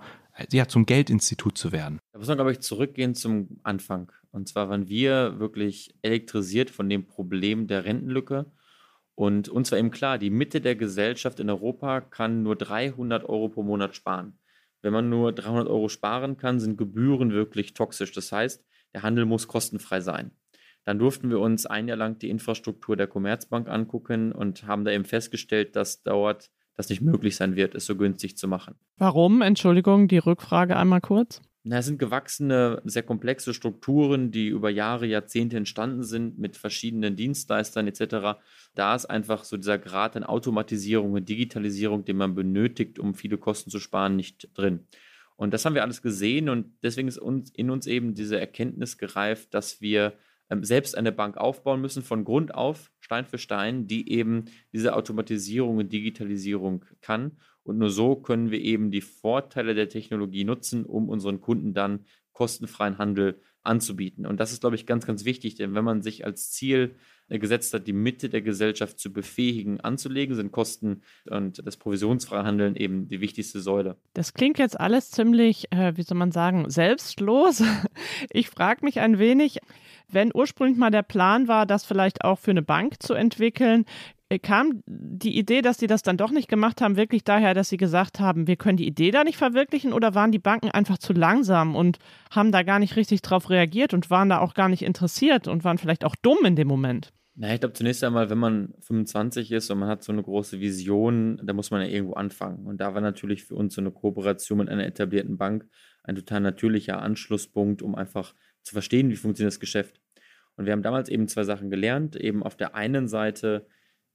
ja, 0.51 0.67
zum 0.67 0.85
Geldinstitut 0.85 1.57
zu 1.57 1.71
werden? 1.71 1.99
Da 2.13 2.19
muss 2.19 2.27
man, 2.27 2.37
glaube 2.37 2.51
ich, 2.51 2.59
zurückgehen 2.59 3.15
zum 3.15 3.59
Anfang. 3.63 4.11
Und 4.35 4.49
zwar 4.49 4.69
waren 4.69 4.89
wir 4.89 5.39
wirklich 5.39 5.95
elektrisiert 6.01 6.69
von 6.69 6.89
dem 6.89 7.07
Problem 7.07 7.67
der 7.67 7.85
Rentenlücke. 7.85 8.51
Und 9.15 9.47
uns 9.47 9.71
war 9.71 9.79
eben 9.79 9.91
klar, 9.91 10.17
die 10.17 10.29
Mitte 10.29 10.59
der 10.59 10.75
Gesellschaft 10.75 11.39
in 11.39 11.49
Europa 11.49 12.01
kann 12.01 12.43
nur 12.43 12.57
300 12.57 13.23
Euro 13.23 13.47
pro 13.47 13.63
Monat 13.63 13.95
sparen. 13.95 14.37
Wenn 14.81 14.91
man 14.91 15.09
nur 15.09 15.31
300 15.31 15.69
Euro 15.69 15.87
sparen 15.87 16.35
kann, 16.35 16.59
sind 16.59 16.77
Gebühren 16.77 17.31
wirklich 17.31 17.73
toxisch. 17.73 18.11
Das 18.11 18.33
heißt, 18.33 18.61
der 18.93 19.03
Handel 19.03 19.23
muss 19.23 19.47
kostenfrei 19.47 20.01
sein. 20.01 20.31
Dann 20.83 20.99
durften 20.99 21.29
wir 21.29 21.39
uns 21.39 21.65
ein 21.65 21.87
Jahr 21.87 21.97
lang 21.97 22.19
die 22.19 22.29
Infrastruktur 22.29 22.97
der 22.97 23.07
Commerzbank 23.07 23.69
angucken 23.69 24.33
und 24.33 24.67
haben 24.67 24.83
da 24.83 24.91
eben 24.91 25.05
festgestellt, 25.05 25.77
dass 25.77 26.03
dort 26.03 26.51
das 26.75 26.89
nicht 26.89 27.01
möglich 27.01 27.37
sein 27.37 27.55
wird, 27.55 27.73
es 27.73 27.85
so 27.85 27.95
günstig 27.95 28.35
zu 28.35 28.49
machen. 28.49 28.75
Warum? 28.97 29.41
Entschuldigung, 29.41 30.09
die 30.09 30.17
Rückfrage 30.17 30.75
einmal 30.75 30.99
kurz. 30.99 31.41
Na, 31.67 31.79
es 31.79 31.87
sind 31.87 31.97
gewachsene, 31.97 32.79
sehr 32.85 33.01
komplexe 33.01 33.51
Strukturen, 33.51 34.29
die 34.29 34.49
über 34.49 34.69
Jahre, 34.69 35.07
Jahrzehnte 35.07 35.57
entstanden 35.57 36.03
sind 36.03 36.37
mit 36.37 36.57
verschiedenen 36.57 37.15
Dienstleistern 37.15 37.87
etc. 37.87 38.39
Da 38.75 38.93
ist 38.93 39.07
einfach 39.07 39.43
so 39.43 39.57
dieser 39.57 39.79
Grad 39.79 40.15
an 40.15 40.23
Automatisierung 40.23 41.13
und 41.13 41.27
Digitalisierung, 41.27 42.05
den 42.05 42.17
man 42.17 42.35
benötigt, 42.35 42.99
um 42.99 43.15
viele 43.15 43.39
Kosten 43.39 43.71
zu 43.71 43.79
sparen, 43.79 44.15
nicht 44.15 44.47
drin. 44.53 44.85
Und 45.37 45.55
das 45.55 45.65
haben 45.65 45.73
wir 45.73 45.81
alles 45.81 46.03
gesehen 46.03 46.49
und 46.49 46.67
deswegen 46.83 47.07
ist 47.07 47.17
uns, 47.17 47.49
in 47.49 47.71
uns 47.71 47.87
eben 47.87 48.13
diese 48.13 48.39
Erkenntnis 48.39 48.99
gereift, 48.99 49.51
dass 49.55 49.81
wir 49.81 50.13
ähm, 50.49 50.63
selbst 50.63 50.97
eine 50.97 51.11
Bank 51.11 51.37
aufbauen 51.37 51.81
müssen, 51.81 52.03
von 52.03 52.23
Grund 52.25 52.53
auf, 52.53 52.91
Stein 52.99 53.25
für 53.25 53.37
Stein, 53.37 53.87
die 53.87 54.11
eben 54.11 54.45
diese 54.73 54.95
Automatisierung 54.95 55.77
und 55.77 55.93
Digitalisierung 55.93 56.85
kann 57.01 57.37
und 57.65 57.79
nur 57.79 57.89
so 57.89 58.15
können 58.15 58.51
wir 58.51 58.61
eben 58.61 58.91
die 58.91 59.01
Vorteile 59.01 59.73
der 59.73 59.89
Technologie 59.89 60.43
nutzen, 60.43 60.85
um 60.85 61.09
unseren 61.09 61.41
Kunden 61.41 61.73
dann 61.73 62.05
kostenfreien 62.31 62.99
Handel 62.99 63.41
anzubieten. 63.63 64.27
Und 64.27 64.39
das 64.39 64.51
ist, 64.51 64.61
glaube 64.61 64.75
ich, 64.75 64.85
ganz, 64.85 65.07
ganz 65.07 65.25
wichtig, 65.25 65.55
denn 65.55 65.73
wenn 65.73 65.83
man 65.83 66.03
sich 66.03 66.25
als 66.25 66.51
Ziel 66.51 66.95
gesetzt 67.29 67.73
hat, 67.73 67.87
die 67.87 67.93
Mitte 67.93 68.29
der 68.29 68.41
Gesellschaft 68.41 68.99
zu 68.99 69.11
befähigen, 69.11 69.79
anzulegen, 69.81 70.35
sind 70.35 70.51
Kosten 70.51 71.01
und 71.29 71.65
das 71.65 71.77
provisionsfreie 71.77 72.43
Handeln 72.43 72.75
eben 72.75 73.07
die 73.07 73.21
wichtigste 73.21 73.59
Säule. 73.59 73.97
Das 74.13 74.33
klingt 74.33 74.59
jetzt 74.59 74.79
alles 74.79 75.11
ziemlich, 75.11 75.71
äh, 75.71 75.97
wie 75.97 76.03
soll 76.03 76.17
man 76.17 76.31
sagen, 76.31 76.69
selbstlos. 76.69 77.63
Ich 78.29 78.49
frage 78.49 78.83
mich 78.85 78.99
ein 78.99 79.19
wenig, 79.19 79.59
wenn 80.09 80.31
ursprünglich 80.33 80.77
mal 80.77 80.91
der 80.91 81.03
Plan 81.03 81.47
war, 81.47 81.65
das 81.65 81.85
vielleicht 81.85 82.23
auch 82.23 82.39
für 82.39 82.51
eine 82.51 82.61
Bank 82.61 83.01
zu 83.01 83.13
entwickeln, 83.13 83.85
äh, 83.85 84.14
kam 84.41 84.81
die 84.87 85.37
Idee, 85.37 85.61
dass 85.61 85.77
sie 85.77 85.87
das 85.87 86.01
dann 86.01 86.17
doch 86.17 86.31
nicht 86.31 86.47
gemacht 86.47 86.81
haben, 86.81 86.97
wirklich 86.97 87.23
daher, 87.23 87.53
dass 87.53 87.69
sie 87.69 87.77
gesagt 87.77 88.19
haben, 88.19 88.47
wir 88.47 88.55
können 88.55 88.77
die 88.77 88.87
Idee 88.87 89.11
da 89.11 89.23
nicht 89.23 89.37
verwirklichen 89.37 89.93
oder 89.93 90.15
waren 90.15 90.31
die 90.31 90.39
Banken 90.39 90.71
einfach 90.71 90.97
zu 90.97 91.13
langsam 91.13 91.75
und 91.75 91.99
haben 92.31 92.51
da 92.51 92.63
gar 92.63 92.79
nicht 92.79 92.95
richtig 92.95 93.21
drauf 93.21 93.49
reagiert 93.49 93.93
und 93.93 94.09
waren 94.09 94.29
da 94.29 94.39
auch 94.39 94.53
gar 94.53 94.69
nicht 94.69 94.81
interessiert 94.81 95.47
und 95.47 95.63
waren 95.63 95.77
vielleicht 95.77 96.03
auch 96.03 96.15
dumm 96.15 96.39
in 96.43 96.55
dem 96.55 96.67
Moment? 96.67 97.11
Na, 97.37 97.53
ich 97.53 97.59
glaube 97.59 97.73
zunächst 97.73 98.03
einmal, 98.03 98.29
wenn 98.29 98.37
man 98.37 98.73
25 98.79 99.51
ist 99.51 99.69
und 99.69 99.79
man 99.79 99.89
hat 99.89 100.03
so 100.03 100.13
eine 100.13 100.23
große 100.23 100.61
Vision, 100.61 101.39
da 101.43 101.51
muss 101.53 101.69
man 101.69 101.81
ja 101.81 101.87
irgendwo 101.87 102.13
anfangen. 102.13 102.65
Und 102.65 102.79
da 102.79 102.93
war 102.93 103.01
natürlich 103.01 103.43
für 103.43 103.55
uns 103.55 103.75
so 103.75 103.81
eine 103.81 103.91
Kooperation 103.91 104.59
mit 104.59 104.69
einer 104.69 104.85
etablierten 104.85 105.37
Bank 105.37 105.67
ein 106.03 106.15
total 106.15 106.39
natürlicher 106.39 107.01
Anschlusspunkt, 107.01 107.81
um 107.81 107.93
einfach 107.93 108.33
zu 108.63 108.73
verstehen, 108.73 109.09
wie 109.09 109.17
funktioniert 109.17 109.51
das 109.51 109.59
Geschäft. 109.59 109.99
Und 110.55 110.65
wir 110.65 110.71
haben 110.71 110.81
damals 110.81 111.09
eben 111.09 111.27
zwei 111.27 111.43
Sachen 111.43 111.69
gelernt. 111.69 112.15
Eben 112.15 112.41
auf 112.41 112.55
der 112.55 112.73
einen 112.73 113.09
Seite 113.09 113.67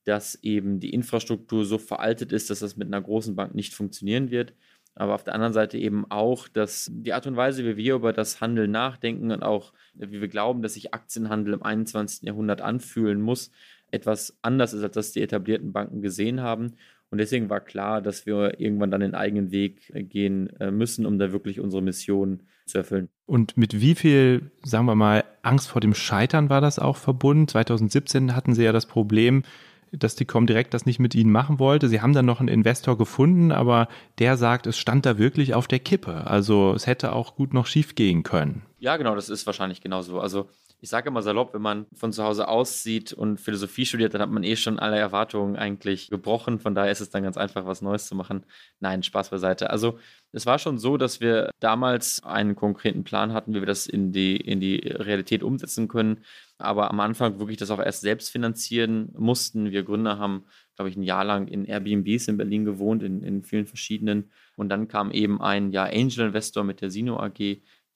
dass 0.05 0.37
eben 0.43 0.81
die 0.81 0.91
Infrastruktur 0.91 1.65
so 1.65 1.79
veraltet 1.79 2.33
ist, 2.33 2.51
dass 2.51 2.61
das 2.61 2.77
mit 2.77 2.89
einer 2.89 3.01
großen 3.01 3.37
Bank 3.37 3.55
nicht 3.55 3.75
funktionieren 3.75 4.31
wird. 4.31 4.55
Aber 4.95 5.15
auf 5.15 5.25
der 5.25 5.35
anderen 5.35 5.53
Seite 5.53 5.79
eben 5.79 6.11
auch, 6.11 6.49
dass 6.49 6.91
die 6.93 7.13
Art 7.13 7.27
und 7.27 7.37
Weise, 7.37 7.65
wie 7.65 7.77
wir 7.77 7.95
über 7.95 8.13
das 8.13 8.41
Handeln 8.41 8.71
nachdenken 8.71 9.31
und 9.31 9.43
auch 9.43 9.73
wie 9.95 10.21
wir 10.21 10.29
glauben, 10.29 10.63
dass 10.63 10.75
sich 10.75 10.93
Aktienhandel 10.93 11.55
im 11.55 11.63
21. 11.63 12.23
Jahrhundert 12.27 12.61
anfühlen 12.61 13.21
muss, 13.21 13.51
etwas 13.91 14.37
anders 14.43 14.73
ist, 14.73 14.83
als 14.83 14.95
das 14.95 15.13
die 15.13 15.23
etablierten 15.23 15.73
Banken 15.73 16.03
gesehen 16.03 16.41
haben. 16.41 16.75
Und 17.11 17.19
deswegen 17.19 17.51
war 17.51 17.61
klar, 17.61 18.01
dass 18.01 18.27
wir 18.27 18.61
irgendwann 18.61 18.91
dann 18.91 19.01
den 19.01 19.15
eigenen 19.15 19.51
Weg 19.51 19.93
gehen 20.11 20.49
äh, 20.61 20.71
müssen, 20.71 21.07
um 21.07 21.19
da 21.19 21.33
wirklich 21.33 21.61
unsere 21.61 21.83
Mission 21.83 22.41
zu 22.67 22.79
erfüllen. 22.79 23.09
Und 23.27 23.57
mit 23.57 23.81
wie 23.81 23.97
viel, 23.97 24.51
sagen 24.63 24.87
wir 24.87 24.95
mal, 24.95 25.25
Angst 25.43 25.69
vor 25.69 25.81
dem 25.81 25.95
Scheitern 25.95 26.51
war 26.51 26.61
das 26.61 26.79
auch 26.79 26.97
verbunden? 26.97 27.49
2017 27.49 28.37
hatten 28.37 28.55
Sie 28.55 28.63
ja 28.63 28.73
das 28.73 28.87
Problem, 28.87 29.43
dass 29.93 30.17
die 30.17 30.25
Comdirect 30.25 30.75
das 30.75 30.87
nicht 30.87 30.99
mit 30.99 31.15
ihnen 31.15 31.33
machen 31.33 31.59
wollte. 31.59 31.89
Sie 31.89 32.01
haben 32.01 32.13
dann 32.13 32.27
noch 32.27 32.41
einen 32.41 32.49
Investor 32.49 32.97
gefunden, 32.97 33.53
aber 33.53 33.89
der 34.19 34.37
sagt, 34.37 34.67
es 34.67 34.79
stand 34.79 35.07
da 35.07 35.19
wirklich 35.19 35.55
auf 35.55 35.67
der 35.67 35.79
Kippe. 35.79 36.27
Also 36.27 36.73
es 36.75 36.87
hätte 36.87 37.13
auch 37.13 37.37
gut 37.37 37.55
noch 37.55 37.67
schief 37.67 37.95
gehen 37.95 38.23
können. 38.23 38.63
Ja, 38.79 38.97
genau, 38.97 39.15
das 39.15 39.29
ist 39.29 39.47
wahrscheinlich 39.47 39.81
genauso. 39.81 40.21
Also 40.21 40.49
ich 40.83 40.89
sage 40.89 41.09
immer 41.09 41.21
salopp, 41.21 41.53
wenn 41.53 41.61
man 41.61 41.87
von 41.95 42.13
zu 42.13 42.25
Hause 42.25 42.49
aussieht 42.49 43.13
und 43.13 43.39
Philosophie 43.39 43.85
studiert, 43.85 44.15
dann 44.15 44.23
hat 44.23 44.31
man 44.31 44.45
eh 44.45 44.57
schon 44.57 44.79
alle 44.79 44.99
Erwartungen 44.99 45.57
eigentlich 45.57 46.09
gebrochen. 46.09 46.59
Von 46.59 46.75
daher 46.75 46.91
ist 46.91 47.01
es 47.01 47.11
dann 47.11 47.23
ganz 47.23 47.37
einfach, 47.37 47.67
was 47.67 47.83
Neues 47.83 48.07
zu 48.07 48.15
machen. 48.15 48.45
Nein, 48.81 49.03
Spaß 49.03 49.29
beiseite. 49.29 49.69
Also 49.69 49.99
es 50.33 50.47
war 50.47 50.59
schon 50.59 50.79
so, 50.79 50.97
dass 50.97 51.21
wir 51.21 51.51
damals 51.61 52.23
einen 52.25 52.57
konkreten 52.57 53.05
Plan 53.05 53.35
hatten, 53.35 53.55
wie 53.55 53.61
wir 53.61 53.67
das 53.67 53.87
in 53.87 54.13
die, 54.13 54.37
in 54.37 54.61
die 54.61 54.77
Realität 54.77 55.43
umsetzen 55.43 55.87
können. 55.87 56.25
Aber 56.61 56.91
am 56.91 57.01
Anfang 57.01 57.39
wirklich 57.39 57.57
das 57.57 57.71
auch 57.71 57.79
erst 57.79 58.03
selbst 58.03 58.31
finanzieren 58.31 59.11
mussten. 59.17 59.71
Wir 59.71 59.83
Gründer 59.83 60.19
haben, 60.19 60.45
glaube 60.77 60.91
ich, 60.91 60.97
ein 60.97 61.03
Jahr 61.03 61.25
lang 61.25 61.49
in 61.49 61.65
Airbnbs 61.65 62.29
in 62.29 62.37
Berlin 62.37 62.65
gewohnt, 62.65 63.03
in, 63.03 63.23
in 63.23 63.43
vielen 63.43 63.67
verschiedenen. 63.67 64.31
Und 64.57 64.69
dann 64.69 64.89
kam 64.89 65.11
eben 65.11 65.41
ein 65.41 65.73
ja, 65.73 65.85
Angel 65.85 66.27
Investor 66.27 66.65
mit 66.65 66.81
der 66.81 66.91
Sino 66.91 67.19
AG, 67.19 67.39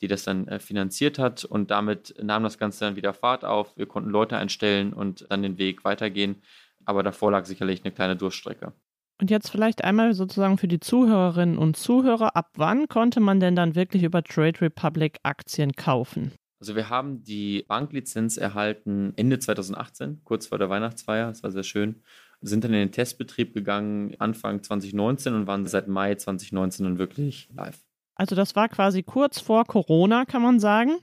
die 0.00 0.08
das 0.08 0.24
dann 0.24 0.48
äh, 0.48 0.58
finanziert 0.58 1.18
hat. 1.18 1.44
Und 1.44 1.70
damit 1.70 2.14
nahm 2.22 2.42
das 2.42 2.58
Ganze 2.58 2.84
dann 2.84 2.96
wieder 2.96 3.14
Fahrt 3.14 3.44
auf. 3.44 3.76
Wir 3.76 3.86
konnten 3.86 4.10
Leute 4.10 4.36
einstellen 4.36 4.92
und 4.92 5.26
dann 5.30 5.42
den 5.42 5.58
Weg 5.58 5.84
weitergehen. 5.84 6.42
Aber 6.84 7.02
davor 7.02 7.30
lag 7.30 7.44
sicherlich 7.44 7.84
eine 7.84 7.92
kleine 7.92 8.16
Durchstrecke. 8.16 8.72
Und 9.20 9.30
jetzt 9.30 9.50
vielleicht 9.50 9.84
einmal 9.84 10.12
sozusagen 10.14 10.58
für 10.58 10.68
die 10.68 10.80
Zuhörerinnen 10.80 11.56
und 11.56 11.76
Zuhörer, 11.76 12.36
ab 12.36 12.50
wann 12.56 12.88
konnte 12.88 13.20
man 13.20 13.38
denn 13.38 13.54
dann 13.54 13.74
wirklich 13.76 14.02
über 14.02 14.22
Trade 14.22 14.60
Republic 14.60 15.18
Aktien 15.22 15.72
kaufen? 15.72 16.32
Also 16.64 16.76
wir 16.76 16.88
haben 16.88 17.22
die 17.24 17.62
Banklizenz 17.68 18.38
erhalten 18.38 19.12
Ende 19.16 19.38
2018, 19.38 20.22
kurz 20.24 20.46
vor 20.46 20.56
der 20.56 20.70
Weihnachtsfeier. 20.70 21.26
Das 21.26 21.42
war 21.42 21.50
sehr 21.50 21.62
schön. 21.62 21.96
Sind 22.40 22.64
dann 22.64 22.72
in 22.72 22.78
den 22.78 22.90
Testbetrieb 22.90 23.52
gegangen 23.52 24.14
Anfang 24.18 24.62
2019 24.62 25.34
und 25.34 25.46
waren 25.46 25.66
seit 25.66 25.88
Mai 25.88 26.14
2019 26.14 26.86
dann 26.86 26.98
wirklich 26.98 27.50
live. 27.54 27.76
Also 28.14 28.34
das 28.34 28.56
war 28.56 28.70
quasi 28.70 29.02
kurz 29.02 29.40
vor 29.40 29.66
Corona, 29.66 30.24
kann 30.24 30.40
man 30.40 30.58
sagen. 30.58 30.96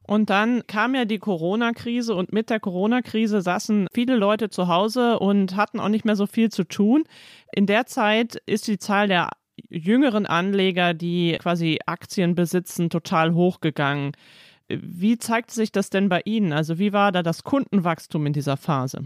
Und 0.00 0.30
dann 0.30 0.66
kam 0.66 0.94
ja 0.94 1.04
die 1.04 1.18
Corona-Krise 1.18 2.14
und 2.14 2.32
mit 2.32 2.48
der 2.48 2.58
Corona-Krise 2.58 3.42
saßen 3.42 3.88
viele 3.92 4.16
Leute 4.16 4.48
zu 4.48 4.68
Hause 4.68 5.18
und 5.18 5.56
hatten 5.56 5.78
auch 5.78 5.90
nicht 5.90 6.06
mehr 6.06 6.16
so 6.16 6.26
viel 6.26 6.50
zu 6.50 6.64
tun. 6.64 7.04
In 7.54 7.66
der 7.66 7.84
Zeit 7.84 8.36
ist 8.46 8.66
die 8.66 8.78
Zahl 8.78 9.08
der 9.08 9.28
jüngeren 9.68 10.24
Anleger, 10.24 10.94
die 10.94 11.36
quasi 11.38 11.80
Aktien 11.84 12.34
besitzen, 12.34 12.88
total 12.88 13.34
hochgegangen. 13.34 14.12
Wie 14.80 15.18
zeigt 15.18 15.50
sich 15.50 15.72
das 15.72 15.90
denn 15.90 16.08
bei 16.08 16.22
Ihnen? 16.24 16.52
Also 16.52 16.78
wie 16.78 16.92
war 16.92 17.12
da 17.12 17.22
das 17.22 17.44
Kundenwachstum 17.44 18.26
in 18.26 18.32
dieser 18.32 18.56
Phase? 18.56 19.04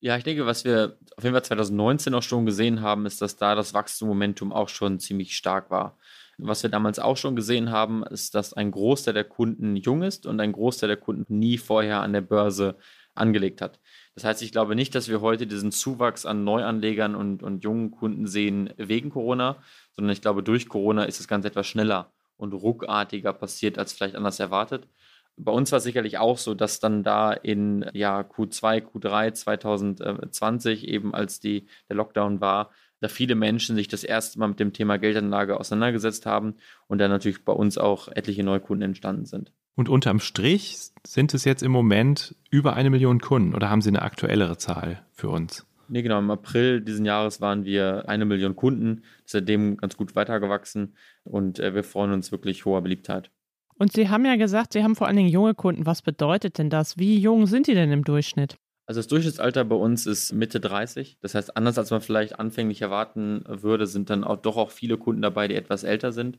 Ja, 0.00 0.16
ich 0.16 0.24
denke, 0.24 0.46
was 0.46 0.64
wir 0.64 0.98
auf 1.16 1.24
jeden 1.24 1.34
Fall 1.34 1.44
2019 1.44 2.14
auch 2.14 2.22
schon 2.22 2.46
gesehen 2.46 2.82
haben, 2.82 3.06
ist, 3.06 3.22
dass 3.22 3.36
da 3.36 3.54
das 3.54 3.72
Wachstummomentum 3.72 4.52
auch 4.52 4.68
schon 4.68 5.00
ziemlich 5.00 5.36
stark 5.36 5.70
war. 5.70 5.96
Was 6.38 6.62
wir 6.62 6.70
damals 6.70 6.98
auch 6.98 7.16
schon 7.16 7.34
gesehen 7.34 7.70
haben, 7.70 8.04
ist, 8.04 8.34
dass 8.34 8.52
ein 8.52 8.70
Großteil 8.70 9.14
der 9.14 9.24
Kunden 9.24 9.74
jung 9.76 10.02
ist 10.02 10.26
und 10.26 10.38
ein 10.38 10.52
Großteil 10.52 10.88
der 10.88 10.98
Kunden 10.98 11.38
nie 11.38 11.56
vorher 11.56 12.02
an 12.02 12.12
der 12.12 12.20
Börse 12.20 12.76
angelegt 13.14 13.62
hat. 13.62 13.80
Das 14.14 14.24
heißt, 14.24 14.42
ich 14.42 14.52
glaube 14.52 14.76
nicht, 14.76 14.94
dass 14.94 15.08
wir 15.08 15.22
heute 15.22 15.46
diesen 15.46 15.72
Zuwachs 15.72 16.26
an 16.26 16.44
Neuanlegern 16.44 17.14
und, 17.14 17.42
und 17.42 17.64
jungen 17.64 17.90
Kunden 17.90 18.26
sehen 18.26 18.70
wegen 18.76 19.08
Corona, 19.10 19.56
sondern 19.92 20.12
ich 20.12 20.20
glaube, 20.20 20.42
durch 20.42 20.68
Corona 20.68 21.04
ist 21.04 21.20
das 21.20 21.28
Ganze 21.28 21.48
etwas 21.48 21.66
schneller 21.66 22.12
und 22.36 22.52
ruckartiger 22.52 23.32
passiert, 23.32 23.78
als 23.78 23.94
vielleicht 23.94 24.14
anders 24.14 24.38
erwartet. 24.38 24.86
Bei 25.36 25.52
uns 25.52 25.70
war 25.70 25.78
es 25.78 25.84
sicherlich 25.84 26.18
auch 26.18 26.38
so, 26.38 26.54
dass 26.54 26.80
dann 26.80 27.02
da 27.02 27.32
in 27.32 27.84
ja, 27.92 28.20
Q2, 28.20 28.82
Q3 28.82 29.32
2020 29.34 30.88
eben 30.88 31.14
als 31.14 31.40
die, 31.40 31.66
der 31.88 31.96
Lockdown 31.96 32.40
war, 32.40 32.70
da 33.00 33.08
viele 33.08 33.34
Menschen 33.34 33.76
sich 33.76 33.88
das 33.88 34.04
erste 34.04 34.38
Mal 34.38 34.48
mit 34.48 34.60
dem 34.60 34.72
Thema 34.72 34.96
Geldanlage 34.96 35.60
auseinandergesetzt 35.60 36.24
haben 36.26 36.54
und 36.86 36.98
dann 36.98 37.10
natürlich 37.10 37.44
bei 37.44 37.52
uns 37.52 37.76
auch 37.76 38.08
etliche 38.08 38.42
Neukunden 38.42 38.88
entstanden 38.88 39.26
sind. 39.26 39.52
Und 39.74 39.90
unterm 39.90 40.20
Strich 40.20 40.78
sind 41.06 41.34
es 41.34 41.44
jetzt 41.44 41.62
im 41.62 41.70
Moment 41.70 42.34
über 42.50 42.74
eine 42.74 42.88
Million 42.88 43.20
Kunden 43.20 43.54
oder 43.54 43.68
haben 43.68 43.82
Sie 43.82 43.90
eine 43.90 44.00
aktuellere 44.00 44.56
Zahl 44.56 45.04
für 45.12 45.28
uns? 45.28 45.66
Nee, 45.88 46.02
genau. 46.02 46.18
Im 46.18 46.30
April 46.30 46.80
diesen 46.80 47.04
Jahres 47.04 47.40
waren 47.40 47.64
wir 47.64 48.08
eine 48.08 48.24
Million 48.24 48.56
Kunden, 48.56 49.02
seitdem 49.24 49.76
ganz 49.76 49.96
gut 49.96 50.16
weitergewachsen 50.16 50.96
und 51.24 51.60
äh, 51.60 51.74
wir 51.74 51.84
freuen 51.84 52.12
uns 52.12 52.32
wirklich 52.32 52.64
hoher 52.64 52.82
Beliebtheit. 52.82 53.30
Und 53.78 53.92
Sie 53.92 54.08
haben 54.08 54.24
ja 54.24 54.36
gesagt, 54.36 54.72
Sie 54.72 54.82
haben 54.82 54.96
vor 54.96 55.06
allen 55.06 55.16
Dingen 55.16 55.28
junge 55.28 55.54
Kunden. 55.54 55.86
Was 55.86 56.02
bedeutet 56.02 56.58
denn 56.58 56.70
das? 56.70 56.96
Wie 56.98 57.18
jung 57.18 57.46
sind 57.46 57.66
die 57.66 57.74
denn 57.74 57.92
im 57.92 58.04
Durchschnitt? 58.04 58.56
Also 58.86 59.00
das 59.00 59.08
Durchschnittsalter 59.08 59.64
bei 59.64 59.76
uns 59.76 60.06
ist 60.06 60.32
Mitte 60.32 60.60
30. 60.60 61.18
Das 61.20 61.34
heißt, 61.34 61.56
anders 61.56 61.76
als 61.76 61.90
man 61.90 62.00
vielleicht 62.00 62.38
anfänglich 62.38 62.80
erwarten 62.82 63.44
würde, 63.46 63.86
sind 63.86 64.10
dann 64.10 64.24
auch 64.24 64.36
doch 64.36 64.56
auch 64.56 64.70
viele 64.70 64.96
Kunden 64.96 65.22
dabei, 65.22 65.48
die 65.48 65.56
etwas 65.56 65.82
älter 65.82 66.12
sind. 66.12 66.38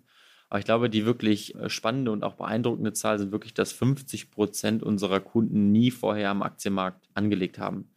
Aber 0.50 0.60
ich 0.60 0.66
glaube, 0.66 0.90
die 0.90 1.06
wirklich 1.06 1.56
äh, 1.56 1.70
spannende 1.70 2.12
und 2.12 2.24
auch 2.24 2.36
beeindruckende 2.36 2.94
Zahl 2.94 3.20
sind 3.20 3.32
wirklich, 3.32 3.54
dass 3.54 3.74
50 3.74 4.32
Prozent 4.32 4.82
unserer 4.82 5.20
Kunden 5.20 5.72
nie 5.72 5.92
vorher 5.92 6.30
am 6.30 6.42
Aktienmarkt 6.42 7.06
angelegt 7.14 7.60
haben. 7.60 7.90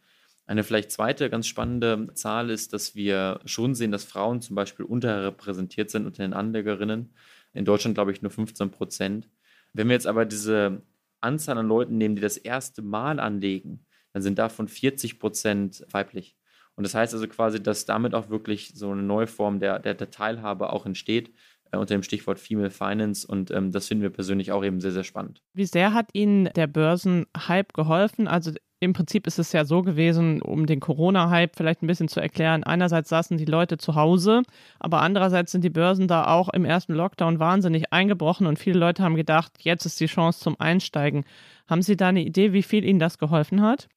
Eine 0.47 0.65
vielleicht 0.65 0.91
zweite 0.91 1.29
ganz 1.29 1.47
spannende 1.47 2.09
Zahl 2.13 2.49
ist, 2.49 2.73
dass 2.73 2.93
wir 2.93 3.39
schon 3.45 3.73
sehen, 3.73 3.91
dass 3.91 4.03
Frauen 4.03 4.41
zum 4.41 4.57
Beispiel 4.57 4.85
unterrepräsentiert 4.85 5.89
sind 5.89 6.05
unter 6.05 6.23
den 6.23 6.33
Anlegerinnen. 6.33 7.13
In 7.53 7.65
Deutschland 7.65 7.95
glaube 7.95 8.11
ich 8.11 8.21
nur 8.21 8.31
15 8.31 8.71
Prozent. 8.71 9.29
Wenn 9.73 9.87
wir 9.87 9.93
jetzt 9.93 10.07
aber 10.07 10.25
diese 10.25 10.83
Anzahl 11.21 11.57
an 11.57 11.67
Leuten 11.67 11.97
nehmen, 11.97 12.15
die 12.15 12.21
das 12.21 12.37
erste 12.37 12.81
Mal 12.81 13.19
anlegen, 13.19 13.85
dann 14.13 14.21
sind 14.21 14.39
davon 14.39 14.67
40 14.67 15.19
Prozent 15.19 15.85
weiblich. 15.91 16.35
Und 16.75 16.83
das 16.83 16.95
heißt 16.95 17.13
also 17.13 17.27
quasi, 17.27 17.61
dass 17.61 17.85
damit 17.85 18.13
auch 18.13 18.29
wirklich 18.29 18.71
so 18.75 18.91
eine 18.91 19.03
neue 19.03 19.27
Form 19.27 19.59
der, 19.59 19.79
der, 19.79 19.93
der 19.93 20.09
Teilhabe 20.09 20.71
auch 20.71 20.85
entsteht 20.85 21.33
äh, 21.71 21.77
unter 21.77 21.95
dem 21.95 22.03
Stichwort 22.03 22.39
Female 22.39 22.71
Finance. 22.71 23.27
Und 23.27 23.51
ähm, 23.51 23.71
das 23.71 23.87
finden 23.87 24.03
wir 24.03 24.09
persönlich 24.09 24.51
auch 24.51 24.63
eben 24.63 24.79
sehr, 24.79 24.91
sehr 24.91 25.03
spannend. 25.03 25.41
Wie 25.53 25.65
sehr 25.65 25.93
hat 25.93 26.09
Ihnen 26.13 26.49
der 26.55 26.67
Börsenhype 26.67 27.73
geholfen? 27.73 28.27
Also 28.27 28.51
im 28.83 28.93
Prinzip 28.93 29.27
ist 29.27 29.37
es 29.37 29.51
ja 29.51 29.63
so 29.63 29.83
gewesen, 29.83 30.41
um 30.41 30.65
den 30.65 30.79
Corona-Hype 30.79 31.55
vielleicht 31.55 31.83
ein 31.83 31.87
bisschen 31.87 32.07
zu 32.07 32.19
erklären. 32.19 32.63
Einerseits 32.63 33.09
saßen 33.09 33.37
die 33.37 33.45
Leute 33.45 33.77
zu 33.77 33.93
Hause, 33.93 34.41
aber 34.79 35.01
andererseits 35.01 35.51
sind 35.51 35.63
die 35.63 35.69
Börsen 35.69 36.07
da 36.07 36.25
auch 36.25 36.49
im 36.49 36.65
ersten 36.65 36.93
Lockdown 36.93 37.39
wahnsinnig 37.39 37.93
eingebrochen 37.93 38.47
und 38.47 38.57
viele 38.57 38.79
Leute 38.79 39.03
haben 39.03 39.15
gedacht, 39.15 39.53
jetzt 39.59 39.85
ist 39.85 39.99
die 39.99 40.07
Chance 40.07 40.39
zum 40.39 40.59
Einsteigen. 40.59 41.25
Haben 41.67 41.83
Sie 41.83 41.95
da 41.95 42.07
eine 42.07 42.25
Idee, 42.25 42.53
wie 42.53 42.63
viel 42.63 42.83
Ihnen 42.83 42.97
das 42.97 43.19
geholfen 43.19 43.61
hat? 43.61 43.87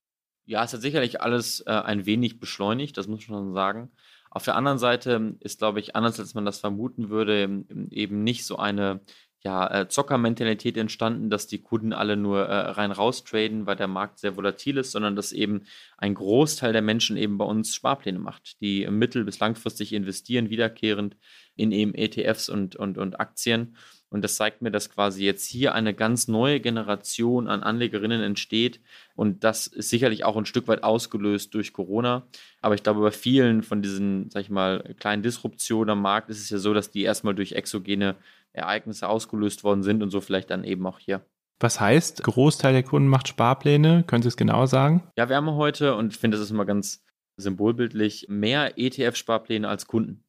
Ja, 0.44 0.62
es 0.62 0.74
hat 0.74 0.82
sicherlich 0.82 1.22
alles 1.22 1.60
äh, 1.60 1.70
ein 1.70 2.04
wenig 2.04 2.38
beschleunigt, 2.38 2.98
das 2.98 3.08
muss 3.08 3.26
man 3.26 3.38
schon 3.38 3.54
sagen. 3.54 3.90
Auf 4.34 4.44
der 4.44 4.56
anderen 4.56 4.78
Seite 4.78 5.36
ist, 5.40 5.58
glaube 5.58 5.78
ich, 5.78 5.94
anders 5.94 6.18
als 6.18 6.34
man 6.34 6.44
das 6.44 6.58
vermuten 6.58 7.08
würde, 7.08 7.64
eben 7.90 8.24
nicht 8.24 8.44
so 8.44 8.56
eine 8.56 9.00
ja, 9.44 9.82
äh, 9.82 9.88
Zockermentalität 9.88 10.76
entstanden, 10.76 11.30
dass 11.30 11.46
die 11.46 11.62
Kunden 11.62 11.92
alle 11.92 12.16
nur 12.16 12.46
äh, 12.46 12.70
rein 12.70 12.90
raus 12.90 13.24
traden, 13.24 13.66
weil 13.66 13.76
der 13.76 13.86
Markt 13.86 14.18
sehr 14.18 14.36
volatil 14.36 14.78
ist, 14.78 14.90
sondern 14.90 15.14
dass 15.14 15.32
eben 15.32 15.66
ein 15.98 16.14
Großteil 16.14 16.72
der 16.72 16.82
Menschen 16.82 17.16
eben 17.16 17.38
bei 17.38 17.44
uns 17.44 17.74
Sparpläne 17.74 18.18
macht, 18.18 18.60
die 18.60 18.88
mittel- 18.88 19.24
bis 19.24 19.38
langfristig 19.38 19.92
investieren, 19.92 20.50
wiederkehrend 20.50 21.16
in 21.54 21.72
eben 21.72 21.94
ETFs 21.94 22.48
und, 22.48 22.74
und, 22.74 22.98
und 22.98 23.20
Aktien 23.20 23.76
und 24.14 24.22
das 24.22 24.36
zeigt 24.36 24.62
mir, 24.62 24.70
dass 24.70 24.90
quasi 24.90 25.24
jetzt 25.24 25.44
hier 25.44 25.74
eine 25.74 25.92
ganz 25.92 26.28
neue 26.28 26.60
Generation 26.60 27.48
an 27.48 27.64
Anlegerinnen 27.64 28.22
entsteht. 28.22 28.78
Und 29.16 29.42
das 29.42 29.66
ist 29.66 29.90
sicherlich 29.90 30.22
auch 30.22 30.36
ein 30.36 30.46
Stück 30.46 30.68
weit 30.68 30.84
ausgelöst 30.84 31.52
durch 31.52 31.72
Corona. 31.72 32.22
Aber 32.60 32.76
ich 32.76 32.84
glaube, 32.84 33.00
bei 33.00 33.10
vielen 33.10 33.64
von 33.64 33.82
diesen, 33.82 34.30
sag 34.30 34.42
ich 34.42 34.50
mal, 34.50 34.94
kleinen 35.00 35.24
Disruptionen 35.24 35.90
am 35.90 36.02
Markt 36.02 36.30
ist 36.30 36.38
es 36.40 36.48
ja 36.48 36.58
so, 36.58 36.72
dass 36.72 36.92
die 36.92 37.02
erstmal 37.02 37.34
durch 37.34 37.54
exogene 37.54 38.14
Ereignisse 38.52 39.08
ausgelöst 39.08 39.64
worden 39.64 39.82
sind 39.82 40.00
und 40.00 40.10
so 40.10 40.20
vielleicht 40.20 40.50
dann 40.50 40.62
eben 40.62 40.86
auch 40.86 41.00
hier. 41.00 41.26
Was 41.58 41.80
heißt, 41.80 42.22
Großteil 42.22 42.72
der 42.72 42.84
Kunden 42.84 43.08
macht 43.08 43.26
Sparpläne? 43.26 44.04
Können 44.06 44.22
Sie 44.22 44.28
es 44.28 44.36
genauer 44.36 44.68
sagen? 44.68 45.02
Ja, 45.18 45.28
wir 45.28 45.34
haben 45.34 45.50
heute, 45.50 45.96
und 45.96 46.12
ich 46.12 46.20
finde, 46.20 46.36
das 46.36 46.46
ist 46.46 46.52
immer 46.52 46.66
ganz 46.66 47.02
symbolbildlich, 47.36 48.26
mehr 48.28 48.78
ETF-Sparpläne 48.78 49.68
als 49.68 49.88
Kunden 49.88 50.23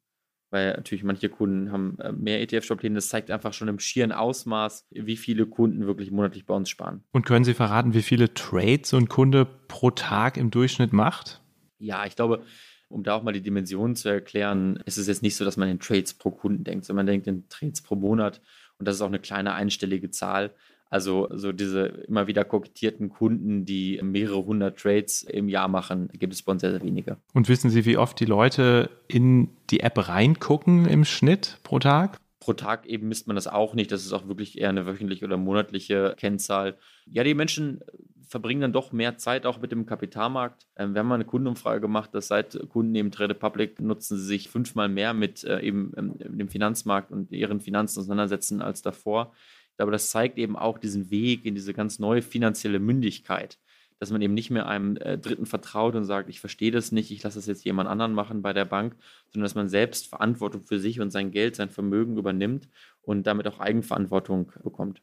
weil 0.55 0.71
natürlich 0.71 1.03
manche 1.03 1.27
Kunden 1.27 1.69
haben 1.73 1.99
äh, 1.99 2.13
mehr 2.13 2.41
ETF-Sparpläne. 2.41 2.95
Das 2.95 3.09
zeigt 3.09 3.29
einfach 3.29 3.51
schon 3.51 3.67
im 3.67 3.77
schieren 3.77 4.13
Ausmaß, 4.13 4.87
wie 4.89 5.17
viele 5.17 5.47
Kunden 5.47 5.85
wirklich 5.85 6.11
monatlich 6.11 6.45
bei 6.45 6.53
uns 6.53 6.69
sparen. 6.69 7.03
Und 7.11 7.25
können 7.25 7.43
Sie 7.43 7.53
verraten, 7.53 7.93
wie 7.93 8.01
viele 8.01 8.33
Trades 8.33 8.89
so 8.89 8.95
ein 8.95 9.09
Kunde 9.09 9.45
pro 9.45 9.91
Tag 9.91 10.37
im 10.37 10.51
Durchschnitt 10.51 10.93
macht? 10.93 11.41
Ja, 11.77 12.05
ich 12.05 12.15
glaube, 12.15 12.41
um 12.87 13.03
da 13.03 13.15
auch 13.15 13.23
mal 13.23 13.33
die 13.33 13.41
Dimensionen 13.41 13.97
zu 13.97 14.07
erklären, 14.07 14.81
ist 14.85 14.97
es 14.97 15.07
jetzt 15.07 15.23
nicht 15.23 15.35
so, 15.35 15.43
dass 15.43 15.57
man 15.57 15.67
in 15.67 15.81
Trades 15.81 16.13
pro 16.13 16.31
Kunden 16.31 16.63
denkt, 16.63 16.85
sondern 16.85 17.05
man 17.05 17.11
denkt 17.11 17.27
in 17.27 17.49
Trades 17.49 17.81
pro 17.81 17.95
Monat. 17.97 18.39
Und 18.77 18.87
das 18.87 18.95
ist 18.95 19.01
auch 19.01 19.07
eine 19.07 19.19
kleine 19.19 19.55
einstellige 19.55 20.09
Zahl. 20.09 20.53
Also 20.89 21.27
so 21.31 21.51
diese 21.51 21.85
immer 22.07 22.27
wieder 22.27 22.45
kokettierten 22.45 23.09
Kunden, 23.09 23.65
die 23.65 23.99
mehrere 24.03 24.45
hundert 24.45 24.79
Trades 24.79 25.23
im 25.23 25.49
Jahr 25.49 25.67
machen, 25.67 26.09
gibt 26.13 26.33
es 26.33 26.43
bei 26.43 26.51
uns 26.51 26.61
sehr, 26.61 26.71
sehr 26.71 26.83
wenige. 26.83 27.17
Und 27.33 27.49
wissen 27.49 27.69
Sie, 27.69 27.85
wie 27.85 27.97
oft 27.97 28.19
die 28.19 28.25
Leute 28.25 28.89
in 29.07 29.49
die 29.69 29.79
App 29.81 30.07
reingucken 30.07 30.85
im 30.85 31.03
Schnitt 31.03 31.59
pro 31.63 31.79
Tag? 31.79 32.19
Pro 32.39 32.53
Tag 32.53 32.85
eben 32.85 33.07
misst 33.07 33.27
man 33.27 33.35
das 33.35 33.47
auch 33.47 33.73
nicht. 33.73 33.91
Das 33.91 34.05
ist 34.05 34.13
auch 34.13 34.27
wirklich 34.27 34.59
eher 34.59 34.69
eine 34.69 34.85
wöchentliche 34.85 35.25
oder 35.25 35.37
monatliche 35.37 36.15
Kennzahl. 36.17 36.77
Ja, 37.07 37.23
die 37.23 37.33
Menschen 37.33 37.81
verbringen 38.27 38.61
dann 38.61 38.73
doch 38.73 38.91
mehr 38.91 39.17
Zeit 39.17 39.45
auch 39.45 39.59
mit 39.59 39.71
dem 39.71 39.85
Kapitalmarkt. 39.85 40.67
Ähm, 40.75 40.93
wir 40.93 40.99
haben 40.99 41.07
mal 41.07 41.15
eine 41.15 41.25
Kundenumfrage 41.25 41.81
gemacht, 41.81 42.13
dass 42.13 42.27
seit 42.27 42.57
Kunden 42.69 42.93
eben 42.95 43.11
Trade 43.11 43.33
Republic 43.33 43.79
nutzen 43.79 44.17
sie 44.17 44.25
sich 44.25 44.49
fünfmal 44.49 44.89
mehr 44.89 45.13
mit 45.13 45.43
äh, 45.43 45.61
eben 45.61 45.93
ähm, 45.97 46.15
dem 46.17 46.49
Finanzmarkt 46.49 47.11
und 47.11 47.31
ihren 47.31 47.59
Finanzen 47.59 47.99
auseinandersetzen 47.99 48.61
als 48.61 48.81
davor. 48.81 49.33
Aber 49.77 49.91
das 49.91 50.09
zeigt 50.09 50.37
eben 50.37 50.55
auch 50.57 50.77
diesen 50.77 51.09
Weg 51.11 51.45
in 51.45 51.55
diese 51.55 51.73
ganz 51.73 51.99
neue 51.99 52.21
finanzielle 52.21 52.79
Mündigkeit 52.79 53.59
dass 53.99 54.11
man 54.11 54.21
eben 54.21 54.33
nicht 54.33 54.51
mehr 54.51 54.67
einem 54.67 54.97
äh, 54.97 55.17
Dritten 55.17 55.45
vertraut 55.45 55.95
und 55.95 56.03
sagt, 56.03 56.29
ich 56.29 56.39
verstehe 56.39 56.71
das 56.71 56.91
nicht, 56.91 57.11
ich 57.11 57.23
lasse 57.23 57.39
das 57.39 57.47
jetzt 57.47 57.63
jemand 57.63 57.89
anderen 57.89 58.13
machen 58.13 58.41
bei 58.41 58.53
der 58.53 58.65
Bank, 58.65 58.95
sondern 59.31 59.45
dass 59.45 59.55
man 59.55 59.69
selbst 59.69 60.07
Verantwortung 60.07 60.63
für 60.63 60.79
sich 60.79 60.99
und 60.99 61.11
sein 61.11 61.31
Geld, 61.31 61.55
sein 61.55 61.69
Vermögen 61.69 62.17
übernimmt 62.17 62.67
und 63.01 63.25
damit 63.25 63.47
auch 63.47 63.59
Eigenverantwortung 63.59 64.51
bekommt. 64.63 65.01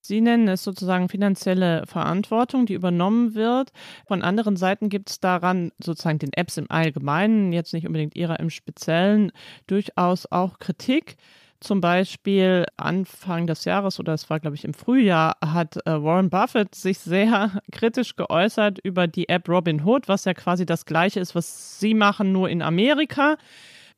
Sie 0.00 0.20
nennen 0.20 0.48
es 0.48 0.62
sozusagen 0.62 1.08
finanzielle 1.08 1.86
Verantwortung, 1.86 2.66
die 2.66 2.74
übernommen 2.74 3.34
wird. 3.34 3.72
Von 4.06 4.20
anderen 4.20 4.56
Seiten 4.56 4.90
gibt 4.90 5.08
es 5.08 5.20
daran 5.20 5.72
sozusagen 5.82 6.18
den 6.18 6.34
Apps 6.34 6.58
im 6.58 6.70
Allgemeinen, 6.70 7.54
jetzt 7.54 7.72
nicht 7.72 7.86
unbedingt 7.86 8.14
Ihrer 8.14 8.38
im 8.38 8.50
Speziellen, 8.50 9.32
durchaus 9.66 10.30
auch 10.30 10.58
Kritik. 10.58 11.16
Zum 11.64 11.80
Beispiel 11.80 12.66
Anfang 12.76 13.46
des 13.46 13.64
Jahres 13.64 13.98
oder 13.98 14.12
es 14.12 14.28
war, 14.28 14.38
glaube 14.38 14.54
ich, 14.54 14.66
im 14.66 14.74
Frühjahr, 14.74 15.38
hat 15.42 15.78
äh, 15.86 16.02
Warren 16.02 16.28
Buffett 16.28 16.74
sich 16.74 16.98
sehr 16.98 17.52
kritisch 17.72 18.16
geäußert 18.16 18.80
über 18.82 19.06
die 19.06 19.30
App 19.30 19.48
Robinhood, 19.48 20.06
was 20.06 20.26
ja 20.26 20.34
quasi 20.34 20.66
das 20.66 20.84
gleiche 20.84 21.20
ist, 21.20 21.34
was 21.34 21.80
Sie 21.80 21.94
machen, 21.94 22.32
nur 22.32 22.50
in 22.50 22.60
Amerika 22.60 23.38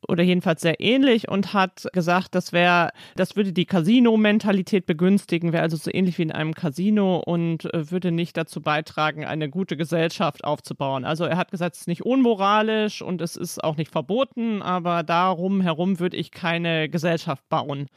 oder 0.07 0.23
jedenfalls 0.23 0.61
sehr 0.61 0.81
ähnlich 0.81 1.29
und 1.29 1.53
hat 1.53 1.87
gesagt, 1.93 2.35
das 2.35 2.53
wäre, 2.53 2.91
das 3.17 3.37
würde 3.37 3.53
die 3.53 3.67
Casino-Mentalität 3.67 4.87
begünstigen, 4.87 5.53
wäre 5.53 5.63
also 5.63 5.77
so 5.77 5.91
ähnlich 5.93 6.19
wie 6.19 6.23
in 6.23 6.33
einem 6.33 6.55
Casino 6.55 7.19
und 7.19 7.73
äh, 7.75 7.91
würde 7.91 8.13
nicht 8.13 8.37
dazu 8.37 8.61
beitragen, 8.61 9.25
eine 9.25 9.49
gute 9.49 9.77
Gesellschaft 9.77 10.45
aufzubauen. 10.45 11.05
Also 11.05 11.25
er 11.25 11.37
hat 11.37 11.51
gesagt, 11.51 11.75
es 11.75 11.83
ist 11.83 11.89
nicht 11.89 12.05
unmoralisch 12.05 13.03
und 13.03 13.21
es 13.21 13.37
ist 13.37 13.63
auch 13.63 13.77
nicht 13.77 13.91
verboten, 13.91 14.63
aber 14.63 15.03
darum 15.03 15.61
herum 15.61 15.99
würde 15.99 16.17
ich 16.17 16.31
keine 16.31 16.89
Gesellschaft 16.89 17.49
bauen. 17.49 17.89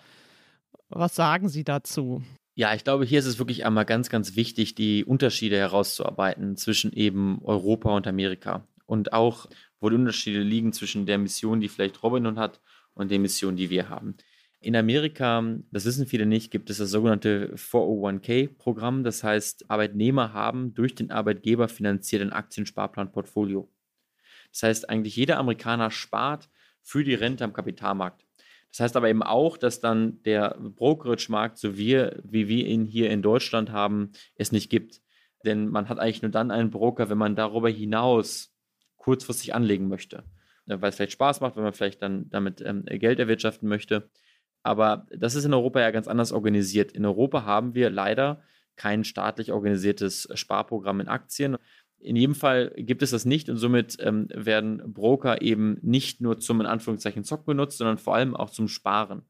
Was 0.90 1.16
sagen 1.16 1.50
Sie 1.50 1.64
dazu? 1.64 2.24
Ja, 2.56 2.74
ich 2.74 2.84
glaube, 2.84 3.06
hier 3.06 3.20
ist 3.20 3.26
es 3.26 3.40
wirklich 3.40 3.66
einmal 3.66 3.86
ganz, 3.86 4.10
ganz 4.10 4.36
wichtig, 4.36 4.76
die 4.76 5.06
Unterschiede 5.06 5.58
herauszuarbeiten 5.58 6.58
zwischen 6.58 6.92
eben 6.92 7.40
Europa 7.44 7.96
und 7.96 8.08
Amerika. 8.08 8.68
Und 8.86 9.14
auch 9.14 9.46
wo 9.80 9.90
die 9.90 9.96
Unterschiede 9.96 10.42
liegen 10.42 10.74
zwischen 10.74 11.06
der 11.06 11.18
Mission, 11.18 11.62
die 11.62 11.70
vielleicht 11.70 12.02
Robin 12.04 12.38
hat 12.38 12.62
und 12.94 13.12
der 13.12 13.20
Mission, 13.20 13.56
die 13.56 13.70
wir 13.70 13.90
haben. 13.90 14.16
In 14.62 14.76
Amerika, 14.76 15.42
das 15.72 15.86
wissen 15.86 16.06
viele 16.06 16.26
nicht, 16.26 16.52
gibt 16.52 16.70
es 16.70 16.80
das 16.80 16.92
sogenannte 16.92 17.54
401k-Programm. 17.56 19.06
Das 19.06 19.24
heißt, 19.24 19.70
Arbeitnehmer 19.70 20.34
haben 20.34 20.74
durch 20.74 20.96
den 20.96 21.12
Arbeitgeber 21.12 21.70
finanziert 21.70 22.22
ein 22.22 22.34
Aktiensparplanportfolio. 22.34 23.72
Das 24.52 24.64
heißt, 24.64 24.90
eigentlich 24.90 25.16
jeder 25.16 25.38
Amerikaner 25.38 25.92
spart 25.92 26.50
für 26.82 27.06
die 27.06 27.14
Rente 27.14 27.46
am 27.46 27.54
Kapitalmarkt. 27.54 28.26
Das 28.72 28.82
heißt 28.82 28.98
aber 28.98 29.10
eben 29.10 29.24
auch, 29.24 29.58
dass 29.58 29.80
dann 29.80 30.22
der 30.24 30.58
Brokerage-Markt, 30.60 31.58
so 31.58 31.78
wie, 31.78 32.08
wie 32.24 32.48
wir 32.50 32.68
ihn 32.68 32.86
hier 32.86 33.10
in 33.10 33.22
Deutschland 33.22 33.72
haben, 33.72 34.12
es 34.36 34.52
nicht 34.52 34.70
gibt. 34.70 35.02
Denn 35.46 35.70
man 35.70 35.88
hat 35.88 36.00
eigentlich 36.00 36.22
nur 36.22 36.32
dann 36.32 36.52
einen 36.52 36.70
Broker, 36.70 37.10
wenn 37.10 37.18
man 37.18 37.36
darüber 37.36 37.70
hinaus 37.70 38.54
kurzfristig 39.00 39.56
anlegen 39.56 39.88
möchte. 39.88 40.24
Weil 40.68 40.90
es 40.90 40.96
vielleicht 40.96 41.14
Spaß 41.14 41.42
macht, 41.42 41.56
wenn 41.56 41.64
man 41.64 41.74
vielleicht 41.74 42.04
dann 42.04 42.30
damit 42.30 42.62
ähm, 42.62 42.86
Geld 42.86 43.18
erwirtschaften 43.18 43.68
möchte. 43.68 44.12
Aber 44.62 45.08
das 45.10 45.34
ist 45.34 45.46
in 45.46 45.54
Europa 45.54 45.80
ja 45.80 45.90
ganz 45.90 46.08
anders 46.08 46.32
organisiert. 46.32 46.92
In 46.92 47.06
Europa 47.06 47.44
haben 47.44 47.74
wir 47.74 47.90
leider 47.90 48.44
kein 48.76 49.04
staatlich 49.04 49.52
organisiertes 49.52 50.30
Sparprogramm 50.36 51.00
in 51.00 51.08
Aktien. 51.08 51.58
In 51.98 52.16
jedem 52.16 52.36
Fall 52.36 52.72
gibt 52.78 53.02
es 53.02 53.12
das 53.12 53.26
nicht 53.26 53.50
und 53.50 53.58
somit 53.58 53.98
ähm, 54.00 54.28
werden 54.34 54.94
Broker 54.94 55.42
eben 55.42 55.80
nicht 55.82 56.22
nur 56.22 56.40
zum 56.40 56.62
in 56.62 56.68
Anführungszeichen 56.68 57.24
Zock 57.24 57.46
benutzt, 57.46 57.78
sondern 57.78 57.98
vor 57.98 58.16
allem 58.16 58.36
auch 58.36 58.52
zum 58.52 58.68
Sparen. 58.68 59.24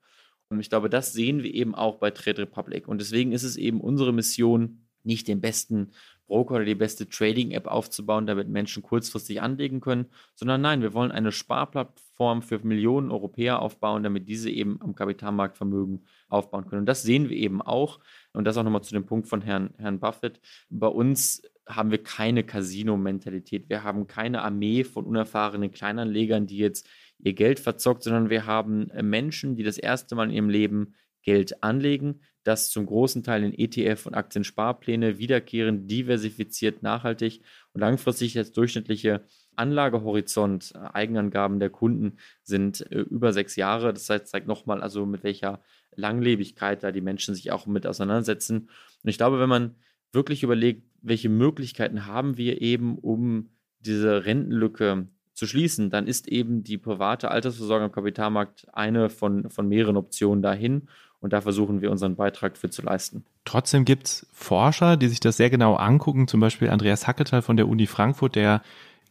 Und 0.50 0.60
ich 0.60 0.70
glaube, 0.70 0.90
das 0.90 1.14
sehen 1.14 1.42
wir 1.42 1.54
eben 1.54 1.74
auch 1.74 1.98
bei 1.98 2.12
Trade 2.12 2.44
Republic. 2.44 2.88
Und 2.88 3.02
deswegen 3.02 3.32
ist 3.32 3.44
es 3.44 3.56
eben 3.56 3.82
unsere 3.82 4.14
Mission, 4.14 4.82
nicht 5.04 5.28
den 5.28 5.42
besten 5.42 5.92
Broker 6.30 6.56
oder 6.56 6.66
die 6.66 6.76
beste 6.76 7.10
Trading-App 7.10 7.68
aufzubauen, 7.68 8.26
damit 8.26 8.48
Menschen 8.48 8.82
kurzfristig 8.82 9.42
anlegen 9.42 9.82
können, 9.82 10.06
sondern 10.36 10.62
nein, 10.62 10.82
wir 10.82 10.94
wollen 10.94 11.12
eine 11.12 11.34
Sparplattform 11.34 12.42
für 12.42 12.60
Millionen 12.60 13.12
Europäer 13.12 13.62
aufbauen, 13.62 14.04
damit 14.04 14.30
diese 14.30 14.50
eben 14.50 14.80
am 14.82 14.96
Kapitalmarkt 14.96 15.58
Vermögen 15.58 16.06
aufbauen 16.30 16.68
können. 16.68 16.82
Und 16.82 16.86
das 16.86 17.04
sehen 17.04 17.28
wir 17.30 17.36
eben 17.36 17.62
auch. 17.62 18.00
Und 18.32 18.46
das 18.46 18.56
auch 18.56 18.64
nochmal 18.64 18.84
zu 18.84 18.94
dem 18.94 19.06
Punkt 19.06 19.28
von 19.28 19.42
Herrn, 19.42 19.74
Herrn 19.78 20.00
Buffett. 20.00 20.40
Bei 20.70 20.88
uns 20.88 21.42
haben 21.68 21.92
wir 21.92 22.02
keine 22.02 22.44
Casino-Mentalität. 22.44 23.68
Wir 23.68 23.84
haben 23.84 24.08
keine 24.08 24.42
Armee 24.44 24.86
von 24.86 25.06
unerfahrenen 25.06 25.72
Kleinanlegern, 25.72 26.48
die 26.48 26.58
jetzt 26.58 26.88
ihr 27.20 27.34
Geld 27.34 27.60
verzockt, 27.60 28.04
sondern 28.04 28.30
wir 28.30 28.46
haben 28.46 28.90
Menschen, 29.02 29.56
die 29.56 29.64
das 29.64 29.78
erste 29.78 30.16
Mal 30.16 30.30
in 30.30 30.36
ihrem 30.36 30.50
Leben 30.50 30.94
Geld 31.30 31.62
anlegen, 31.62 32.22
das 32.44 32.72
zum 32.72 32.88
großen 32.88 33.22
Teil 33.22 33.44
in 33.44 33.54
ETF 33.54 34.08
und 34.08 34.16
Aktiensparpläne 34.16 35.20
wiederkehrend, 35.20 35.92
diversifiziert, 35.92 36.82
nachhaltig 36.82 37.42
und 37.72 37.82
langfristig 37.82 38.36
als 38.36 38.52
durchschnittliche 38.52 39.22
Anlagehorizont, 39.56 40.74
äh, 40.74 40.80
Eigenangaben 40.92 41.60
der 41.60 41.70
Kunden 41.70 42.18
sind 42.42 42.82
äh, 42.92 43.02
über 43.02 43.32
sechs 43.32 43.56
Jahre. 43.58 43.94
Das 43.94 44.10
heißt, 44.10 44.28
zeigt 44.28 44.48
nochmal 44.48 44.82
also, 44.82 45.06
mit 45.06 45.24
welcher 45.24 45.62
Langlebigkeit 45.96 46.82
da 46.82 46.92
die 46.92 47.02
Menschen 47.02 47.36
sich 47.36 47.52
auch 47.52 47.68
mit 47.68 47.86
auseinandersetzen. 47.86 48.72
Und 49.04 49.10
ich 49.10 49.18
glaube, 49.18 49.40
wenn 49.40 49.50
man 49.50 49.76
wirklich 50.12 50.42
überlegt, 50.42 50.84
welche 51.04 51.30
Möglichkeiten 51.30 52.08
haben 52.08 52.38
wir 52.38 52.60
eben, 52.60 52.98
um 52.98 53.52
diese 53.82 54.26
Rentenlücke 54.26 55.08
zu 55.40 55.46
schließen, 55.46 55.90
dann 55.90 56.08
ist 56.08 56.28
eben 56.28 56.64
die 56.64 56.78
private 56.78 57.30
Altersvorsorge 57.30 57.86
am 57.86 57.92
Kapitalmarkt 57.92 58.68
eine 58.74 59.10
von, 59.10 59.50
von 59.50 59.68
mehreren 59.68 59.96
Optionen 59.96 60.42
dahin. 60.42 60.90
Und 61.22 61.34
da 61.34 61.42
versuchen 61.42 61.82
wir 61.82 61.92
unseren 61.92 62.16
Beitrag 62.16 62.58
für 62.58 62.70
zu 62.70 62.82
leisten. 62.82 63.26
Trotzdem 63.44 63.84
gibt 63.84 64.08
es 64.08 64.28
Forscher, 64.32 64.96
die 64.96 65.08
sich 65.10 65.20
das 65.20 65.38
sehr 65.38 65.50
genau 65.50 65.76
angucken, 65.76 66.28
zum 66.28 66.40
Beispiel 66.40 66.70
Andreas 66.70 67.08
Hacketal 67.08 67.42
von 67.42 67.58
der 67.58 67.68
Uni 67.68 67.88
Frankfurt, 67.88 68.36
der 68.36 68.62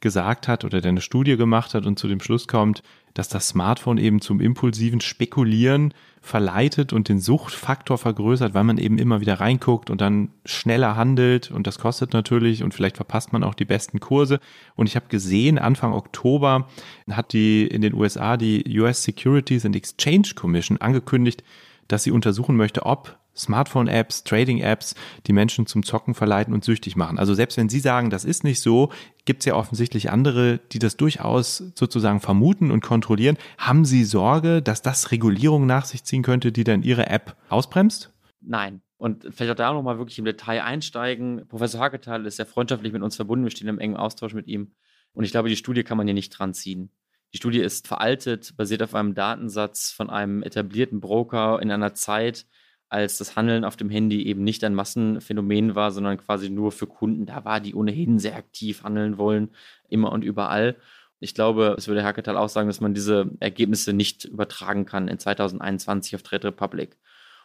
gesagt 0.01 0.49
hat 0.49 0.65
oder 0.65 0.81
der 0.81 0.91
eine 0.91 1.01
Studie 1.01 1.37
gemacht 1.37 1.75
hat 1.75 1.87
und 1.87 1.99
zu 1.99 2.09
dem 2.09 2.21
Schluss 2.21 2.47
kommt, 2.47 2.83
dass 3.15 3.29
das 3.29 3.49
Smartphone 3.49 3.99
eben 3.99 4.21
zum 4.21 4.41
impulsiven 4.41 5.01
Spekulieren 5.01 5.93
verleitet 6.21 6.93
und 6.93 7.09
den 7.09 7.21
Suchtfaktor 7.21 7.99
vergrößert, 7.99 8.55
weil 8.55 8.65
man 8.65 8.79
eben 8.79 8.99
immer 8.99 9.21
wieder 9.21 9.41
reinguckt 9.41 9.91
und 9.91 10.01
dann 10.01 10.31
schneller 10.45 10.95
handelt 10.95 11.51
und 11.51 11.67
das 11.67 11.79
kostet 11.79 12.13
natürlich 12.13 12.63
und 12.63 12.75
vielleicht 12.75 12.97
verpasst 12.97 13.33
man 13.33 13.43
auch 13.43 13.55
die 13.55 13.65
besten 13.65 13.99
Kurse. 13.99 14.39
Und 14.77 14.89
ich 14.89 14.95
habe 14.95 15.07
gesehen, 15.09 15.59
Anfang 15.59 15.93
Oktober 15.93 16.69
hat 17.11 17.33
die 17.33 17.67
in 17.67 17.83
den 17.83 17.95
USA 17.95 18.37
die 18.37 18.79
US 18.79 19.03
Securities 19.03 19.67
and 19.67 19.75
Exchange 19.75 20.35
Commission 20.37 20.81
angekündigt, 20.81 21.43
dass 21.89 22.03
sie 22.03 22.11
untersuchen 22.11 22.57
möchte, 22.57 22.87
ob 22.87 23.19
Smartphone-Apps, 23.39 24.25
Trading-Apps 24.25 24.95
die 25.27 25.33
Menschen 25.33 25.67
zum 25.67 25.85
Zocken 25.85 26.15
verleiten 26.15 26.53
und 26.53 26.65
süchtig 26.65 26.97
machen. 26.97 27.19
Also 27.19 27.35
selbst 27.35 27.57
wenn 27.57 27.69
Sie 27.69 27.81
sagen, 27.81 28.11
das 28.11 28.25
ist 28.25 28.45
nicht 28.45 28.61
so, 28.61 28.91
gibt 29.25 29.41
es 29.41 29.47
ja 29.47 29.55
offensichtlich 29.55 30.11
andere, 30.11 30.59
die 30.73 30.79
das 30.79 30.97
durchaus 30.97 31.59
sozusagen 31.75 32.21
vermuten 32.21 32.71
und 32.71 32.81
kontrollieren. 32.81 33.39
Haben 33.57 33.85
Sie 33.85 34.05
Sorge, 34.05 34.61
dass 34.61 34.83
das 34.83 35.13
Regulierung 35.13 35.67
nach 35.67 35.85
sich 35.85 36.05
ziehen 36.05 36.23
könnte, 36.23 36.53
die 36.53 36.65
dann 36.65 36.83
Ihre 36.83 37.09
App 37.09 37.37
ausbremst? 37.49 38.13
Nein. 38.41 38.83
Und 38.97 39.29
vielleicht 39.31 39.53
auch 39.53 39.57
da 39.57 39.73
nochmal 39.73 39.99
wirklich 39.99 40.19
im 40.19 40.25
Detail 40.25 40.65
einsteigen. 40.65 41.47
Professor 41.47 41.81
Hagetal 41.81 42.27
ist 42.27 42.37
sehr 42.37 42.47
freundschaftlich 42.47 42.93
mit 42.93 43.03
uns 43.03 43.15
verbunden. 43.15 43.45
Wir 43.45 43.53
stehen 43.53 43.69
im 43.69 43.79
engen 43.79 43.97
Austausch 43.97 44.35
mit 44.35 44.49
ihm. 44.49 44.73
Und 45.13 45.25
ich 45.25 45.31
glaube, 45.31 45.49
die 45.49 45.57
Studie 45.57 45.85
kann 45.85 45.97
man 45.97 46.07
hier 46.07 46.15
nicht 46.15 46.31
dran 46.31 46.53
ziehen. 46.53 46.91
Die 47.33 47.39
Studie 47.39 47.61
ist 47.61 47.87
veraltet, 47.87 48.57
basiert 48.57 48.83
auf 48.83 48.95
einem 48.95 49.15
Datensatz 49.15 49.91
von 49.91 50.09
einem 50.09 50.43
etablierten 50.43 51.01
Broker 51.01 51.61
in 51.61 51.71
einer 51.71 51.95
Zeit, 51.95 52.47
als 52.89 53.19
das 53.19 53.37
Handeln 53.37 53.65
auf 53.65 53.77
dem 53.77 53.91
Handy 53.91 54.27
eben 54.27 54.45
nicht 54.45 54.65
ein 54.65 54.75
Massenphänomen 54.75 55.75
war, 55.75 55.91
sondern 55.91 56.17
quasi 56.17 56.49
nur 56.49 56.73
für 56.73 56.87
Kunden 56.87 57.27
da 57.27 57.45
war, 57.45 57.61
die 57.61 57.75
ohnehin 57.75 58.19
sehr 58.19 58.37
aktiv 58.37 58.83
handeln 58.83 59.19
wollen, 59.19 59.51
immer 59.91 60.11
und 60.11 60.25
überall. 60.25 60.77
Ich 61.21 61.35
glaube, 61.35 61.75
es 61.77 61.89
würde 61.89 62.05
Hacketal 62.05 62.37
auch 62.37 62.49
sagen, 62.49 62.69
dass 62.69 62.81
man 62.81 62.95
diese 62.95 63.31
Ergebnisse 63.41 63.93
nicht 63.93 64.25
übertragen 64.25 64.87
kann 64.87 65.09
in 65.09 65.19
2021 65.19 66.15
auf 66.15 66.23
Trade 66.23 66.49
Republic. 66.49 66.97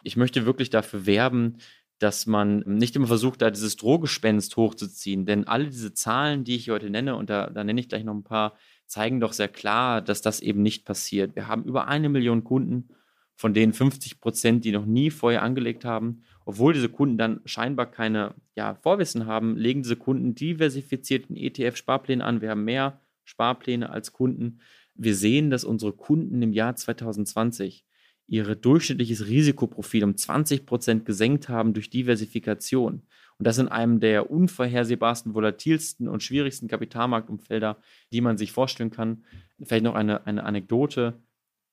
Ich 0.02 0.16
möchte 0.16 0.46
wirklich 0.46 0.70
dafür 0.70 1.06
werben, 1.06 1.58
dass 1.98 2.26
man 2.26 2.60
nicht 2.66 2.96
immer 2.96 3.06
versucht, 3.06 3.42
da 3.42 3.50
dieses 3.50 3.76
Drohgespenst 3.76 4.56
hochzuziehen, 4.56 5.26
denn 5.26 5.46
alle 5.46 5.68
diese 5.68 5.94
Zahlen, 5.94 6.44
die 6.44 6.56
ich 6.56 6.70
heute 6.70 6.90
nenne, 6.90 7.16
und 7.16 7.30
da, 7.30 7.48
da 7.50 7.64
nenne 7.64 7.80
ich 7.80 7.88
gleich 7.88 8.04
noch 8.04 8.14
ein 8.14 8.24
paar, 8.24 8.54
zeigen 8.86 9.20
doch 9.20 9.32
sehr 9.32 9.48
klar, 9.48 10.02
dass 10.02 10.20
das 10.20 10.40
eben 10.40 10.62
nicht 10.62 10.84
passiert. 10.84 11.34
Wir 11.36 11.48
haben 11.48 11.64
über 11.64 11.88
eine 11.88 12.08
Million 12.08 12.44
Kunden 12.44 12.88
von 13.36 13.54
denen 13.54 13.72
50 13.72 14.20
Prozent, 14.20 14.64
die 14.64 14.72
noch 14.72 14.86
nie 14.86 15.10
vorher 15.10 15.42
angelegt 15.42 15.84
haben. 15.84 16.22
Obwohl 16.44 16.72
diese 16.72 16.88
Kunden 16.88 17.18
dann 17.18 17.40
scheinbar 17.44 17.90
keine 17.90 18.34
ja, 18.54 18.74
Vorwissen 18.74 19.26
haben, 19.26 19.56
legen 19.56 19.82
diese 19.82 19.96
Kunden 19.96 20.34
diversifiziert 20.34 21.30
in 21.30 21.36
ETF-Sparpläne 21.36 22.24
an. 22.24 22.40
Wir 22.40 22.50
haben 22.50 22.64
mehr 22.64 23.00
Sparpläne 23.24 23.90
als 23.90 24.12
Kunden. 24.12 24.60
Wir 24.94 25.16
sehen, 25.16 25.50
dass 25.50 25.64
unsere 25.64 25.92
Kunden 25.92 26.42
im 26.42 26.52
Jahr 26.52 26.76
2020 26.76 27.84
ihr 28.26 28.54
durchschnittliches 28.54 29.26
Risikoprofil 29.26 30.04
um 30.04 30.16
20 30.16 30.66
Prozent 30.66 31.04
gesenkt 31.04 31.48
haben 31.48 31.74
durch 31.74 31.90
Diversifikation. 31.90 33.02
Und 33.38 33.46
das 33.46 33.58
in 33.58 33.68
einem 33.68 34.00
der 34.00 34.30
unvorhersehbarsten, 34.30 35.34
volatilsten 35.34 36.08
und 36.08 36.22
schwierigsten 36.22 36.68
Kapitalmarktumfelder, 36.68 37.78
die 38.12 38.20
man 38.20 38.38
sich 38.38 38.52
vorstellen 38.52 38.90
kann. 38.90 39.24
Vielleicht 39.62 39.84
noch 39.84 39.94
eine, 39.94 40.26
eine 40.26 40.44
Anekdote. 40.44 41.20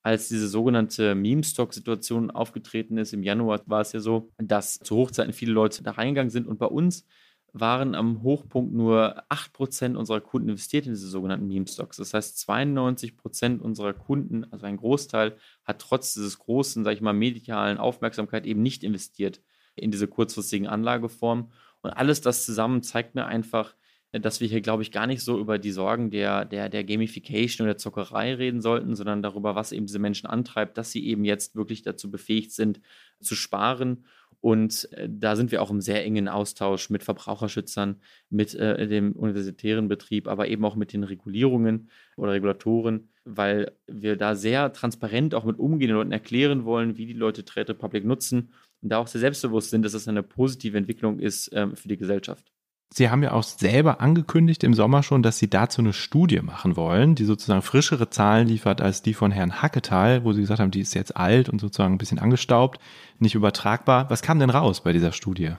Als 0.04 0.30
diese 0.30 0.48
sogenannte 0.48 1.14
Meme-Stock-Situation 1.14 2.32
aufgetreten 2.32 2.98
ist, 2.98 3.14
im 3.14 3.22
Januar 3.22 3.62
war 3.68 3.82
es 3.82 3.92
ja 3.92 4.00
so, 4.00 4.32
dass 4.40 4.80
zu 4.80 4.96
Hochzeiten 4.96 5.34
viele 5.34 5.52
Leute 5.52 5.84
da 5.84 5.92
reingegangen 5.92 6.32
sind 6.32 6.48
und 6.48 6.58
bei 6.58 6.66
uns 6.66 7.06
waren 7.54 7.96
am 7.96 8.24
Hochpunkt 8.24 8.74
nur 8.74 9.24
8% 9.30 9.96
unserer 9.96 10.22
Kunden 10.22 10.50
investiert 10.50 10.86
in 10.86 10.94
diese 10.94 11.10
sogenannten 11.10 11.48
Meme-Stocks. 11.48 11.98
Das 11.98 12.14
heißt, 12.14 12.38
92% 12.50 13.60
unserer 13.60 13.94
Kunden, 13.94 14.46
also 14.52 14.66
ein 14.66 14.78
Großteil, 14.78 15.36
hat 15.64 15.80
trotz 15.80 16.14
dieses 16.14 16.40
großen, 16.40 16.84
sag 16.84 16.94
ich 16.94 17.02
mal, 17.02 17.14
medialen 17.14 17.78
Aufmerksamkeit 17.78 18.46
eben 18.46 18.62
nicht 18.62 18.84
investiert 18.84 19.42
in 19.76 19.92
diese 19.92 20.08
kurzfristigen 20.08 20.68
Anlageformen. 20.68 21.52
Und 21.82 21.92
alles 21.92 22.22
das 22.22 22.46
zusammen 22.46 22.84
zeigt 22.84 23.16
mir 23.16 23.26
einfach, 23.26 23.76
dass 24.14 24.42
wir 24.42 24.48
hier, 24.48 24.62
glaube 24.62 24.84
ich, 24.84 24.92
gar 24.92 25.08
nicht 25.08 25.22
so 25.22 25.40
über 25.40 25.58
die 25.58 25.72
Sorgen 25.72 26.10
der, 26.10 26.44
der, 26.44 26.68
der 26.68 26.84
Gamification 26.84 27.66
oder 27.66 27.74
der 27.74 27.80
Zockerei 27.80 28.34
reden 28.34 28.62
sollten, 28.62 28.96
sondern 28.96 29.22
darüber, 29.22 29.56
was 29.56 29.72
eben 29.72 29.86
diese 29.86 30.00
Menschen 30.00 30.28
antreibt, 30.28 30.78
dass 30.78 30.92
sie 30.92 31.06
eben 31.06 31.24
jetzt 31.24 31.56
wirklich 31.56 31.82
dazu 31.82 32.12
befähigt 32.12 32.52
sind, 32.52 32.82
zu 33.22 33.36
sparen 33.36 34.06
und 34.42 34.92
äh, 34.94 35.08
da 35.10 35.36
sind 35.36 35.52
wir 35.52 35.62
auch 35.62 35.70
im 35.70 35.82
sehr 35.82 36.04
engen 36.04 36.28
Austausch 36.28 36.90
mit 36.90 37.04
Verbraucherschützern, 37.04 38.02
mit 38.30 38.56
äh, 38.56 38.88
dem 38.88 39.14
universitären 39.14 39.88
Betrieb, 39.88 40.28
aber 40.28 40.48
eben 40.48 40.66
auch 40.66 40.76
mit 40.76 40.94
den 40.94 41.04
Regulierungen 41.04 41.90
oder 42.18 42.34
Regulatoren, 42.34 43.10
weil 43.24 43.72
wir 43.88 44.18
da 44.18 44.36
sehr 44.36 44.74
transparent 44.74 45.36
auch 45.36 45.46
mit 45.46 45.60
umgehen, 45.60 45.92
Leuten 45.92 46.12
erklären 46.12 46.66
wollen, 46.66 46.98
wie 46.98 47.06
die 47.06 47.14
Leute 47.14 47.46
Trade 47.46 47.70
Republic 47.70 48.04
nutzen 48.04 48.52
und 48.82 48.90
da 48.90 48.98
auch 48.98 49.08
sehr 49.08 49.22
selbstbewusst 49.22 49.70
sind, 49.70 49.86
dass 49.86 49.94
es 49.94 50.08
eine 50.08 50.24
positive 50.24 50.78
Entwicklung 50.78 51.20
ist 51.20 51.52
ähm, 51.54 51.76
für 51.76 51.88
die 51.88 51.98
Gesellschaft. 51.98 52.52
Sie 52.94 53.10
haben 53.10 53.24
ja 53.24 53.32
auch 53.32 53.44
selber 53.44 54.02
angekündigt 54.02 54.66
im 54.66 54.74
Sommer 54.74 55.02
schon, 55.02 55.24
dass 55.24 55.38
Sie 55.38 55.50
dazu 55.50 55.82
eine 55.82 55.94
Studie 55.94 56.42
machen 56.42 56.76
wollen, 56.76 57.16
die 57.16 57.24
sozusagen 57.24 57.62
frischere 57.62 58.10
Zahlen 58.10 58.50
liefert 58.50 58.82
als 58.82 59.02
die 59.02 59.14
von 59.14 59.32
Herrn 59.32 59.62
Hacketal, 59.62 60.26
wo 60.26 60.34
Sie 60.34 60.42
gesagt 60.42 60.60
haben, 60.60 60.72
die 60.72 60.82
ist 60.82 60.94
jetzt 60.94 61.16
alt 61.16 61.48
und 61.48 61.62
sozusagen 61.62 61.96
ein 61.96 61.98
bisschen 61.98 62.20
angestaubt, 62.20 62.82
nicht 63.18 63.36
übertragbar. 63.36 64.10
Was 64.10 64.22
kam 64.22 64.40
denn 64.40 64.50
raus 64.50 64.84
bei 64.84 64.92
dieser 64.92 65.14
Studie? 65.14 65.52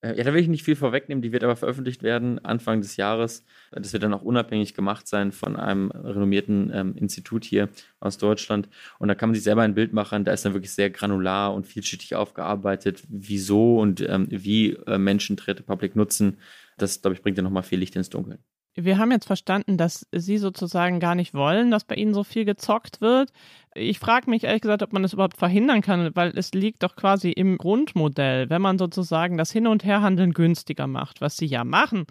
Äh, 0.00 0.16
ja, 0.16 0.24
da 0.24 0.32
will 0.32 0.40
ich 0.40 0.48
nicht 0.48 0.64
viel 0.64 0.76
vorwegnehmen, 0.76 1.22
die 1.22 1.32
wird 1.32 1.42
aber 1.42 1.56
veröffentlicht 1.56 2.02
werden 2.02 2.38
Anfang 2.44 2.80
des 2.80 2.96
Jahres. 2.96 3.44
Das 3.72 3.92
wird 3.92 4.02
dann 4.02 4.14
auch 4.14 4.22
unabhängig 4.22 4.74
gemacht 4.74 5.08
sein 5.08 5.32
von 5.32 5.56
einem 5.56 5.90
renommierten 5.90 6.70
ähm, 6.72 6.96
Institut 6.96 7.44
hier 7.44 7.68
aus 8.00 8.18
Deutschland. 8.18 8.68
Und 8.98 9.08
da 9.08 9.14
kann 9.14 9.30
man 9.30 9.34
sich 9.34 9.44
selber 9.44 9.62
ein 9.62 9.74
Bild 9.74 9.92
machen. 9.92 10.24
Da 10.24 10.32
ist 10.32 10.44
dann 10.44 10.54
wirklich 10.54 10.72
sehr 10.72 10.90
granular 10.90 11.52
und 11.54 11.66
vielschichtig 11.66 12.14
aufgearbeitet, 12.14 13.02
wieso 13.08 13.78
und 13.78 14.00
ähm, 14.00 14.28
wie 14.30 14.74
äh, 14.86 14.98
Menschen 14.98 15.36
Trade 15.36 15.62
Public 15.62 15.96
nutzen. 15.96 16.38
Das, 16.76 17.02
glaube 17.02 17.14
ich, 17.16 17.22
bringt 17.22 17.36
ja 17.36 17.42
nochmal 17.42 17.64
viel 17.64 17.80
Licht 17.80 17.96
ins 17.96 18.10
Dunkeln. 18.10 18.38
Wir 18.80 18.98
haben 18.98 19.10
jetzt 19.10 19.26
verstanden, 19.26 19.76
dass 19.76 20.06
Sie 20.12 20.38
sozusagen 20.38 21.00
gar 21.00 21.16
nicht 21.16 21.34
wollen, 21.34 21.72
dass 21.72 21.84
bei 21.84 21.96
Ihnen 21.96 22.14
so 22.14 22.22
viel 22.22 22.44
gezockt 22.44 23.00
wird. 23.00 23.32
Ich 23.74 23.98
frage 23.98 24.30
mich 24.30 24.44
ehrlich 24.44 24.62
gesagt, 24.62 24.82
ob 24.82 24.92
man 24.92 25.02
das 25.02 25.12
überhaupt 25.12 25.36
verhindern 25.36 25.80
kann, 25.80 26.14
weil 26.14 26.32
es 26.36 26.52
liegt 26.52 26.84
doch 26.84 26.94
quasi 26.94 27.30
im 27.30 27.58
Grundmodell, 27.58 28.50
wenn 28.50 28.62
man 28.62 28.78
sozusagen 28.78 29.36
das 29.36 29.50
Hin- 29.50 29.66
und 29.66 29.84
Herhandeln 29.84 30.32
günstiger 30.32 30.86
macht, 30.86 31.20
was 31.20 31.36
Sie 31.36 31.46
ja 31.46 31.64
machen 31.64 32.06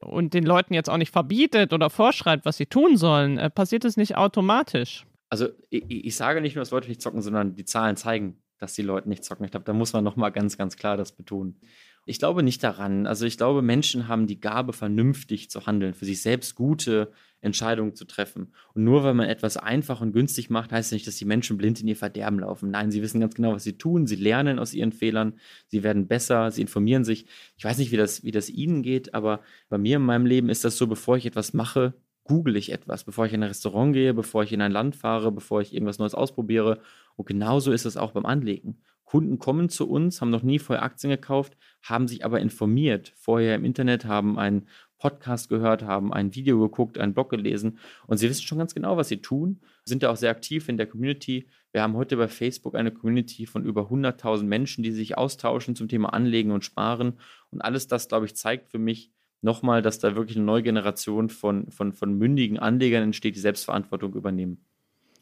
und 0.00 0.34
den 0.34 0.44
Leuten 0.44 0.74
jetzt 0.74 0.90
auch 0.90 0.98
nicht 0.98 1.12
verbietet 1.12 1.72
oder 1.72 1.88
vorschreibt, 1.88 2.44
was 2.44 2.58
sie 2.58 2.66
tun 2.66 2.98
sollen, 2.98 3.38
äh, 3.38 3.48
passiert 3.48 3.84
es 3.86 3.96
nicht 3.96 4.16
automatisch. 4.16 5.06
Also 5.30 5.48
ich, 5.70 5.84
ich 5.88 6.16
sage 6.16 6.40
nicht 6.42 6.54
nur, 6.54 6.62
dass 6.62 6.70
Leute 6.70 6.88
nicht 6.88 7.00
zocken, 7.00 7.22
sondern 7.22 7.54
die 7.54 7.64
Zahlen 7.64 7.96
zeigen, 7.96 8.42
dass 8.58 8.74
die 8.74 8.82
Leute 8.82 9.08
nicht 9.08 9.24
zocken. 9.24 9.44
Ich 9.44 9.50
glaube, 9.50 9.64
da 9.64 9.72
muss 9.72 9.92
man 9.92 10.04
nochmal 10.04 10.32
ganz, 10.32 10.58
ganz 10.58 10.76
klar 10.76 10.96
das 10.96 11.12
betonen. 11.12 11.60
Ich 12.06 12.18
glaube 12.18 12.42
nicht 12.42 12.62
daran. 12.62 13.06
Also 13.06 13.26
ich 13.26 13.36
glaube, 13.36 13.62
Menschen 13.62 14.08
haben 14.08 14.26
die 14.26 14.40
Gabe, 14.40 14.72
vernünftig 14.72 15.50
zu 15.50 15.66
handeln, 15.66 15.94
für 15.94 16.06
sich 16.06 16.22
selbst 16.22 16.54
gute 16.54 17.12
Entscheidungen 17.42 17.94
zu 17.94 18.04
treffen. 18.04 18.52
Und 18.74 18.84
nur 18.84 19.04
weil 19.04 19.14
man 19.14 19.28
etwas 19.28 19.56
einfach 19.56 20.00
und 20.00 20.12
günstig 20.12 20.50
macht, 20.50 20.72
heißt 20.72 20.88
das 20.88 20.92
nicht, 20.92 21.06
dass 21.06 21.16
die 21.16 21.24
Menschen 21.24 21.56
blind 21.56 21.80
in 21.80 21.88
ihr 21.88 21.96
Verderben 21.96 22.40
laufen. 22.40 22.70
Nein, 22.70 22.90
sie 22.90 23.02
wissen 23.02 23.20
ganz 23.20 23.34
genau, 23.34 23.52
was 23.52 23.64
sie 23.64 23.78
tun. 23.78 24.06
Sie 24.06 24.16
lernen 24.16 24.58
aus 24.58 24.74
ihren 24.74 24.92
Fehlern. 24.92 25.34
Sie 25.68 25.82
werden 25.82 26.06
besser. 26.06 26.50
Sie 26.50 26.62
informieren 26.62 27.04
sich. 27.04 27.26
Ich 27.56 27.64
weiß 27.64 27.78
nicht, 27.78 27.92
wie 27.92 27.96
das, 27.96 28.24
wie 28.24 28.30
das 28.30 28.50
Ihnen 28.50 28.82
geht, 28.82 29.14
aber 29.14 29.40
bei 29.68 29.78
mir 29.78 29.96
in 29.96 30.02
meinem 30.02 30.26
Leben 30.26 30.48
ist 30.48 30.64
das 30.64 30.76
so, 30.76 30.86
bevor 30.86 31.16
ich 31.16 31.26
etwas 31.26 31.52
mache, 31.54 31.94
google 32.24 32.56
ich 32.56 32.72
etwas, 32.72 33.04
bevor 33.04 33.26
ich 33.26 33.32
in 33.32 33.42
ein 33.42 33.48
Restaurant 33.48 33.92
gehe, 33.92 34.14
bevor 34.14 34.42
ich 34.44 34.52
in 34.52 34.60
ein 34.60 34.72
Land 34.72 34.96
fahre, 34.96 35.32
bevor 35.32 35.60
ich 35.62 35.74
irgendwas 35.74 35.98
Neues 35.98 36.14
ausprobiere. 36.14 36.80
Und 37.16 37.26
genauso 37.26 37.72
ist 37.72 37.86
es 37.86 37.96
auch 37.96 38.12
beim 38.12 38.26
Anlegen. 38.26 38.80
Kunden 39.10 39.40
kommen 39.40 39.68
zu 39.68 39.90
uns, 39.90 40.20
haben 40.20 40.30
noch 40.30 40.44
nie 40.44 40.60
vorher 40.60 40.84
Aktien 40.84 41.10
gekauft, 41.10 41.56
haben 41.82 42.06
sich 42.06 42.24
aber 42.24 42.38
informiert 42.38 43.12
vorher 43.16 43.56
im 43.56 43.64
Internet, 43.64 44.04
haben 44.04 44.38
einen 44.38 44.68
Podcast 44.98 45.48
gehört, 45.48 45.82
haben 45.82 46.12
ein 46.12 46.32
Video 46.36 46.60
geguckt, 46.60 46.96
einen 46.96 47.12
Blog 47.12 47.28
gelesen 47.28 47.80
und 48.06 48.18
sie 48.18 48.30
wissen 48.30 48.44
schon 48.44 48.58
ganz 48.58 48.72
genau, 48.72 48.96
was 48.96 49.08
sie 49.08 49.16
tun, 49.16 49.62
sind 49.84 50.04
ja 50.04 50.10
auch 50.10 50.16
sehr 50.16 50.30
aktiv 50.30 50.68
in 50.68 50.76
der 50.76 50.86
Community. 50.86 51.48
Wir 51.72 51.82
haben 51.82 51.94
heute 51.94 52.16
bei 52.18 52.28
Facebook 52.28 52.76
eine 52.76 52.92
Community 52.92 53.46
von 53.46 53.64
über 53.64 53.90
100.000 53.90 54.44
Menschen, 54.44 54.84
die 54.84 54.92
sich 54.92 55.18
austauschen 55.18 55.74
zum 55.74 55.88
Thema 55.88 56.12
Anlegen 56.12 56.52
und 56.52 56.64
Sparen 56.64 57.14
und 57.50 57.62
alles 57.62 57.88
das, 57.88 58.06
glaube 58.06 58.26
ich, 58.26 58.36
zeigt 58.36 58.70
für 58.70 58.78
mich 58.78 59.10
nochmal, 59.40 59.82
dass 59.82 59.98
da 59.98 60.14
wirklich 60.14 60.36
eine 60.36 60.46
neue 60.46 60.62
Generation 60.62 61.30
von, 61.30 61.68
von, 61.72 61.92
von 61.94 62.16
mündigen 62.16 62.60
Anlegern 62.60 63.02
entsteht, 63.02 63.34
die 63.34 63.40
Selbstverantwortung 63.40 64.14
übernehmen. 64.14 64.69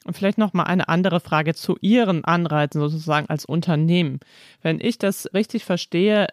Und 0.08 0.14
vielleicht 0.14 0.38
noch 0.38 0.54
mal 0.54 0.62
eine 0.62 0.88
andere 0.88 1.20
Frage 1.20 1.54
zu 1.54 1.76
Ihren 1.82 2.24
Anreizen 2.24 2.80
sozusagen 2.80 3.28
als 3.28 3.44
Unternehmen. 3.44 4.20
Wenn 4.62 4.80
ich 4.80 4.96
das 4.96 5.28
richtig 5.34 5.66
verstehe, 5.66 6.28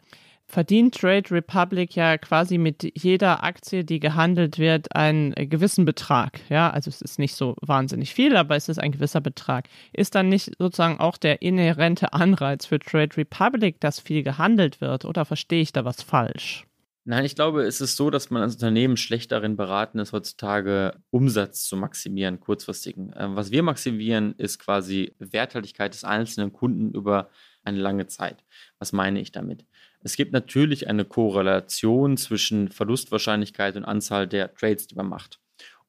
verdient 0.47 0.95
Trade 0.95 1.29
Republic 1.29 1.93
ja 1.93 2.17
quasi 2.17 2.57
mit 2.57 2.89
jeder 2.97 3.43
Aktie, 3.43 3.83
die 3.83 3.99
gehandelt 3.99 4.59
wird, 4.59 4.95
einen 4.95 5.33
gewissen 5.35 5.83
Betrag. 5.83 6.39
Ja, 6.47 6.69
also 6.69 6.87
es 6.87 7.01
ist 7.01 7.19
nicht 7.19 7.35
so 7.35 7.57
wahnsinnig 7.59 8.13
viel, 8.13 8.37
aber 8.37 8.55
es 8.55 8.69
ist 8.69 8.79
ein 8.79 8.93
gewisser 8.93 9.19
Betrag. 9.19 9.67
Ist 9.91 10.15
dann 10.15 10.29
nicht 10.29 10.53
sozusagen 10.57 11.01
auch 11.01 11.17
der 11.17 11.41
inhärente 11.41 12.13
Anreiz 12.13 12.65
für 12.65 12.79
Trade 12.79 13.17
Republic, 13.17 13.81
dass 13.81 13.99
viel 13.99 14.23
gehandelt 14.23 14.79
wird? 14.79 15.03
Oder 15.03 15.25
verstehe 15.25 15.61
ich 15.61 15.73
da 15.73 15.83
was 15.83 16.01
falsch? 16.01 16.65
Nein, 17.07 17.23
ich 17.23 17.35
glaube, 17.35 17.61
es 17.63 17.81
ist 17.81 17.97
so, 17.97 18.09
dass 18.09 18.31
man 18.31 18.41
als 18.41 18.55
Unternehmen 18.55 18.97
schlecht 18.97 19.31
darin 19.31 19.55
beraten 19.55 19.99
ist, 19.99 20.11
heutzutage 20.11 21.03
Umsatz 21.11 21.65
zu 21.65 21.77
maximieren, 21.77 22.39
kurzfristigen. 22.39 23.13
Ähm, 23.15 23.35
was 23.35 23.51
wir 23.51 23.61
maximieren, 23.61 24.33
ist 24.39 24.57
quasi 24.57 25.13
Werthaltigkeit 25.19 25.93
des 25.93 26.03
einzelnen 26.03 26.51
Kunden 26.51 26.91
über 26.95 27.29
eine 27.63 27.77
lange 27.79 28.07
Zeit. 28.07 28.43
Was 28.79 28.91
meine 28.91 29.21
ich 29.21 29.31
damit? 29.31 29.65
Es 30.01 30.15
gibt 30.15 30.33
natürlich 30.33 30.87
eine 30.87 31.05
Korrelation 31.05 32.17
zwischen 32.17 32.69
Verlustwahrscheinlichkeit 32.69 33.75
und 33.75 33.85
Anzahl 33.85 34.27
der 34.27 34.51
Trades, 34.55 34.87
die 34.87 34.95
man 34.95 35.07
macht. 35.07 35.39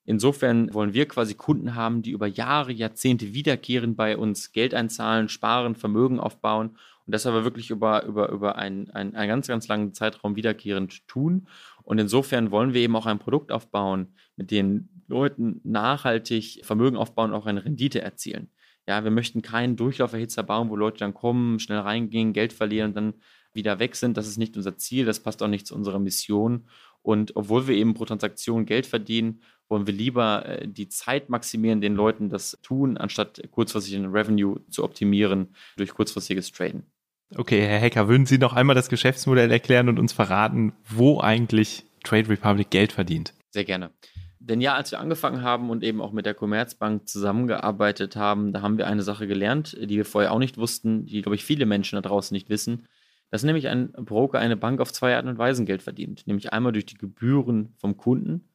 Insofern 0.05 0.73
wollen 0.75 0.93
wir 0.93 1.09
quasi 1.09 1.35
Kunden 1.35 1.75
haben, 1.75 2.03
die 2.03 2.11
über 2.11 2.27
Jahre, 2.27 2.73
Jahrzehnte 2.73 3.33
wiederkehren 3.33 3.97
bei 3.97 4.19
uns, 4.19 4.53
Geld 4.53 4.75
einzahlen, 4.75 5.31
sparen, 5.31 5.77
Vermögen 5.77 6.21
aufbauen 6.21 6.77
und 7.07 7.15
das 7.15 7.27
aber 7.27 7.45
wirklich 7.45 7.71
über, 7.71 8.05
über, 8.05 8.31
über 8.31 8.57
einen, 8.57 8.91
einen, 8.91 9.15
einen 9.15 9.29
ganz, 9.29 9.47
ganz 9.47 9.69
langen 9.69 9.95
Zeitraum 9.95 10.35
wiederkehrend 10.35 11.07
tun. 11.07 11.47
Und 11.85 11.99
insofern 11.99 12.51
wollen 12.51 12.75
wir 12.75 12.81
eben 12.81 12.97
auch 12.97 13.07
ein 13.07 13.21
Produkt 13.21 13.53
aufbauen, 13.53 14.15
mit 14.35 14.51
dem 14.51 14.89
Leuten 15.07 15.61
nachhaltig 15.63 16.61
Vermögen 16.65 16.97
aufbauen 16.97 17.31
und 17.31 17.37
auch 17.37 17.47
eine 17.47 17.65
Rendite 17.65 18.03
erzielen. 18.03 18.51
Ja, 18.89 19.05
wir 19.05 19.13
möchten 19.13 19.43
keinen 19.43 19.77
Durchlauferhitzer 19.77 20.43
bauen, 20.43 20.69
wo 20.69 20.77
Leute 20.77 20.99
dann 20.99 21.15
kommen, 21.15 21.61
schnell 21.61 21.79
reingehen, 21.79 22.33
Geld 22.33 22.53
verlieren 22.53 22.89
und 22.89 22.97
dann 22.97 23.15
wieder 23.53 23.79
weg 23.79 23.97
sind. 23.97 24.17
Das 24.17 24.27
ist 24.27 24.37
nicht 24.37 24.57
unser 24.57 24.77
Ziel, 24.77 25.05
das 25.05 25.21
passt 25.21 25.43
auch 25.43 25.49
nicht 25.49 25.67
zu 25.67 25.75
unserer 25.75 25.99
Mission. 25.99 26.69
Und 27.03 27.37
obwohl 27.37 27.69
wir 27.69 27.77
eben 27.77 27.95
pro 27.95 28.05
Transaktion 28.05 28.67
Geld 28.67 28.87
verdienen, 28.87 29.43
wollen 29.69 29.87
wir 29.87 29.95
lieber 29.95 30.47
äh, 30.47 30.69
die 30.69 30.89
Zeit 30.89 31.29
maximieren, 31.29 31.81
den 31.81 31.95
Leuten 31.95 32.29
das 32.29 32.59
tun, 32.63 32.97
anstatt 32.97 33.43
kurzfristig 33.51 33.95
den 33.95 34.07
Revenue 34.07 34.61
zu 34.71 34.83
optimieren 34.83 35.55
durch 35.77 35.95
kurzfristiges 35.95 36.51
Traden. 36.51 36.91
Okay, 37.35 37.61
Herr 37.67 37.81
Hacker, 37.81 38.09
würden 38.09 38.27
Sie 38.27 38.39
noch 38.39 38.53
einmal 38.53 38.77
das 38.77 38.89
Geschäftsmodell 38.89 39.51
erklären 39.51 39.89
und 39.89 39.99
uns 39.99 40.13
verraten, 40.13 40.73
wo 40.89 41.21
eigentlich 41.21 41.85
Trade 42.05 42.29
Republic 42.29 42.71
Geld 42.71 42.93
verdient? 42.93 43.35
Sehr 43.51 43.65
gerne. 43.65 43.91
Denn 44.39 44.61
ja, 44.61 44.75
als 44.75 44.93
wir 44.93 45.01
angefangen 45.01 45.43
haben 45.43 45.71
und 45.71 45.83
eben 45.83 46.01
auch 46.01 46.13
mit 46.13 46.25
der 46.25 46.35
Commerzbank 46.35 47.09
zusammengearbeitet 47.09 48.15
haben, 48.15 48.53
da 48.53 48.63
haben 48.63 48.79
wir 48.79 48.87
eine 48.87 49.03
Sache 49.03 49.27
gelernt, 49.27 49.77
die 49.81 49.97
wir 49.97 50.05
vorher 50.05 50.31
auch 50.31 50.39
nicht 50.39 50.57
wussten, 50.57 51.05
die, 51.07 51.23
glaube 51.23 51.35
ich, 51.35 51.45
viele 51.45 51.67
Menschen 51.67 51.97
da 51.97 52.09
draußen 52.09 52.33
nicht 52.33 52.49
wissen, 52.49 52.87
dass 53.31 53.43
nämlich 53.43 53.67
ein 53.67 53.91
Broker, 53.93 54.39
eine 54.39 54.57
Bank 54.57 54.81
auf 54.81 54.93
zwei 54.93 55.17
Arten 55.17 55.27
und 55.29 55.39
Weisen 55.39 55.67
Geld 55.67 55.83
verdient. 55.83 56.29
Nämlich 56.29 56.53
einmal 56.53 56.71
durch 56.71 56.87
die 56.87 56.95
Gebühren 56.95 57.75
vom 57.79 57.97
Kunden, 57.97 58.49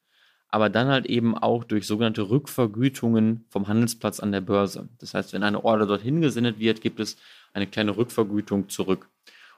aber 0.47 0.69
dann 0.69 0.87
halt 0.87 1.07
eben 1.07 1.37
auch 1.37 1.65
durch 1.65 1.85
sogenannte 1.85 2.29
Rückvergütungen 2.29 3.43
vom 3.49 3.67
Handelsplatz 3.67 4.21
an 4.21 4.31
der 4.31 4.41
Börse. 4.41 4.87
Das 4.99 5.13
heißt, 5.13 5.33
wenn 5.33 5.43
eine 5.43 5.65
Order 5.65 5.87
dorthin 5.87 6.21
gesendet 6.21 6.57
wird, 6.59 6.79
gibt 6.79 7.01
es 7.01 7.17
eine 7.53 7.67
kleine 7.67 7.95
Rückvergütung 7.97 8.69
zurück. 8.69 9.09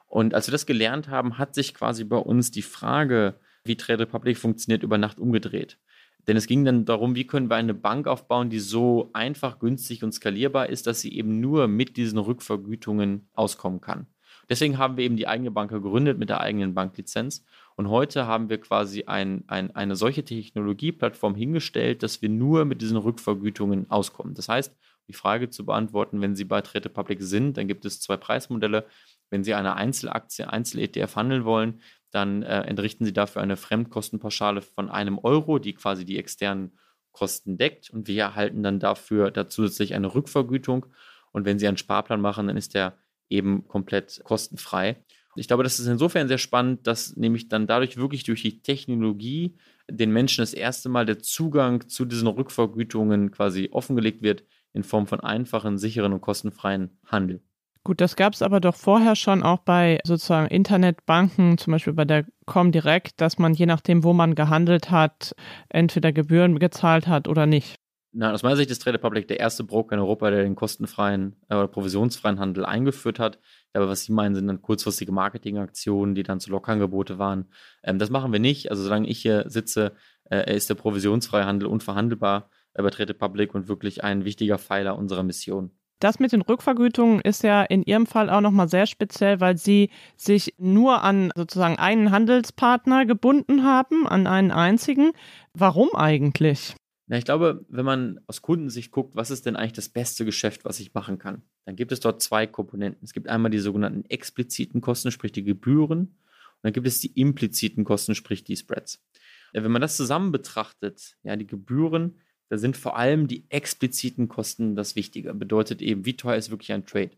Und 0.07 0.33
als 0.33 0.47
wir 0.47 0.51
das 0.51 0.65
gelernt 0.65 1.07
haben, 1.07 1.37
hat 1.37 1.55
sich 1.55 1.73
quasi 1.73 2.03
bei 2.03 2.17
uns 2.17 2.51
die 2.51 2.61
Frage, 2.61 3.35
wie 3.63 3.77
Trade 3.77 4.01
Republic 4.01 4.37
funktioniert, 4.37 4.83
über 4.83 4.97
Nacht 4.97 5.19
umgedreht. 5.19 5.77
Denn 6.27 6.37
es 6.37 6.47
ging 6.47 6.63
dann 6.63 6.85
darum, 6.85 7.15
wie 7.15 7.27
können 7.27 7.49
wir 7.49 7.55
eine 7.55 7.73
Bank 7.73 8.07
aufbauen, 8.07 8.49
die 8.49 8.59
so 8.59 9.09
einfach, 9.13 9.59
günstig 9.59 10.03
und 10.03 10.13
skalierbar 10.13 10.69
ist, 10.69 10.87
dass 10.87 11.01
sie 11.01 11.13
eben 11.13 11.39
nur 11.39 11.67
mit 11.67 11.97
diesen 11.97 12.19
Rückvergütungen 12.19 13.27
auskommen 13.33 13.81
kann. 13.81 14.07
Deswegen 14.49 14.77
haben 14.77 14.97
wir 14.97 15.05
eben 15.05 15.17
die 15.17 15.27
eigene 15.27 15.51
Bank 15.51 15.71
gegründet 15.71 16.17
mit 16.17 16.29
der 16.29 16.41
eigenen 16.41 16.73
Banklizenz. 16.73 17.45
Und 17.75 17.89
heute 17.89 18.27
haben 18.27 18.49
wir 18.49 18.59
quasi 18.59 19.05
ein, 19.05 19.43
ein, 19.47 19.75
eine 19.75 19.95
solche 19.95 20.23
Technologieplattform 20.23 21.35
hingestellt, 21.35 22.03
dass 22.03 22.21
wir 22.21 22.29
nur 22.29 22.65
mit 22.65 22.81
diesen 22.81 22.97
Rückvergütungen 22.97 23.89
auskommen. 23.89 24.35
Das 24.35 24.49
heißt, 24.49 24.75
die 25.07 25.13
Frage 25.13 25.49
zu 25.49 25.65
beantworten, 25.65 26.21
wenn 26.21 26.35
Sie 26.35 26.45
bei 26.45 26.61
Trade 26.61 26.89
Public 26.89 27.21
sind, 27.21 27.57
dann 27.57 27.67
gibt 27.67 27.85
es 27.85 27.99
zwei 28.01 28.17
Preismodelle. 28.17 28.85
Wenn 29.29 29.43
Sie 29.43 29.53
eine 29.53 29.75
Einzelaktie, 29.75 30.47
Einzel-ETF 30.47 31.15
handeln 31.15 31.45
wollen, 31.45 31.81
dann 32.11 32.43
äh, 32.43 32.61
entrichten 32.61 33.05
Sie 33.05 33.13
dafür 33.13 33.41
eine 33.41 33.57
Fremdkostenpauschale 33.57 34.61
von 34.61 34.89
einem 34.89 35.17
Euro, 35.17 35.59
die 35.59 35.73
quasi 35.73 36.05
die 36.05 36.17
externen 36.17 36.77
Kosten 37.11 37.57
deckt. 37.57 37.89
Und 37.89 38.07
wir 38.07 38.21
erhalten 38.21 38.63
dann 38.63 38.79
dafür 38.79 39.31
da 39.31 39.49
zusätzlich 39.49 39.93
eine 39.93 40.13
Rückvergütung. 40.13 40.85
Und 41.31 41.45
wenn 41.45 41.59
Sie 41.59 41.67
einen 41.67 41.77
Sparplan 41.77 42.21
machen, 42.21 42.47
dann 42.47 42.57
ist 42.57 42.75
der 42.75 42.97
eben 43.29 43.67
komplett 43.67 44.21
kostenfrei. 44.23 45.03
Ich 45.35 45.47
glaube, 45.47 45.63
das 45.63 45.79
ist 45.79 45.87
insofern 45.87 46.27
sehr 46.27 46.37
spannend, 46.37 46.85
dass 46.85 47.15
nämlich 47.15 47.47
dann 47.47 47.65
dadurch 47.65 47.97
wirklich 47.97 48.23
durch 48.23 48.43
die 48.43 48.61
Technologie 48.61 49.57
den 49.89 50.11
Menschen 50.11 50.41
das 50.41 50.53
erste 50.53 50.89
Mal 50.89 51.07
der 51.07 51.19
Zugang 51.19 51.87
zu 51.89 52.05
diesen 52.05 52.27
Rückvergütungen 52.27 53.31
quasi 53.31 53.69
offengelegt 53.71 54.21
wird 54.21 54.43
in 54.73 54.83
Form 54.83 55.07
von 55.07 55.19
einfachen, 55.19 55.77
sicheren 55.77 56.13
und 56.13 56.21
kostenfreien 56.21 56.97
Handel. 57.05 57.41
Gut, 57.85 57.99
das 57.99 58.15
gab 58.15 58.33
es 58.33 58.41
aber 58.41 58.61
doch 58.61 58.75
vorher 58.75 59.15
schon 59.17 59.43
auch 59.43 59.59
bei 59.59 59.99
sozusagen 60.05 60.47
Internetbanken, 60.47 61.57
zum 61.57 61.71
Beispiel 61.71 61.91
bei 61.91 62.05
der 62.05 62.25
Comdirect, 62.45 63.19
dass 63.19 63.37
man 63.39 63.53
je 63.53 63.65
nachdem, 63.65 64.05
wo 64.05 64.13
man 64.13 64.35
gehandelt 64.35 64.89
hat, 64.89 65.35
entweder 65.67 66.13
Gebühren 66.13 66.59
gezahlt 66.59 67.07
hat 67.07 67.27
oder 67.27 67.45
nicht. 67.45 67.75
Na, 68.15 68.31
aus 68.31 68.43
meiner 68.43 68.55
Sicht 68.55 68.69
ist 68.69 68.83
Trade 68.83 68.99
Republic 68.99 69.27
der 69.27 69.39
erste 69.39 69.63
Broker 69.63 69.95
in 69.95 69.99
Europa, 69.99 70.29
der 70.29 70.43
den 70.43 70.55
kostenfreien 70.55 71.35
äh, 71.49 71.55
oder 71.55 71.67
provisionsfreien 71.67 72.39
Handel 72.39 72.63
eingeführt 72.63 73.19
hat. 73.19 73.39
Aber 73.73 73.89
was 73.89 74.03
Sie 74.03 74.13
meinen, 74.13 74.35
sind 74.35 74.47
dann 74.47 74.61
kurzfristige 74.61 75.11
Marketingaktionen, 75.11 76.13
die 76.13 76.21
dann 76.21 76.39
zu 76.39 76.51
Lockangebote 76.51 77.17
waren. 77.17 77.49
Ähm, 77.83 77.97
das 77.97 78.11
machen 78.11 78.31
wir 78.31 78.39
nicht. 78.39 78.69
Also 78.69 78.83
solange 78.83 79.07
ich 79.07 79.19
hier 79.19 79.45
sitze, 79.49 79.93
äh, 80.29 80.55
ist 80.55 80.69
der 80.69 80.75
provisionsfreie 80.75 81.45
Handel 81.45 81.67
unverhandelbar 81.67 82.49
bei 82.73 82.89
Trade 82.89 83.09
Republic 83.13 83.53
und 83.53 83.67
wirklich 83.67 84.03
ein 84.03 84.25
wichtiger 84.25 84.57
Pfeiler 84.57 84.97
unserer 84.97 85.23
Mission. 85.23 85.71
Das 85.99 86.19
mit 86.19 86.33
den 86.33 86.41
Rückvergütungen 86.41 87.21
ist 87.21 87.43
ja 87.43 87.63
in 87.63 87.83
Ihrem 87.83 88.07
Fall 88.07 88.29
auch 88.29 88.41
nochmal 88.41 88.67
sehr 88.67 88.87
speziell, 88.87 89.39
weil 89.39 89.57
Sie 89.57 89.89
sich 90.17 90.53
nur 90.57 91.01
an 91.01 91.31
sozusagen 91.33 91.77
einen 91.77 92.11
Handelspartner 92.11 93.05
gebunden 93.05 93.63
haben, 93.63 94.05
an 94.05 94.27
einen 94.27 94.51
einzigen. 94.51 95.13
Warum 95.53 95.95
eigentlich? 95.95 96.75
Na, 97.07 97.17
ich 97.17 97.25
glaube, 97.25 97.65
wenn 97.69 97.85
man 97.85 98.19
aus 98.27 98.41
Kundensicht 98.41 98.91
guckt, 98.91 99.15
was 99.15 99.31
ist 99.31 99.45
denn 99.45 99.55
eigentlich 99.55 99.73
das 99.73 99.89
beste 99.89 100.25
Geschäft, 100.25 100.65
was 100.65 100.79
ich 100.79 100.93
machen 100.93 101.19
kann, 101.19 101.41
dann 101.65 101.75
gibt 101.75 101.91
es 101.91 101.99
dort 101.99 102.21
zwei 102.21 102.47
Komponenten. 102.47 103.03
Es 103.03 103.13
gibt 103.13 103.29
einmal 103.29 103.51
die 103.51 103.59
sogenannten 103.59 104.03
expliziten 104.09 104.81
Kosten, 104.81 105.11
sprich 105.11 105.31
die 105.31 105.43
Gebühren, 105.43 105.99
und 105.99 106.67
dann 106.67 106.73
gibt 106.73 106.87
es 106.87 106.99
die 106.99 107.19
impliziten 107.19 107.83
Kosten, 107.83 108.15
sprich 108.15 108.43
die 108.43 108.55
Spreads. 108.55 109.03
Ja, 109.53 109.63
wenn 109.63 109.71
man 109.71 109.81
das 109.81 109.97
zusammen 109.97 110.31
betrachtet, 110.31 111.17
ja, 111.23 111.35
die 111.35 111.47
Gebühren, 111.47 112.19
da 112.49 112.57
sind 112.57 112.77
vor 112.77 112.97
allem 112.97 113.27
die 113.27 113.45
expliziten 113.49 114.27
Kosten 114.27 114.75
das 114.75 114.95
Wichtige. 114.95 115.33
Bedeutet 115.33 115.81
eben, 115.81 116.05
wie 116.05 116.15
teuer 116.15 116.37
ist 116.37 116.51
wirklich 116.51 116.71
ein 116.71 116.85
Trade? 116.85 117.11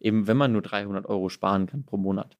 Eben, 0.00 0.26
wenn 0.26 0.36
man 0.36 0.52
nur 0.52 0.62
300 0.62 1.06
Euro 1.06 1.28
sparen 1.28 1.66
kann 1.66 1.84
pro 1.84 1.96
Monat. 1.96 2.36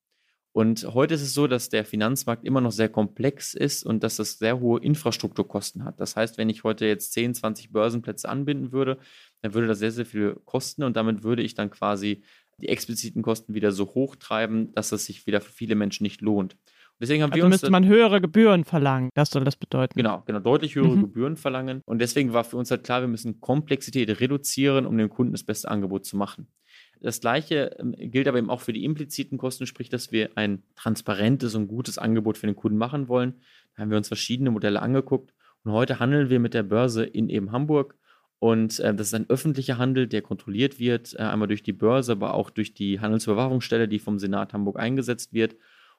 Und 0.57 0.95
heute 0.95 1.13
ist 1.13 1.21
es 1.21 1.35
so, 1.35 1.47
dass 1.47 1.69
der 1.69 1.85
Finanzmarkt 1.85 2.47
immer 2.47 2.63
noch 2.63 2.73
sehr 2.73 2.89
komplex 2.89 3.53
ist 3.53 3.85
und 3.85 4.03
dass 4.03 4.17
das 4.17 4.39
sehr 4.39 4.59
hohe 4.59 4.81
Infrastrukturkosten 4.81 5.85
hat. 5.85 6.01
Das 6.01 6.17
heißt, 6.17 6.39
wenn 6.39 6.49
ich 6.49 6.65
heute 6.65 6.87
jetzt 6.87 7.13
10, 7.13 7.35
20 7.35 7.73
Börsenplätze 7.73 8.27
anbinden 8.27 8.73
würde, 8.73 8.97
dann 9.43 9.53
würde 9.53 9.67
das 9.67 9.81
sehr, 9.81 9.93
sehr 9.93 10.07
viel 10.07 10.41
kosten 10.47 10.83
und 10.83 10.97
damit 10.97 11.25
würde 11.25 11.43
ich 11.43 11.55
dann 11.55 11.71
quasi 11.71 12.23
die 12.57 12.69
expliziten 12.69 13.21
Kosten 13.21 13.53
wieder 13.53 13.71
so 13.71 13.85
hoch 13.95 14.17
treiben, 14.17 14.73
dass 14.73 14.93
es 14.93 15.05
sich 15.05 15.27
wieder 15.27 15.43
für 15.43 15.53
viele 15.53 15.75
Menschen 15.75 16.05
nicht 16.05 16.23
lohnt. 16.23 16.57
Deswegen 17.01 17.23
haben 17.23 17.33
also 17.33 17.41
wir 17.41 17.45
uns 17.45 17.55
müsste 17.55 17.71
man 17.71 17.87
höhere 17.87 18.21
Gebühren 18.21 18.65
verlangen, 18.65 19.11
das 19.15 19.31
soll 19.31 19.45
das 19.45 19.57
bedeuten. 19.57 19.95
Genau, 19.97 20.23
genau, 20.27 20.41
deutlich 20.41 20.75
höhere 20.75 20.97
mhm. 20.97 21.03
Gebühren 21.03 21.37
verlangen. 21.37 21.83
Und 21.85 22.01
deswegen 22.01 22.33
war 22.33 22.45
für 22.45 22.57
uns 22.57 22.71
halt 22.71 22.85
klar, 22.85 23.03
wir 23.03 23.09
müssen 23.09 23.41
Komplexität 23.41 24.21
reduzieren, 24.21 24.87
um 24.87 24.97
dem 24.97 25.11
Kunden 25.11 25.33
das 25.33 25.45
beste 25.45 25.71
Angebot 25.71 26.07
zu 26.07 26.17
machen. 26.17 26.47
Das 27.01 27.21
gleiche 27.21 27.77
ähm, 27.79 27.95
gilt 27.97 28.29
aber 28.29 28.39
eben 28.39 28.51
auch 28.51 28.61
für 28.61 28.73
die 28.73 28.85
impliziten 28.85 29.39
Kosten, 29.39 29.67
sprich, 29.67 29.89
dass 29.89 30.13
wir 30.13 30.31
ein 30.35 30.63
transparentes 30.75 31.55
und 31.55 31.69
gutes 31.69 31.99
Angebot 31.99 32.39
für 32.39 32.47
den 32.47 32.57
Kunden 32.57 32.79
machen 32.79 33.09
wollen. 33.09 33.35
Da 33.75 33.83
haben 33.83 33.91
wir 33.91 33.99
uns 33.99 34.09
verschiedene 34.09 34.51
Modelle 34.51 34.81
angeguckt 34.81 35.35
und 35.65 35.73
heute 35.73 36.01
handeln 36.01 36.31
wir 36.31 36.41
mit 36.41 36.55
der 36.55 36.63
Börse 36.63 37.05
in 37.05 37.29
eben 37.29 37.53
Hamburg. 37.53 37.97
Und 38.39 38.81
äh, 38.81 38.95
das 38.95 39.09
ist 39.09 39.15
ein 39.15 39.29
öffentlicher 39.29 39.79
Handel, 39.79 40.07
der 40.07 40.23
kontrolliert 40.23 40.79
wird, 40.79 41.15
äh, 41.15 41.23
einmal 41.23 41.49
durch 41.49 41.63
die 41.63 41.73
Börse, 41.73 42.13
aber 42.13 42.35
auch 42.35 42.51
durch 42.51 42.75
die 42.75 43.01
Handelsüberwachungsstelle, 43.01 43.89
die 43.89 43.99
vom 43.99 44.19
Senat 44.19 44.53
Hamburg 44.53 44.79
eingesetzt 44.79 45.33
wird. 45.33 45.57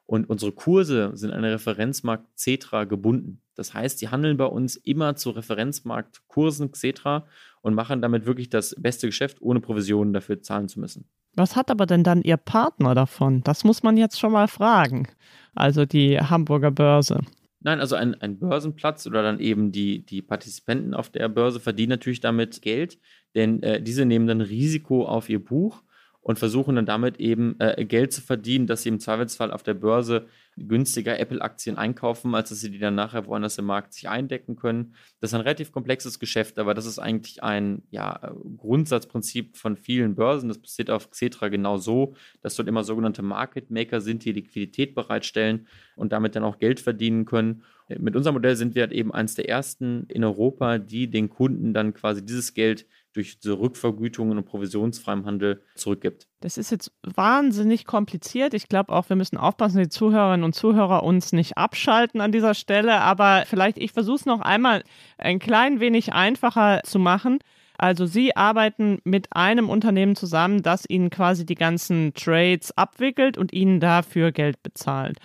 Und 0.08 0.30
unsere 0.30 0.54
Kurse 0.54 1.12
sind 1.16 1.32
an 1.32 1.44
den 1.44 1.52
Referenzmarkt 1.52 2.26
Cetra 2.40 2.86
gebunden. 2.86 3.42
Das 3.56 3.74
heißt, 3.74 4.00
sie 4.00 4.08
handeln 4.08 4.38
bei 4.38 4.46
uns 4.46 4.78
immer 4.78 5.18
zu 5.18 5.32
Referenzmarktkursen 5.32 6.74
Cetra 6.74 7.28
und 7.62 7.74
machen 7.74 8.02
damit 8.02 8.26
wirklich 8.26 8.50
das 8.50 8.74
beste 8.80 9.08
Geschäft, 9.08 9.42
ohne 9.42 9.60
Provisionen 9.60 10.14
dafür 10.14 10.42
zahlen 10.42 10.70
zu 10.70 10.80
müssen. 10.80 11.06
Was 11.36 11.58
hat 11.58 11.70
aber 11.70 11.86
denn 11.86 12.04
dann 12.04 12.24
Ihr 12.24 12.38
Partner 12.38 12.96
davon? 12.96 13.44
Das 13.44 13.66
muss 13.66 13.84
man 13.84 13.98
jetzt 13.98 14.18
schon 14.18 14.32
mal 14.32 14.48
fragen. 14.48 15.10
Also 15.54 15.86
die 15.86 16.18
Hamburger 16.18 16.72
Börse. 16.72 17.20
Nein, 17.60 17.82
also 17.82 17.96
ein, 17.96 18.16
ein 18.22 18.40
Börsenplatz 18.40 19.08
oder 19.08 19.24
dann 19.24 19.40
eben 19.42 19.74
die, 19.74 20.06
die 20.06 20.22
Partizipenten 20.22 20.94
auf 20.94 21.10
der 21.10 21.28
Börse 21.28 21.60
verdienen 21.60 21.90
natürlich 21.90 22.22
damit 22.22 22.62
Geld, 22.62 22.98
denn 23.36 23.62
äh, 23.62 23.82
diese 23.82 24.06
nehmen 24.06 24.28
dann 24.28 24.42
Risiko 24.42 25.06
auf 25.06 25.28
ihr 25.30 25.44
Buch 25.44 25.84
und 26.28 26.38
versuchen 26.38 26.76
dann 26.76 26.86
damit 26.86 27.22
eben 27.22 27.56
äh, 27.60 27.86
Geld 27.86 28.12
zu 28.12 28.20
verdienen, 28.22 28.68
dass 28.68 28.84
sie 28.84 28.90
im 28.90 29.00
Zweifelsfall 29.00 29.50
auf 29.50 29.64
der 29.64 29.76
Börse 29.76 30.28
günstiger 30.58 31.18
Apple-Aktien 31.18 31.78
einkaufen, 31.78 32.36
als 32.36 32.50
dass 32.50 32.60
sie 32.60 32.70
die 32.70 32.80
dann 32.80 32.96
nachher 32.96 33.28
woanders 33.28 33.58
im 33.60 33.64
Markt 33.64 33.94
sich 33.94 34.10
eindecken 34.10 34.58
können. 34.58 34.94
Das 35.22 35.30
ist 35.30 35.36
ein 35.36 35.42
relativ 35.42 35.72
komplexes 35.72 36.20
Geschäft, 36.20 36.60
aber 36.60 36.74
das 36.74 36.86
ist 36.86 37.00
eigentlich 37.00 37.44
ein 37.44 37.84
ja, 37.92 38.34
Grundsatzprinzip 38.58 39.56
von 39.56 39.78
vielen 39.78 40.16
Börsen. 40.16 40.50
Das 40.50 40.58
passiert 40.58 40.90
auf 40.90 41.10
Xetra 41.12 41.48
genau 41.48 41.78
so, 41.78 42.16
dass 42.42 42.58
dort 42.58 42.68
immer 42.68 42.84
sogenannte 42.84 43.22
Market 43.22 43.72
Maker 43.72 44.02
sind, 44.02 44.26
die 44.26 44.34
Liquidität 44.34 44.96
bereitstellen 44.96 45.68
und 45.96 46.12
damit 46.12 46.36
dann 46.36 46.44
auch 46.44 46.60
Geld 46.60 46.82
verdienen 46.82 47.24
können. 47.24 47.64
Mit 47.88 48.18
unserem 48.18 48.34
Modell 48.34 48.58
sind 48.58 48.76
wir 48.76 48.82
halt 48.82 48.92
eben 48.92 49.14
eines 49.14 49.36
der 49.36 49.48
ersten 49.48 50.08
in 50.10 50.26
Europa, 50.26 50.78
die 50.78 51.10
den 51.10 51.30
Kunden 51.30 51.74
dann 51.74 51.94
quasi 51.94 52.26
dieses 52.26 52.54
Geld 52.54 52.86
durch 53.18 53.40
diese 53.40 53.60
Rückvergütungen 53.60 54.38
und 54.38 54.46
provisionsfreiem 54.46 55.26
Handel 55.26 55.64
zurückgibt. 55.76 56.28
Das 56.40 56.58
ist 56.58 56.70
jetzt 56.70 56.92
wahnsinnig 57.02 57.86
kompliziert. 57.86 58.54
Ich 58.54 58.70
glaube 58.70 58.94
auch, 58.94 59.10
wir 59.10 59.16
müssen 59.16 59.38
aufpassen, 59.38 59.80
die 59.80 59.90
Zuhörerinnen 59.90 60.44
und 60.44 60.54
Zuhörer 60.54 61.02
uns 61.02 61.34
nicht 61.34 61.58
abschalten 61.58 62.22
an 62.22 62.32
dieser 62.32 62.54
Stelle. 62.54 63.02
Aber 63.02 63.44
vielleicht, 63.48 63.80
ich 63.80 63.92
versuche 63.92 64.18
es 64.18 64.26
noch 64.28 64.42
einmal 64.42 64.84
ein 65.18 65.40
klein 65.40 65.80
wenig 65.80 66.14
einfacher 66.14 66.82
zu 66.84 67.00
machen. 67.00 67.40
Also 67.80 68.06
Sie 68.06 68.36
arbeiten 68.36 69.00
mit 69.04 69.36
einem 69.36 69.70
Unternehmen 69.70 70.16
zusammen, 70.16 70.64
das 70.64 70.88
Ihnen 70.88 71.10
quasi 71.10 71.46
die 71.46 71.56
ganzen 71.56 72.14
Trades 72.14 72.76
abwickelt 72.76 73.38
und 73.38 73.54
Ihnen 73.54 73.80
dafür 73.80 74.32
Geld 74.32 74.62
bezahlt. 74.64 75.20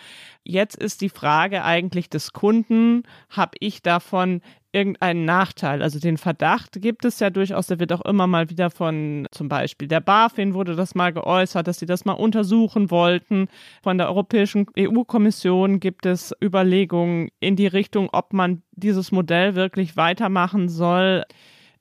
Jetzt 0.45 0.77
ist 0.77 1.01
die 1.01 1.09
Frage 1.09 1.65
eigentlich 1.65 2.11
des 2.11 2.33
Kunden, 2.33 3.05
habe 3.31 3.53
ich 3.61 3.83
davon 3.83 4.43
irgendeinen 4.73 5.25
Nachteil? 5.25 5.83
Also 5.83 6.01
den 6.01 6.17
Verdacht 6.17 6.81
gibt 6.81 7.05
es 7.05 7.21
ja 7.21 7.31
durchaus, 7.31 7.67
der 7.67 7.79
wird 7.79 7.93
auch 7.93 8.01
immer 8.03 8.27
mal 8.27 8.51
wieder 8.51 8.71
von 8.71 9.29
zum 9.31 9.49
Beispiel 9.49 9.89
der 9.89 10.01
BaFin 10.01 10.55
wurde 10.55 10.75
das 10.75 10.95
mal 10.95 11.13
geäußert, 11.13 11.67
dass 11.67 11.79
sie 11.79 11.87
das 11.87 12.05
mal 12.05 12.13
untersuchen 12.13 12.91
wollten. 12.91 13.49
Von 13.83 13.99
der 13.99 14.09
Europäischen 14.09 14.67
EU-Kommission 14.79 15.81
gibt 15.81 16.07
es 16.07 16.35
Überlegungen 16.43 17.29
in 17.41 17.57
die 17.57 17.67
Richtung, 17.67 18.09
ob 18.13 18.33
man 18.33 18.63
dieses 18.73 19.13
Modell 19.13 19.55
wirklich 19.55 19.97
weitermachen 19.97 20.69
soll. 20.69 21.25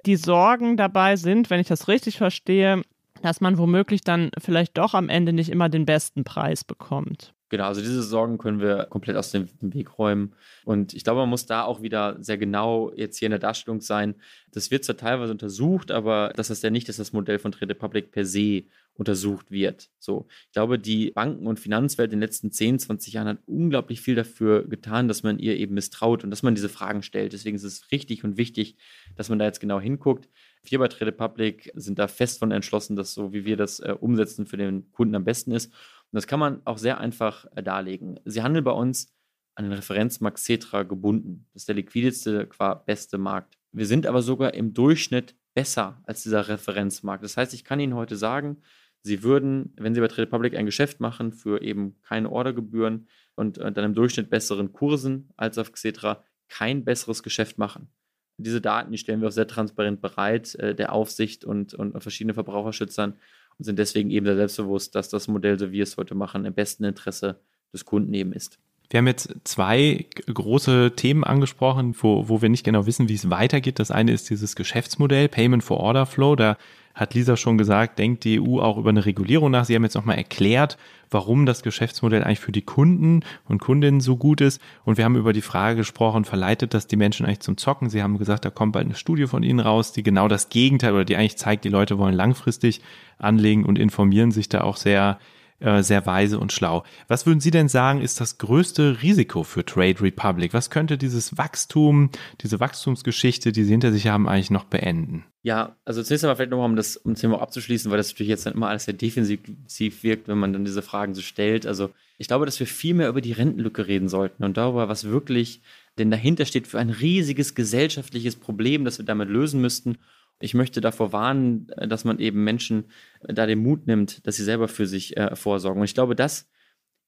Die 0.05 0.15
Sorgen 0.15 0.77
dabei 0.77 1.15
sind, 1.15 1.49
wenn 1.49 1.59
ich 1.59 1.67
das 1.67 1.87
richtig 1.87 2.17
verstehe, 2.17 2.81
dass 3.21 3.41
man 3.41 3.57
womöglich 3.57 4.01
dann 4.01 4.31
vielleicht 4.39 4.77
doch 4.77 4.93
am 4.93 5.09
Ende 5.09 5.33
nicht 5.33 5.49
immer 5.49 5.69
den 5.69 5.85
besten 5.85 6.23
Preis 6.23 6.63
bekommt. 6.63 7.33
Genau, 7.51 7.65
also 7.65 7.81
diese 7.81 8.01
Sorgen 8.01 8.37
können 8.37 8.61
wir 8.61 8.85
komplett 8.85 9.17
aus 9.17 9.31
dem 9.31 9.49
Weg 9.59 9.99
räumen. 9.99 10.33
Und 10.63 10.93
ich 10.93 11.03
glaube, 11.03 11.19
man 11.19 11.27
muss 11.27 11.47
da 11.47 11.63
auch 11.63 11.81
wieder 11.81 12.15
sehr 12.23 12.37
genau 12.37 12.93
jetzt 12.95 13.17
hier 13.17 13.25
in 13.25 13.31
der 13.31 13.39
Darstellung 13.39 13.81
sein. 13.81 14.15
Das 14.53 14.71
wird 14.71 14.85
zwar 14.85 14.95
teilweise 14.95 15.33
untersucht, 15.33 15.91
aber 15.91 16.31
das 16.37 16.49
ist 16.49 16.63
ja 16.63 16.69
nicht, 16.69 16.87
dass 16.87 16.95
das 16.95 17.11
Modell 17.11 17.39
von 17.39 17.51
Trade 17.51 17.71
Republic 17.71 18.13
per 18.13 18.23
se 18.23 18.63
untersucht 18.93 19.51
wird. 19.51 19.89
So, 19.99 20.27
ich 20.45 20.53
glaube, 20.53 20.79
die 20.79 21.11
Banken- 21.11 21.45
und 21.45 21.59
Finanzwelt 21.59 22.13
in 22.13 22.19
den 22.19 22.25
letzten 22.25 22.53
10, 22.53 22.79
20 22.79 23.13
Jahren 23.15 23.27
hat 23.27 23.39
unglaublich 23.47 23.99
viel 23.99 24.15
dafür 24.15 24.65
getan, 24.65 25.09
dass 25.09 25.23
man 25.23 25.37
ihr 25.37 25.57
eben 25.57 25.73
misstraut 25.73 26.23
und 26.23 26.29
dass 26.29 26.43
man 26.43 26.55
diese 26.55 26.69
Fragen 26.69 27.03
stellt. 27.03 27.33
Deswegen 27.33 27.57
ist 27.57 27.63
es 27.63 27.91
richtig 27.91 28.23
und 28.23 28.37
wichtig, 28.37 28.77
dass 29.17 29.27
man 29.27 29.39
da 29.39 29.45
jetzt 29.45 29.59
genau 29.59 29.81
hinguckt. 29.81 30.29
Wir 30.63 30.79
bei 30.79 30.87
Trade 30.87 31.07
Republic 31.07 31.71
sind 31.75 31.99
da 31.99 32.07
fest 32.07 32.39
von 32.39 32.51
entschlossen, 32.51 32.95
dass 32.95 33.13
so 33.13 33.33
wie 33.33 33.43
wir 33.43 33.57
das 33.57 33.79
äh, 33.79 33.95
umsetzen 33.99 34.45
für 34.45 34.57
den 34.57 34.89
Kunden 34.91 35.15
am 35.15 35.25
besten 35.25 35.51
ist. 35.51 35.73
Und 36.11 36.17
das 36.17 36.27
kann 36.27 36.39
man 36.39 36.61
auch 36.65 36.77
sehr 36.77 36.99
einfach 36.99 37.45
äh, 37.55 37.63
darlegen. 37.63 38.19
Sie 38.25 38.41
handeln 38.41 38.63
bei 38.63 38.71
uns 38.71 39.13
an 39.55 39.65
den 39.65 39.73
Referenzmarkt 39.73 40.39
Cetra 40.39 40.83
gebunden. 40.83 41.47
Das 41.53 41.63
ist 41.63 41.67
der 41.67 41.75
liquideste, 41.75 42.49
beste 42.85 43.17
Markt. 43.17 43.57
Wir 43.71 43.85
sind 43.85 44.05
aber 44.05 44.21
sogar 44.21 44.53
im 44.53 44.73
Durchschnitt 44.73 45.35
besser 45.53 46.01
als 46.05 46.23
dieser 46.23 46.47
Referenzmarkt. 46.47 47.23
Das 47.23 47.37
heißt, 47.37 47.53
ich 47.53 47.63
kann 47.63 47.79
Ihnen 47.79 47.95
heute 47.95 48.15
sagen, 48.15 48.61
Sie 49.03 49.23
würden, 49.23 49.73
wenn 49.77 49.95
Sie 49.95 50.01
bei 50.01 50.07
Trade 50.07 50.23
Republic 50.23 50.55
ein 50.55 50.65
Geschäft 50.65 50.99
machen 50.99 51.33
für 51.33 51.61
eben 51.61 51.99
keine 52.01 52.29
Ordergebühren 52.29 53.07
und 53.35 53.57
äh, 53.57 53.71
dann 53.71 53.85
im 53.85 53.93
Durchschnitt 53.93 54.29
besseren 54.29 54.73
Kursen 54.73 55.31
als 55.37 55.57
auf 55.57 55.71
Xetra, 55.71 56.23
kein 56.49 56.83
besseres 56.83 57.23
Geschäft 57.23 57.57
machen. 57.57 57.89
Diese 58.37 58.61
Daten, 58.61 58.91
die 58.91 58.97
stellen 58.97 59.21
wir 59.21 59.29
auch 59.29 59.33
sehr 59.33 59.47
transparent 59.47 60.01
bereit, 60.01 60.55
äh, 60.55 60.75
der 60.75 60.93
Aufsicht 60.93 61.45
und, 61.45 61.73
und 61.73 61.99
verschiedenen 62.01 62.35
Verbraucherschützern 62.35 63.17
und 63.61 63.65
sind 63.65 63.77
deswegen 63.77 64.09
eben 64.09 64.25
sehr 64.25 64.35
selbstbewusst, 64.35 64.95
dass 64.95 65.09
das 65.09 65.27
Modell, 65.27 65.59
so 65.59 65.67
wie 65.67 65.73
wir 65.73 65.83
es 65.83 65.95
heute 65.95 66.15
machen, 66.15 66.45
im 66.45 66.53
besten 66.55 66.83
Interesse 66.83 67.39
des 67.71 67.85
Kunden 67.85 68.11
eben 68.15 68.33
ist. 68.33 68.57
Wir 68.89 68.97
haben 68.97 69.05
jetzt 69.05 69.35
zwei 69.43 70.07
große 70.25 70.93
Themen 70.95 71.23
angesprochen, 71.23 71.95
wo, 71.99 72.27
wo 72.27 72.41
wir 72.41 72.49
nicht 72.49 72.63
genau 72.65 72.87
wissen, 72.87 73.07
wie 73.07 73.13
es 73.13 73.29
weitergeht. 73.29 73.77
Das 73.77 73.91
eine 73.91 74.13
ist 74.13 74.31
dieses 74.31 74.55
Geschäftsmodell, 74.55 75.29
Payment 75.29 75.63
for 75.63 75.79
Order 75.79 76.07
Flow. 76.07 76.35
Da 76.35 76.57
hat 76.93 77.13
Lisa 77.13 77.37
schon 77.37 77.57
gesagt, 77.57 77.99
denkt 77.99 78.23
die 78.23 78.39
EU 78.39 78.59
auch 78.59 78.77
über 78.77 78.89
eine 78.89 79.05
Regulierung 79.05 79.51
nach. 79.51 79.65
Sie 79.65 79.75
haben 79.75 79.83
jetzt 79.83 79.95
nochmal 79.95 80.17
erklärt, 80.17 80.77
warum 81.09 81.45
das 81.45 81.63
Geschäftsmodell 81.63 82.23
eigentlich 82.23 82.39
für 82.39 82.51
die 82.51 82.61
Kunden 82.61 83.21
und 83.47 83.59
Kundinnen 83.59 84.01
so 84.01 84.17
gut 84.17 84.41
ist. 84.41 84.61
Und 84.83 84.97
wir 84.97 85.05
haben 85.05 85.15
über 85.15 85.33
die 85.33 85.41
Frage 85.41 85.77
gesprochen, 85.77 86.25
verleitet 86.25 86.73
das 86.73 86.87
die 86.87 86.95
Menschen 86.95 87.25
eigentlich 87.25 87.41
zum 87.41 87.57
Zocken? 87.57 87.89
Sie 87.89 88.01
haben 88.01 88.17
gesagt, 88.17 88.45
da 88.45 88.49
kommt 88.49 88.73
bald 88.73 88.85
eine 88.85 88.95
Studie 88.95 89.27
von 89.27 89.43
Ihnen 89.43 89.59
raus, 89.59 89.91
die 89.91 90.03
genau 90.03 90.27
das 90.27 90.49
Gegenteil 90.49 90.93
oder 90.93 91.05
die 91.05 91.15
eigentlich 91.15 91.37
zeigt, 91.37 91.65
die 91.65 91.69
Leute 91.69 91.97
wollen 91.97 92.15
langfristig 92.15 92.81
anlegen 93.17 93.65
und 93.65 93.77
informieren 93.77 94.31
sich 94.31 94.49
da 94.49 94.61
auch 94.61 94.77
sehr 94.77 95.19
äh, 95.61 95.83
sehr 95.83 96.05
weise 96.05 96.39
und 96.39 96.51
schlau. 96.51 96.83
Was 97.07 97.25
würden 97.25 97.39
Sie 97.39 97.51
denn 97.51 97.69
sagen, 97.69 98.01
ist 98.01 98.19
das 98.19 98.37
größte 98.37 99.01
Risiko 99.01 99.43
für 99.43 99.63
Trade 99.63 100.01
Republic? 100.01 100.53
Was 100.53 100.69
könnte 100.69 100.97
dieses 100.97 101.37
Wachstum, 101.37 102.09
diese 102.41 102.59
Wachstumsgeschichte, 102.59 103.51
die 103.51 103.63
Sie 103.63 103.71
hinter 103.71 103.91
sich 103.91 104.07
haben, 104.07 104.27
eigentlich 104.27 104.51
noch 104.51 104.65
beenden? 104.65 105.25
Ja, 105.43 105.75
also 105.85 106.03
zunächst 106.03 106.23
einmal 106.23 106.35
vielleicht 106.35 106.51
nochmal, 106.51 106.69
um 106.69 106.75
das, 106.75 106.97
um 106.97 107.13
das 107.13 107.21
Thema 107.21 107.41
abzuschließen, 107.41 107.89
weil 107.89 107.97
das 107.97 108.11
natürlich 108.11 108.29
jetzt 108.29 108.45
dann 108.45 108.53
immer 108.53 108.69
alles 108.69 108.85
sehr 108.85 108.93
defensiv 108.93 110.03
wirkt, 110.03 110.27
wenn 110.27 110.37
man 110.37 110.53
dann 110.53 110.65
diese 110.65 110.81
Fragen 110.81 111.15
so 111.15 111.21
stellt. 111.21 111.65
Also 111.65 111.89
ich 112.17 112.27
glaube, 112.27 112.45
dass 112.45 112.59
wir 112.59 112.67
viel 112.67 112.93
mehr 112.93 113.09
über 113.09 113.21
die 113.21 113.31
Rentenlücke 113.31 113.87
reden 113.87 114.09
sollten 114.09 114.43
und 114.43 114.57
darüber, 114.57 114.89
was 114.89 115.05
wirklich 115.05 115.61
denn 115.97 116.11
dahinter 116.11 116.45
steht 116.45 116.67
für 116.67 116.79
ein 116.79 116.89
riesiges 116.89 117.55
gesellschaftliches 117.55 118.35
Problem, 118.35 118.85
das 118.85 118.97
wir 118.97 119.05
damit 119.05 119.29
lösen 119.29 119.61
müssten 119.61 119.97
ich 120.41 120.53
möchte 120.53 120.81
davor 120.81 121.13
warnen, 121.13 121.69
äh, 121.77 121.87
dass 121.87 122.03
man 122.03 122.19
eben 122.19 122.43
Menschen 122.43 122.85
äh, 123.21 123.33
da 123.33 123.45
den 123.45 123.59
Mut 123.59 123.87
nimmt, 123.87 124.25
dass 124.27 124.35
sie 124.35 124.43
selber 124.43 124.67
für 124.67 124.87
sich 124.87 125.17
äh, 125.17 125.35
vorsorgen. 125.35 125.81
Und 125.81 125.85
ich 125.85 125.93
glaube, 125.93 126.15
das 126.15 126.49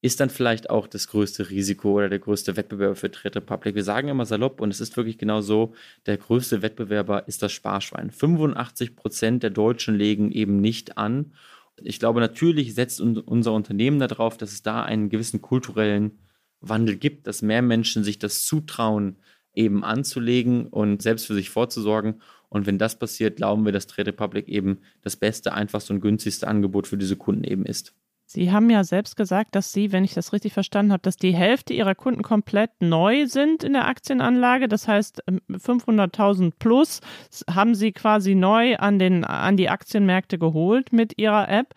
ist 0.01 0.19
dann 0.19 0.29
vielleicht 0.29 0.69
auch 0.69 0.87
das 0.87 1.07
größte 1.07 1.49
Risiko 1.49 1.93
oder 1.93 2.09
der 2.09 2.19
größte 2.19 2.57
Wettbewerber 2.57 2.95
für 2.95 3.09
Trade 3.09 3.37
Republic. 3.37 3.73
Wir 3.73 3.85
sagen 3.85 4.09
immer 4.09 4.25
salopp 4.25 4.59
und 4.59 4.69
es 4.69 4.81
ist 4.81 4.97
wirklich 4.97 5.17
genau 5.17 5.39
so, 5.39 5.73
der 6.05 6.17
größte 6.17 6.61
Wettbewerber 6.61 7.27
ist 7.27 7.41
das 7.41 7.53
Sparschwein. 7.53 8.11
85 8.11 8.97
Prozent 8.97 9.43
der 9.43 9.49
Deutschen 9.49 9.95
legen 9.95 10.29
eben 10.31 10.59
nicht 10.59 10.97
an. 10.97 11.33
Ich 11.81 11.99
glaube, 11.99 12.19
natürlich 12.19 12.75
setzt 12.75 12.99
unser 12.99 13.53
Unternehmen 13.53 13.99
darauf, 13.99 14.35
dass 14.35 14.51
es 14.51 14.61
da 14.61 14.83
einen 14.83 15.07
gewissen 15.09 15.41
kulturellen 15.41 16.19
Wandel 16.59 16.97
gibt, 16.97 17.25
dass 17.27 17.41
mehr 17.41 17.61
Menschen 17.61 18.03
sich 18.03 18.19
das 18.19 18.45
zutrauen, 18.45 19.15
eben 19.55 19.85
anzulegen 19.85 20.67
und 20.67 21.01
selbst 21.01 21.27
für 21.27 21.33
sich 21.33 21.49
vorzusorgen. 21.49 22.21
Und 22.53 22.67
wenn 22.67 22.77
das 22.77 22.99
passiert, 22.99 23.37
glauben 23.37 23.65
wir, 23.65 23.71
dass 23.71 23.87
Trade 23.87 24.11
Republic 24.11 24.47
eben 24.47 24.77
das 25.01 25.15
beste, 25.15 25.53
einfachste 25.53 25.93
und 25.93 26.01
günstigste 26.01 26.47
Angebot 26.47 26.85
für 26.85 26.97
diese 26.97 27.15
Kunden 27.15 27.43
eben 27.43 27.65
ist. 27.65 27.95
Sie 28.25 28.51
haben 28.51 28.69
ja 28.69 28.83
selbst 28.83 29.15
gesagt, 29.15 29.55
dass 29.55 29.73
Sie, 29.73 29.91
wenn 29.91 30.03
ich 30.03 30.13
das 30.13 30.33
richtig 30.33 30.53
verstanden 30.53 30.91
habe, 30.91 31.01
dass 31.01 31.17
die 31.17 31.33
Hälfte 31.33 31.73
Ihrer 31.73 31.95
Kunden 31.95 32.21
komplett 32.21 32.69
neu 32.79 33.25
sind 33.25 33.63
in 33.63 33.73
der 33.73 33.87
Aktienanlage. 33.87 34.67
Das 34.67 34.87
heißt, 34.87 35.23
500.000 35.27 36.43
ähm, 36.43 36.53
plus 36.59 37.01
haben 37.49 37.73
Sie 37.73 37.91
quasi 37.91 38.35
neu 38.35 38.75
an, 38.77 38.99
den, 38.99 39.23
an 39.23 39.57
die 39.57 39.69
Aktienmärkte 39.69 40.37
geholt 40.37 40.93
mit 40.93 41.17
Ihrer 41.17 41.49
App. 41.49 41.73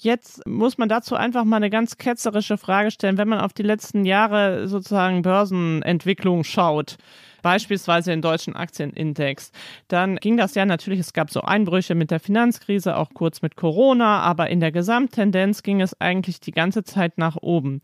Jetzt 0.00 0.46
muss 0.46 0.78
man 0.78 0.88
dazu 0.88 1.16
einfach 1.16 1.44
mal 1.44 1.56
eine 1.56 1.70
ganz 1.70 1.98
ketzerische 1.98 2.56
Frage 2.56 2.92
stellen, 2.92 3.18
wenn 3.18 3.28
man 3.28 3.40
auf 3.40 3.52
die 3.52 3.64
letzten 3.64 4.04
Jahre 4.04 4.68
sozusagen 4.68 5.22
Börsenentwicklung 5.22 6.44
schaut 6.44 6.96
beispielsweise 7.42 8.10
den 8.10 8.22
deutschen 8.22 8.56
Aktienindex, 8.56 9.52
dann 9.86 10.16
ging 10.16 10.36
das 10.36 10.54
ja 10.54 10.66
natürlich, 10.66 11.00
es 11.00 11.12
gab 11.12 11.30
so 11.30 11.42
Einbrüche 11.42 11.94
mit 11.94 12.10
der 12.10 12.20
Finanzkrise, 12.20 12.96
auch 12.96 13.10
kurz 13.14 13.42
mit 13.42 13.56
Corona, 13.56 14.20
aber 14.20 14.50
in 14.50 14.60
der 14.60 14.72
Gesamttendenz 14.72 15.62
ging 15.62 15.80
es 15.80 16.00
eigentlich 16.00 16.40
die 16.40 16.52
ganze 16.52 16.82
Zeit 16.84 17.16
nach 17.16 17.36
oben 17.36 17.80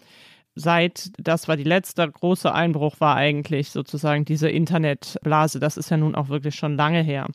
seit, 0.55 1.11
das 1.19 1.49
war 1.49 1.57
die 1.57 1.65
letzte 1.65 2.09
große 2.09 2.53
Einbruch, 2.53 3.01
war 3.01 3.17
eigentlich 3.17 3.71
sozusagen 3.71 4.25
diese 4.25 4.49
Internetblase. 4.49 5.59
Das 5.59 5.77
ist 5.77 5.91
ja 5.91 5.97
nun 5.97 6.15
auch 6.15 6.29
wirklich 6.29 6.55
schon 6.55 6.77
lange 6.77 7.03
her. 7.03 7.27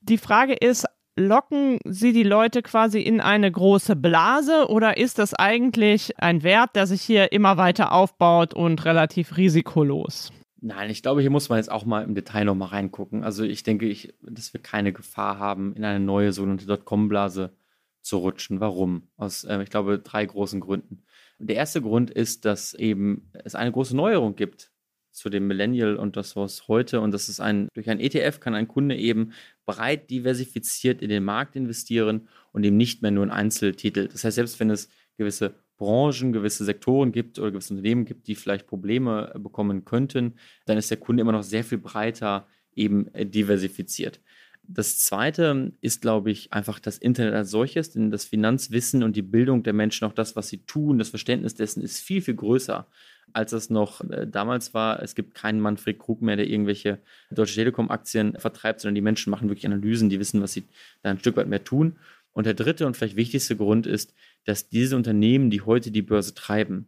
Die 0.00 0.18
Frage 0.18 0.54
ist, 0.54 0.86
locken 1.16 1.78
Sie 1.84 2.12
die 2.12 2.22
Leute 2.22 2.62
quasi 2.62 3.00
in 3.00 3.20
eine 3.20 3.50
große 3.50 3.96
Blase 3.96 4.68
oder 4.68 4.96
ist 4.96 5.18
das 5.18 5.34
eigentlich 5.34 6.18
ein 6.20 6.42
Wert, 6.42 6.76
der 6.76 6.86
sich 6.86 7.02
hier 7.02 7.32
immer 7.32 7.56
weiter 7.56 7.92
aufbaut 7.92 8.54
und 8.54 8.84
relativ 8.84 9.36
risikolos? 9.36 10.32
Nein, 10.60 10.88
ich 10.90 11.02
glaube, 11.02 11.20
hier 11.20 11.30
muss 11.30 11.50
man 11.50 11.58
jetzt 11.58 11.70
auch 11.70 11.84
mal 11.84 12.04
im 12.04 12.14
Detail 12.14 12.44
nochmal 12.44 12.68
reingucken. 12.68 13.22
Also 13.22 13.44
ich 13.44 13.62
denke, 13.62 13.86
ich, 13.86 14.14
dass 14.22 14.54
wir 14.54 14.62
keine 14.62 14.92
Gefahr 14.92 15.38
haben, 15.38 15.74
in 15.76 15.84
eine 15.84 16.00
neue 16.00 16.32
sogenannte 16.32 16.66
Dotcom-Blase 16.66 17.54
zu 18.00 18.18
rutschen. 18.18 18.60
Warum? 18.60 19.08
Aus, 19.16 19.44
äh, 19.44 19.62
ich 19.62 19.70
glaube, 19.70 19.98
drei 19.98 20.24
großen 20.24 20.60
Gründen. 20.60 21.04
Der 21.38 21.56
erste 21.56 21.82
Grund 21.82 22.10
ist, 22.10 22.44
dass 22.44 22.72
eben 22.72 23.30
es 23.44 23.54
eine 23.54 23.72
große 23.72 23.94
Neuerung 23.94 24.36
gibt 24.36 24.72
zu 25.14 25.30
dem 25.30 25.46
Millennial 25.46 25.96
und 25.96 26.16
das 26.16 26.34
was 26.36 26.68
heute 26.68 27.00
und 27.00 27.12
das 27.12 27.28
ist 27.28 27.40
ein 27.40 27.68
durch 27.72 27.88
ein 27.88 28.00
ETF 28.00 28.40
kann 28.40 28.54
ein 28.54 28.68
Kunde 28.68 28.96
eben 28.96 29.32
breit 29.64 30.10
diversifiziert 30.10 31.00
in 31.02 31.08
den 31.08 31.24
Markt 31.24 31.56
investieren 31.56 32.28
und 32.52 32.64
eben 32.64 32.76
nicht 32.76 33.00
mehr 33.00 33.10
nur 33.10 33.24
in 33.24 33.30
Einzeltitel. 33.30 34.08
Das 34.08 34.24
heißt, 34.24 34.34
selbst 34.34 34.58
wenn 34.60 34.70
es 34.70 34.88
gewisse 35.16 35.54
Branchen, 35.76 36.32
gewisse 36.32 36.64
Sektoren 36.64 37.12
gibt 37.12 37.38
oder 37.38 37.52
gewisse 37.52 37.74
Unternehmen 37.74 38.04
gibt, 38.04 38.26
die 38.26 38.34
vielleicht 38.34 38.66
Probleme 38.66 39.32
bekommen 39.38 39.84
könnten, 39.84 40.34
dann 40.66 40.78
ist 40.78 40.90
der 40.90 40.98
Kunde 40.98 41.20
immer 41.20 41.32
noch 41.32 41.42
sehr 41.42 41.64
viel 41.64 41.78
breiter 41.78 42.46
eben 42.74 43.12
äh, 43.14 43.24
diversifiziert. 43.24 44.20
Das 44.66 44.98
zweite 44.98 45.72
ist, 45.82 46.00
glaube 46.00 46.30
ich, 46.30 46.52
einfach 46.52 46.78
das 46.78 46.96
Internet 46.96 47.34
als 47.34 47.50
solches, 47.50 47.90
denn 47.90 48.10
das 48.10 48.24
Finanzwissen 48.24 49.02
und 49.02 49.14
die 49.14 49.22
Bildung 49.22 49.62
der 49.62 49.74
Menschen, 49.74 50.06
auch 50.06 50.12
das, 50.12 50.36
was 50.36 50.48
sie 50.48 50.58
tun, 50.58 50.98
das 50.98 51.10
Verständnis 51.10 51.54
dessen 51.54 51.82
ist 51.82 52.00
viel, 52.00 52.22
viel 52.22 52.34
größer, 52.34 52.86
als 53.32 53.52
es 53.52 53.68
noch 53.68 54.00
äh, 54.10 54.26
damals 54.26 54.72
war. 54.72 55.02
Es 55.02 55.14
gibt 55.14 55.34
keinen 55.34 55.60
Manfred 55.60 55.98
Krug 55.98 56.22
mehr, 56.22 56.36
der 56.36 56.48
irgendwelche 56.48 56.98
Deutsche 57.30 57.56
Telekom-Aktien 57.56 58.38
vertreibt, 58.38 58.80
sondern 58.80 58.94
die 58.94 59.00
Menschen 59.02 59.30
machen 59.30 59.48
wirklich 59.48 59.66
Analysen, 59.66 60.08
die 60.08 60.18
wissen, 60.18 60.40
was 60.40 60.52
sie 60.52 60.64
da 61.02 61.10
ein 61.10 61.18
Stück 61.18 61.36
weit 61.36 61.48
mehr 61.48 61.64
tun. 61.64 61.96
Und 62.32 62.46
der 62.46 62.54
dritte 62.54 62.86
und 62.86 62.96
vielleicht 62.96 63.16
wichtigste 63.16 63.56
Grund 63.56 63.86
ist, 63.86 64.14
dass 64.44 64.68
diese 64.68 64.96
Unternehmen, 64.96 65.50
die 65.50 65.60
heute 65.60 65.90
die 65.90 66.02
Börse 66.02 66.34
treiben, 66.34 66.86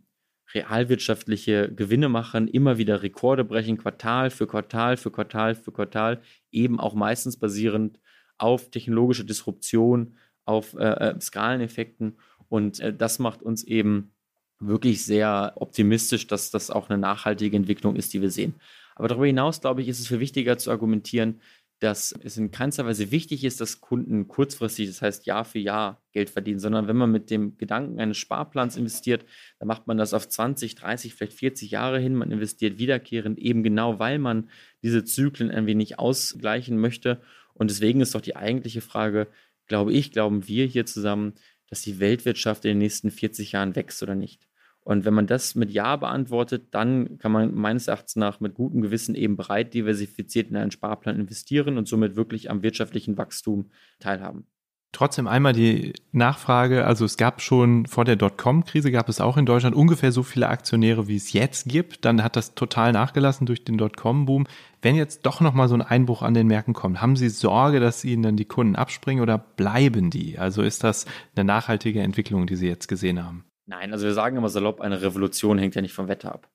realwirtschaftliche 0.55 1.73
Gewinne 1.75 2.09
machen, 2.09 2.49
immer 2.49 2.79
wieder 2.79 3.03
Rekorde 3.03 3.45
brechen, 3.45 3.79
Quartal 3.79 4.31
für 4.31 4.47
Quartal 4.47 4.97
für 4.97 5.11
Quartal 5.11 5.55
für 5.55 5.73
Quartal, 5.73 6.21
eben 6.51 6.81
auch 6.81 6.95
meistens 6.95 7.37
basierend 7.37 7.99
auf 8.39 8.71
technologischer 8.71 9.25
Disruption, 9.25 10.17
auf 10.45 10.75
äh, 10.75 10.85
äh 10.85 11.21
Skaleneffekten. 11.21 12.17
Und 12.49 12.81
äh, 12.81 12.95
das 12.95 13.19
macht 13.19 13.43
uns 13.43 13.65
eben 13.65 14.13
wirklich 14.59 15.05
sehr 15.05 15.53
optimistisch, 15.57 16.27
dass 16.27 16.51
das 16.51 16.71
auch 16.71 16.89
eine 16.89 16.99
nachhaltige 16.99 17.57
Entwicklung 17.57 17.97
ist, 17.97 18.15
die 18.15 18.23
wir 18.23 18.31
sehen. 18.31 18.55
Aber 18.95 19.09
darüber 19.09 19.27
hinaus, 19.27 19.61
glaube 19.61 19.83
ich, 19.83 19.89
ist 19.89 20.01
es 20.01 20.09
viel 20.09 20.21
wichtiger 20.21 20.57
zu 20.57 20.71
argumentieren, 20.71 21.41
dass 21.79 22.15
es 22.23 22.39
in 22.39 22.51
keinster 22.51 22.87
Weise 22.87 23.11
wichtig 23.11 23.45
ist, 23.45 23.61
dass 23.61 23.81
Kunden 23.81 24.29
kurzfristig, 24.29 24.89
das 24.89 25.03
heißt 25.03 25.27
Jahr 25.27 25.45
für 25.45 25.59
Jahr 25.59 26.03
Geld 26.13 26.31
verdienen, 26.31 26.59
sondern 26.59 26.89
wenn 26.89 26.97
man 26.97 27.13
mit 27.13 27.29
dem 27.31 27.59
Gedanken 27.59 28.01
eines 28.01 28.17
Sparplans 28.17 28.79
investiert, 28.79 29.27
dann 29.59 29.69
macht 29.69 29.87
man 29.87 29.99
das 29.99 30.15
auf 30.15 30.27
20, 30.27 30.75
30, 30.75 31.15
vielleicht 31.15 31.35
40 31.35 31.71
Jahre 31.71 31.99
hin. 31.99 32.15
Man 32.15 32.31
investiert 32.31 32.79
wiederkehrend 32.79 33.39
eben 33.39 33.63
genau, 33.63 33.99
weil 33.99 34.19
man 34.19 34.49
diese 34.83 35.05
Zyklen 35.05 35.51
ein 35.51 35.67
wenig 35.67 35.99
ausgleichen 35.99 36.79
möchte. 36.79 37.21
Und 37.53 37.71
deswegen 37.71 38.01
ist 38.01 38.15
doch 38.15 38.23
die 38.23 38.37
eigentliche 38.37 38.81
Frage, 38.81 39.29
glaube 39.67 39.93
ich, 39.93 40.13
glauben 40.13 40.49
wir 40.49 40.65
hier 40.65 40.87
zusammen, 40.87 41.35
dass 41.69 41.83
die 41.83 41.99
Weltwirtschaft 41.99 42.65
in 42.65 42.71
den 42.71 42.79
nächsten 42.79 43.11
40 43.11 43.53
Jahren 43.53 43.77
wächst 43.77 44.03
oder 44.03 44.15
nicht? 44.15 44.49
Und 44.87 45.05
wenn 45.05 45.15
man 45.15 45.27
das 45.27 45.57
mit 45.57 45.73
Ja 45.73 45.97
beantwortet, 45.97 46.69
dann 46.71 47.19
kann 47.19 47.33
man 47.33 47.53
meines 47.53 47.89
Erachtens 47.89 48.15
nach 48.15 48.39
mit 48.39 48.55
gutem 48.55 48.83
Gewissen 48.83 49.17
eben 49.17 49.37
breit 49.37 49.75
diversifiziert 49.75 50.49
in 50.49 50.55
einen 50.55 50.71
Sparplan 50.71 51.19
investieren 51.19 51.77
und 51.77 51.89
somit 51.89 52.15
wirklich 52.15 52.51
am 52.51 52.63
wirtschaftlichen 52.63 53.19
Wachstum 53.19 53.67
teilhaben. 53.99 54.47
Trotzdem 54.93 55.27
einmal 55.27 55.55
die 55.55 55.93
Nachfrage, 56.13 56.85
also 56.87 57.05
es 57.05 57.17
gab 57.17 57.43
schon 57.43 57.87
vor 57.87 58.05
der 58.05 58.15
Dotcom-Krise, 58.15 58.93
gab 58.93 59.09
es 59.09 59.21
auch 59.21 59.37
in 59.37 59.45
Deutschland 59.45 59.75
ungefähr 59.75 60.13
so 60.13 60.23
viele 60.23 60.49
Aktionäre, 60.49 61.09
wie 61.09 61.17
es 61.17 61.33
jetzt 61.33 61.69
gibt. 61.69 62.05
Dann 62.05 62.23
hat 62.23 62.37
das 62.37 62.55
total 62.55 62.93
nachgelassen 62.93 63.45
durch 63.45 63.65
den 63.65 63.79
Dotcom-Boom. 63.79 64.47
Wenn 64.83 64.95
jetzt 64.95 65.27
doch 65.27 65.41
nochmal 65.41 65.67
so 65.67 65.75
ein 65.75 65.83
Einbruch 65.83 66.23
an 66.23 66.35
den 66.35 66.47
Märkten 66.47 66.75
kommt, 66.75 67.01
haben 67.03 67.17
Sie 67.17 67.29
Sorge, 67.29 67.81
dass 67.81 68.05
Ihnen 68.05 68.23
dann 68.23 68.37
die 68.37 68.45
Kunden 68.45 68.77
abspringen 68.77 69.21
oder 69.21 69.37
bleiben 69.37 70.11
die? 70.11 70.39
Also 70.39 70.63
ist 70.63 70.85
das 70.85 71.07
eine 71.35 71.45
nachhaltige 71.45 72.03
Entwicklung, 72.03 72.47
die 72.47 72.57
Sie 72.57 72.69
jetzt 72.69 72.87
gesehen 72.87 73.25
haben? 73.25 73.45
Nein, 73.67 73.93
also 73.93 74.07
wir 74.07 74.15
sagen 74.15 74.37
immer 74.37 74.49
salopp, 74.49 74.81
eine 74.81 75.03
Revolution 75.03 75.59
hängt 75.59 75.75
ja 75.75 75.83
nicht 75.83 75.93
vom 75.93 76.09
Wetter 76.09 76.33
ab. 76.33 76.49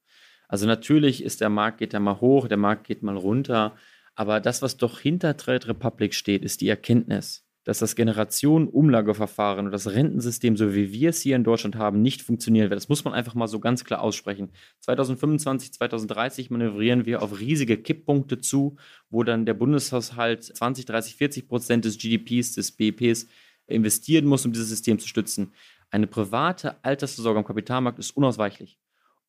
Also 0.48 0.66
natürlich 0.66 1.24
ist 1.24 1.42
der 1.42 1.50
Markt 1.50 1.78
geht 1.78 1.94
da 1.94 2.00
mal 2.00 2.20
hoch, 2.20 2.48
der 2.48 2.58
Markt 2.58 2.86
geht 2.86 3.04
mal 3.04 3.18
runter, 3.18 3.76
aber 4.16 4.40
das, 4.40 4.62
was 4.62 4.78
doch 4.78 5.00
hinter 5.00 5.38
Trade 5.38 5.68
Republic 5.68 6.14
steht, 6.14 6.44
ist 6.44 6.62
die 6.62 6.68
Erkenntnis, 6.68 7.46
dass 7.64 7.80
das 7.80 7.96
Generationenumlageverfahren 7.96 9.66
und 9.66 9.72
das 9.72 9.92
Rentensystem, 9.92 10.58
so 10.58 10.74
wie 10.74 10.92
wir 10.92 11.10
es 11.10 11.22
hier 11.22 11.36
in 11.36 11.44
Deutschland 11.44 11.76
haben, 11.76 12.02
nicht 12.02 12.22
funktionieren 12.22 12.70
wird. 12.70 12.78
Das 12.78 12.90
muss 12.90 13.04
man 13.06 13.14
einfach 13.14 13.36
mal 13.36 13.48
so 13.48 13.60
ganz 13.60 13.84
klar 13.84 14.02
aussprechen. 14.02 14.52
2025, 14.80 15.74
2030 15.74 16.50
manövrieren 16.50 17.06
wir 17.06 17.22
auf 17.22 17.40
riesige 17.40 17.78
Kipppunkte 17.78 18.40
zu, 18.40 18.78
wo 19.10 19.24
dann 19.24 19.46
der 19.46 19.54
Bundeshaushalt 19.54 20.44
20, 20.44 20.86
30, 20.86 21.16
40 21.16 21.48
Prozent 21.48 21.86
des 21.86 21.98
GDPs, 21.98 22.54
des 22.54 22.72
BIPs 22.72 23.28
investieren 23.68 24.26
muss, 24.26 24.46
um 24.46 24.52
dieses 24.52 24.70
System 24.70 25.00
zu 25.00 25.08
stützen. 25.08 25.54
Eine 25.92 26.08
private 26.08 26.84
Altersversorgung 26.84 27.40
am 27.40 27.48
Kapitalmarkt 27.48 28.00
ist 28.00 28.12
unausweichlich. 28.12 28.80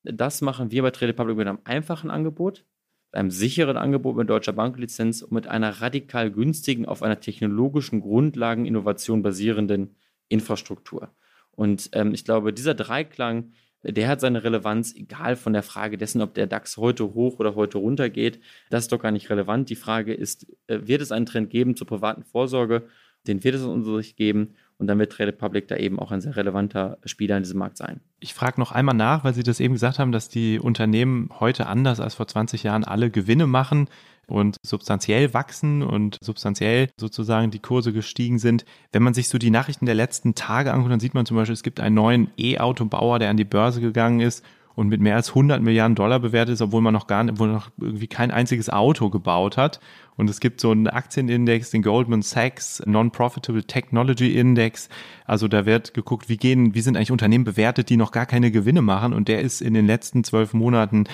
Das 0.05 0.41
machen 0.41 0.71
wir 0.71 0.83
bei 0.83 0.91
Trade 0.93 1.13
Republic 1.13 1.37
mit 1.37 1.49
einem 1.49 1.59
einfachen 1.65 2.11
Angebot, 2.11 2.65
einem 3.11 3.31
sicheren 3.31 3.77
Angebot 3.77 4.17
mit 4.17 4.31
deutscher 4.31 4.53
Banklizenz 4.53 5.23
und 5.23 5.33
mit 5.33 5.49
einer 5.49 5.83
radikal 5.83 6.31
günstigen, 6.31 6.87
auf 6.87 7.03
einer 7.03 7.21
technologischen 7.21 8.01
Grundlageninnovation 8.01 9.23
basierenden 9.23 9.97
Infrastruktur. 10.29 11.11
Und 11.51 11.91
ähm, 11.93 12.15
ich 12.15 12.25
glaube, 12.25 12.53
dieser 12.53 12.75
Dreiklang, 12.75 13.53
der 13.83 14.09
hat 14.09 14.21
seine 14.21 14.45
Relevanz, 14.45 14.95
egal 14.95 15.35
von 15.35 15.53
der 15.53 15.65
Frage 15.65 15.99
dessen, 15.99 16.23
ob 16.23 16.35
der 16.35 16.47
DAX 16.47 16.77
heute 16.77 17.15
hoch 17.15 17.41
oder 17.41 17.57
heute 17.57 17.79
runter 17.79 18.09
geht. 18.09 18.41
Das 18.71 18.85
ist 18.85 18.93
doch 18.93 19.01
gar 19.01 19.11
nicht 19.11 19.29
relevant. 19.29 19.69
Die 19.69 19.77
Frage 19.77 20.15
ist, 20.15 20.47
äh, 20.69 20.81
wird 20.85 21.03
es 21.03 21.11
einen 21.11 21.27
Trend 21.27 21.51
geben 21.51 21.75
zur 21.75 21.89
privaten 21.89 22.23
Vorsorge? 22.23 22.87
Den 23.27 23.43
wird 23.45 23.57
es 23.57 23.63
aus 23.63 23.69
unserer 23.69 23.99
Sicht 23.99 24.17
geben. 24.17 24.55
Und 24.83 24.89
dann 24.89 24.99
wird 24.99 25.13
Trade 25.13 25.29
Republic 25.29 25.69
da 25.69 25.77
eben 25.77 26.01
auch 26.01 26.11
ein 26.11 26.21
sehr 26.21 26.35
relevanter 26.35 26.99
Spieler 27.05 27.37
in 27.37 27.45
diesem 27.45 27.61
Markt 27.61 27.77
sein. 27.77 28.01
Ich 28.19 28.35
frage 28.35 28.61
noch 28.61 28.73
einmal 28.73 28.97
nach, 28.97 29.23
weil 29.23 29.33
Sie 29.33 29.45
das 29.45 29.61
eben 29.61 29.75
gesagt 29.75 30.01
haben, 30.01 30.11
dass 30.11 30.29
die 30.29 30.59
Unternehmen 30.59 31.31
heute 31.39 31.69
anders 31.69 32.01
als 32.01 32.17
vor 32.17 32.27
20 32.27 32.65
Jahren 32.65 32.83
alle 32.83 33.09
Gewinne 33.09 33.47
machen 33.47 33.87
und 34.27 34.57
substanziell 34.67 35.35
wachsen 35.35 35.85
und 35.85 36.19
substanziell 36.21 36.91
sozusagen 36.99 37.53
die 37.53 37.61
Kurse 37.61 37.93
gestiegen 37.93 38.41
sind. 38.41 38.65
Wenn 38.91 39.05
man 39.05 39.15
sich 39.15 39.29
so 39.29 39.39
die 39.39 39.51
Nachrichten 39.51 39.87
der 39.87 39.95
letzten 39.95 40.35
Tage 40.35 40.73
anguckt, 40.73 40.91
dann 40.91 40.99
sieht 40.99 41.15
man 41.15 41.27
zum 41.27 41.37
Beispiel, 41.37 41.55
es 41.55 41.63
gibt 41.63 41.79
einen 41.79 41.95
neuen 41.95 42.33
E-Autobauer, 42.37 43.21
der 43.21 43.31
an 43.31 43.37
die 43.37 43.45
Börse 43.45 43.81
gegangen 43.81 44.19
ist 44.19 44.45
und 44.75 44.89
mit 44.89 45.01
mehr 45.01 45.17
als 45.17 45.31
100 45.31 45.63
Milliarden 45.63 45.95
Dollar 45.95 46.21
bewertet 46.21 46.55
ist, 46.55 46.63
obwohl 46.63 46.81
man 46.81 46.95
noch 46.95 47.07
gar 47.07 47.23
nicht, 47.25 47.33
obwohl 47.33 47.49
noch 47.49 47.71
irgendwie 47.81 48.07
kein 48.07 48.31
einziges 48.31 48.71
Auto 48.71 49.11
gebaut 49.11 49.57
hat. 49.57 49.81
Und 50.17 50.29
es 50.29 50.41
gibt 50.41 50.61
so 50.61 50.71
einen 50.71 50.89
Aktienindex, 50.89 51.71
den 51.71 51.83
Goldman 51.83 52.23
Sachs 52.23 52.83
Non-Profitable 52.87 53.65
Technology 53.65 54.39
Index. 54.39 54.89
Also 55.25 55.49
da 55.49 55.67
wird 55.67 55.95
geguckt, 55.95 56.29
wie 56.29 56.37
gehen, 56.37 56.75
wie 56.75 56.81
sind 56.81 56.97
eigentlich 56.97 57.13
Unternehmen 57.13 57.45
bewertet, 57.45 57.89
die 57.89 57.97
noch 57.97 58.13
gar 58.13 58.27
keine 58.27 58.51
Gewinne 58.51 58.83
machen. 58.83 59.13
Und 59.13 59.29
der 59.29 59.41
ist 59.41 59.63
in 59.63 59.75
den 59.75 59.87
letzten 59.87 60.25
zwölf 60.25 60.53
Monaten 60.55 61.05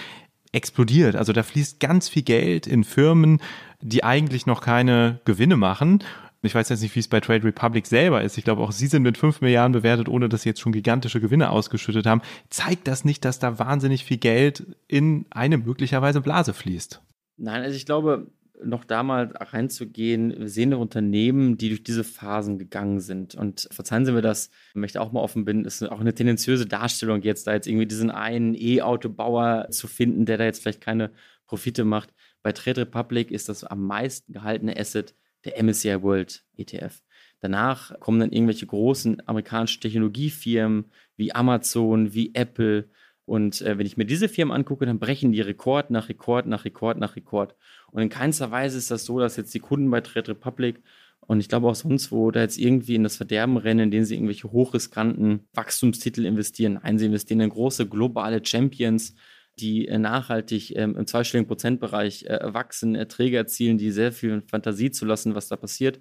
explodiert. 0.52 1.14
Also 1.14 1.32
da 1.32 1.42
fließt 1.42 1.78
ganz 1.80 2.08
viel 2.08 2.22
Geld 2.22 2.66
in 2.66 2.84
Firmen, 2.84 3.40
die 3.80 4.02
eigentlich 4.02 4.46
noch 4.46 4.60
keine 4.60 5.20
Gewinne 5.24 5.56
machen 5.56 6.02
ich 6.42 6.54
weiß 6.54 6.68
jetzt 6.68 6.82
nicht, 6.82 6.94
wie 6.94 7.00
es 7.00 7.08
bei 7.08 7.20
Trade 7.20 7.44
Republic 7.44 7.86
selber 7.86 8.22
ist. 8.22 8.38
Ich 8.38 8.44
glaube, 8.44 8.62
auch 8.62 8.72
sie 8.72 8.86
sind 8.86 9.02
mit 9.02 9.18
5 9.18 9.40
Milliarden 9.40 9.72
bewertet, 9.72 10.08
ohne 10.08 10.28
dass 10.28 10.42
sie 10.42 10.50
jetzt 10.50 10.60
schon 10.60 10.72
gigantische 10.72 11.20
Gewinne 11.20 11.50
ausgeschüttet 11.50 12.06
haben. 12.06 12.22
Zeigt 12.48 12.86
das 12.86 13.04
nicht, 13.04 13.24
dass 13.24 13.38
da 13.38 13.58
wahnsinnig 13.58 14.04
viel 14.04 14.18
Geld 14.18 14.64
in 14.86 15.26
eine 15.30 15.58
möglicherweise 15.58 16.20
Blase 16.20 16.54
fließt? 16.54 17.02
Nein, 17.36 17.62
also 17.62 17.76
ich 17.76 17.86
glaube, 17.86 18.30
noch 18.64 18.84
da 18.84 19.02
mal 19.02 19.32
reinzugehen, 19.36 20.34
wir 20.36 20.48
sehen 20.48 20.70
doch 20.70 20.80
Unternehmen, 20.80 21.56
die 21.58 21.68
durch 21.68 21.82
diese 21.82 22.04
Phasen 22.04 22.58
gegangen 22.58 23.00
sind. 23.00 23.34
Und 23.34 23.68
verzeihen 23.70 24.04
Sie 24.04 24.12
mir 24.12 24.22
das, 24.22 24.50
ich 24.70 24.76
möchte 24.76 25.00
auch 25.00 25.12
mal 25.12 25.20
offen 25.20 25.44
bin, 25.44 25.64
ist 25.64 25.82
auch 25.82 26.00
eine 26.00 26.14
tendenziöse 26.14 26.66
Darstellung 26.66 27.22
jetzt, 27.22 27.46
da 27.46 27.54
jetzt 27.54 27.66
irgendwie 27.66 27.86
diesen 27.86 28.10
einen 28.10 28.54
E-Autobauer 28.54 29.68
zu 29.70 29.86
finden, 29.86 30.26
der 30.26 30.38
da 30.38 30.44
jetzt 30.44 30.62
vielleicht 30.62 30.80
keine 30.80 31.10
Profite 31.46 31.84
macht. 31.84 32.12
Bei 32.42 32.52
Trade 32.52 32.82
Republic 32.82 33.30
ist 33.30 33.48
das 33.48 33.64
am 33.64 33.86
meisten 33.86 34.32
gehaltene 34.32 34.76
Asset 34.76 35.14
der 35.44 35.62
MSCI 35.62 36.02
World 36.02 36.44
ETF. 36.56 37.02
Danach 37.40 37.98
kommen 38.00 38.20
dann 38.20 38.32
irgendwelche 38.32 38.66
großen 38.66 39.22
amerikanischen 39.26 39.80
Technologiefirmen 39.80 40.90
wie 41.16 41.34
Amazon, 41.34 42.12
wie 42.12 42.34
Apple. 42.34 42.90
Und 43.24 43.60
äh, 43.60 43.78
wenn 43.78 43.86
ich 43.86 43.96
mir 43.96 44.06
diese 44.06 44.28
Firmen 44.28 44.54
angucke, 44.54 44.86
dann 44.86 44.98
brechen 44.98 45.32
die 45.32 45.40
Rekord 45.40 45.90
nach 45.90 46.08
Rekord 46.08 46.46
nach 46.46 46.64
Rekord 46.64 46.98
nach 46.98 47.14
Rekord. 47.14 47.54
Und 47.90 48.02
in 48.02 48.08
keinster 48.08 48.50
Weise 48.50 48.78
ist 48.78 48.90
das 48.90 49.04
so, 49.04 49.20
dass 49.20 49.36
jetzt 49.36 49.54
die 49.54 49.60
Kunden 49.60 49.90
bei 49.90 50.00
Trade 50.00 50.32
Republic 50.32 50.82
und 51.28 51.40
ich 51.40 51.48
glaube 51.50 51.68
auch 51.68 51.74
sonst 51.74 52.10
wo 52.10 52.30
da 52.30 52.40
jetzt 52.40 52.58
irgendwie 52.58 52.94
in 52.94 53.02
das 53.02 53.16
Verderben 53.16 53.58
rennen, 53.58 53.80
indem 53.80 54.04
sie 54.04 54.14
irgendwelche 54.14 54.50
hochriskanten 54.50 55.46
Wachstumstitel 55.52 56.24
investieren. 56.24 56.80
Nein, 56.82 56.98
sie 56.98 57.04
investieren 57.04 57.40
in 57.40 57.50
große 57.50 57.86
globale 57.86 58.42
Champions, 58.44 59.14
die 59.60 59.88
äh, 59.88 59.98
nachhaltig 59.98 60.76
ähm, 60.76 60.96
im 60.96 61.06
zweistelligen 61.06 61.48
Prozentbereich 61.48 62.24
äh, 62.24 62.38
wachsen, 62.52 62.94
Erträge 62.94 63.36
erzielen, 63.36 63.78
die 63.78 63.90
sehr 63.90 64.12
viel 64.12 64.42
Fantasie 64.42 64.90
zu 64.90 65.04
lassen, 65.04 65.34
was 65.34 65.48
da 65.48 65.56
passiert. 65.56 66.00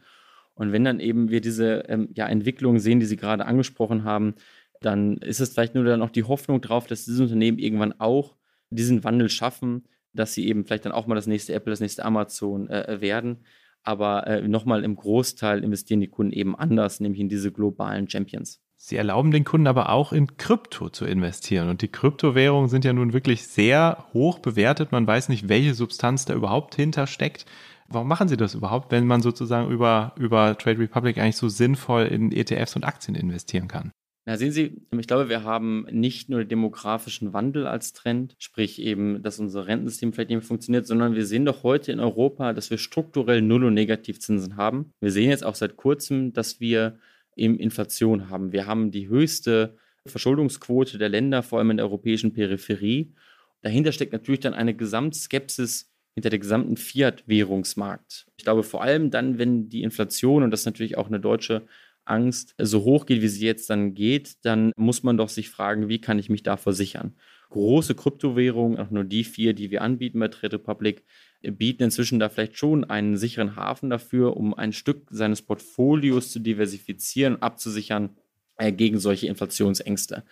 Und 0.54 0.72
wenn 0.72 0.84
dann 0.84 1.00
eben 1.00 1.30
wir 1.30 1.42
diese 1.42 1.84
ähm, 1.88 2.10
ja, 2.16 2.28
Entwicklung 2.28 2.80
sehen, 2.80 3.00
die 3.00 3.06
Sie 3.06 3.18
gerade 3.18 3.46
angesprochen 3.46 4.04
haben, 4.04 4.36
dann 4.82 5.18
ist 5.18 5.40
es 5.40 5.50
vielleicht 5.50 5.76
nur 5.76 5.84
dann 5.84 6.02
auch 6.02 6.10
die 6.10 6.24
Hoffnung 6.24 6.62
drauf, 6.62 6.88
dass 6.88 7.06
diese 7.06 7.24
Unternehmen 7.24 7.60
irgendwann 7.60 8.00
auch 8.00 8.36
diesen 8.70 9.04
Wandel 9.04 9.30
schaffen, 9.30 9.88
dass 10.14 10.34
sie 10.34 10.48
eben 10.48 10.66
vielleicht 10.66 10.86
dann 10.86 10.92
auch 10.92 11.08
mal 11.08 11.16
das 11.16 11.28
nächste 11.28 11.54
Apple, 11.54 11.72
das 11.72 11.80
nächste 11.80 12.06
Amazon 12.06 12.70
äh, 12.70 13.02
werden. 13.02 13.46
Aber 13.84 14.28
äh, 14.28 14.48
nochmal 14.48 14.84
im 14.84 14.96
Großteil 14.96 15.64
investieren 15.64 16.02
die 16.02 16.10
Kunden 16.10 16.34
eben 16.34 16.56
anders, 16.56 17.00
nämlich 17.00 17.22
in 17.22 17.30
diese 17.30 17.52
globalen 17.52 18.10
Champions. 18.10 18.62
Sie 18.80 18.96
erlauben 18.96 19.32
den 19.32 19.44
Kunden 19.44 19.66
aber 19.66 19.90
auch 19.90 20.14
in 20.14 20.38
Krypto 20.38 20.90
zu 20.90 21.06
investieren. 21.06 21.68
Und 21.68 21.82
die 21.82 21.88
Kryptowährungen 21.88 22.70
sind 22.70 22.86
ja 22.86 22.94
nun 22.94 23.12
wirklich 23.12 23.48
sehr 23.48 24.06
hoch 24.14 24.38
bewertet. 24.40 24.92
Man 24.92 25.08
weiß 25.08 25.30
nicht, 25.30 25.50
welche 25.50 25.74
Substanz 25.74 26.26
da 26.26 26.36
überhaupt 26.36 26.76
hintersteckt. 26.76 27.46
Warum 27.90 28.08
machen 28.08 28.28
Sie 28.28 28.38
das 28.38 28.54
überhaupt, 28.54 28.92
wenn 28.92 29.08
man 29.08 29.22
sozusagen 29.22 29.72
über, 29.72 30.14
über 30.18 30.58
Trade 30.58 30.80
Republic 30.80 31.18
eigentlich 31.18 31.38
so 31.38 31.50
sinnvoll 31.50 32.04
in 32.04 32.32
ETFs 32.32 32.76
und 32.76 32.84
Aktien 32.84 33.16
investieren 33.16 33.68
kann? 33.68 33.92
Na, 34.26 34.38
sehen 34.38 34.52
Sie, 34.52 34.82
ich 34.92 35.08
glaube, 35.08 35.30
wir 35.30 35.44
haben 35.44 35.88
nicht 35.90 36.30
nur 36.30 36.40
den 36.40 36.50
demografischen 36.50 37.32
Wandel 37.32 37.66
als 37.66 37.94
Trend, 37.94 38.36
sprich 38.40 38.80
eben, 38.82 39.24
dass 39.24 39.40
unser 39.40 39.68
Rentensystem 39.68 40.12
vielleicht 40.12 40.30
nicht 40.30 40.40
mehr 40.40 40.48
funktioniert, 40.48 40.86
sondern 40.86 41.16
wir 41.16 41.26
sehen 41.26 41.46
doch 41.46 41.64
heute 41.64 41.94
in 41.94 42.02
Europa, 42.02 42.52
dass 42.52 42.70
wir 42.70 42.78
strukturell 42.78 43.42
Null- 43.42 43.64
und 43.64 43.74
Negativzinsen 43.74 44.58
haben. 44.58 44.92
Wir 45.00 45.12
sehen 45.12 45.30
jetzt 45.30 45.46
auch 45.46 45.56
seit 45.56 45.78
kurzem, 45.78 46.34
dass 46.34 46.60
wir 46.60 47.00
eben 47.38 47.60
Inflation 47.60 48.30
haben. 48.30 48.52
Wir 48.52 48.66
haben 48.66 48.92
die 48.92 49.08
höchste 49.08 49.78
Verschuldungsquote 50.06 50.98
der 50.98 51.10
Länder, 51.10 51.44
vor 51.44 51.60
allem 51.60 51.72
in 51.72 51.78
der 51.78 51.86
europäischen 51.86 52.34
Peripherie. 52.34 53.14
Dahinter 53.62 53.92
steckt 53.92 54.14
natürlich 54.14 54.40
dann 54.40 54.54
eine 54.54 54.76
Gesamtskepsis 54.76 55.92
hinter 56.14 56.30
der 56.30 56.40
gesamten 56.40 56.78
Fiat-Währungsmarkt. 56.78 58.26
Ich 58.38 58.44
glaube 58.44 58.64
vor 58.64 58.82
allem 58.82 59.12
dann, 59.12 59.38
wenn 59.38 59.70
die 59.70 59.84
Inflation, 59.84 60.44
und 60.44 60.52
das 60.52 60.62
ist 60.62 60.66
natürlich 60.66 60.98
auch 60.98 61.08
eine 61.08 61.20
deutsche 61.20 61.68
Angst, 62.06 62.56
so 62.58 62.84
hoch 62.84 63.06
geht, 63.06 63.22
wie 63.22 63.28
sie 63.28 63.46
jetzt 63.46 63.70
dann 63.70 63.94
geht, 63.94 64.44
dann 64.44 64.72
muss 64.78 65.04
man 65.04 65.18
doch 65.18 65.30
sich 65.30 65.50
fragen, 65.50 65.90
wie 65.90 66.02
kann 66.02 66.20
ich 66.20 66.30
mich 66.30 66.44
davor 66.44 66.74
sichern? 66.74 67.16
Große 67.50 67.96
Kryptowährungen, 67.96 68.80
auch 68.80 68.90
nur 68.90 69.04
die 69.04 69.24
vier, 69.24 69.54
die 69.54 69.72
wir 69.72 69.82
anbieten 69.82 70.20
bei 70.20 70.28
Trade 70.28 70.56
Republic, 70.56 71.04
bieten 71.42 71.84
inzwischen 71.84 72.20
da 72.20 72.30
vielleicht 72.30 72.58
schon 72.58 72.84
einen 72.84 73.18
sicheren 73.18 73.56
Hafen 73.56 73.90
dafür, 73.90 74.38
um 74.38 74.54
ein 74.54 74.74
Stück 74.74 75.08
seines 75.10 75.42
Portfolios 75.42 76.32
zu 76.32 76.40
diversifizieren 76.40 77.42
abzusichern 77.42 78.10
äh, 78.58 78.72
gegen 78.72 79.00
solche 79.00 79.28
Inflationsängste. 79.28 80.24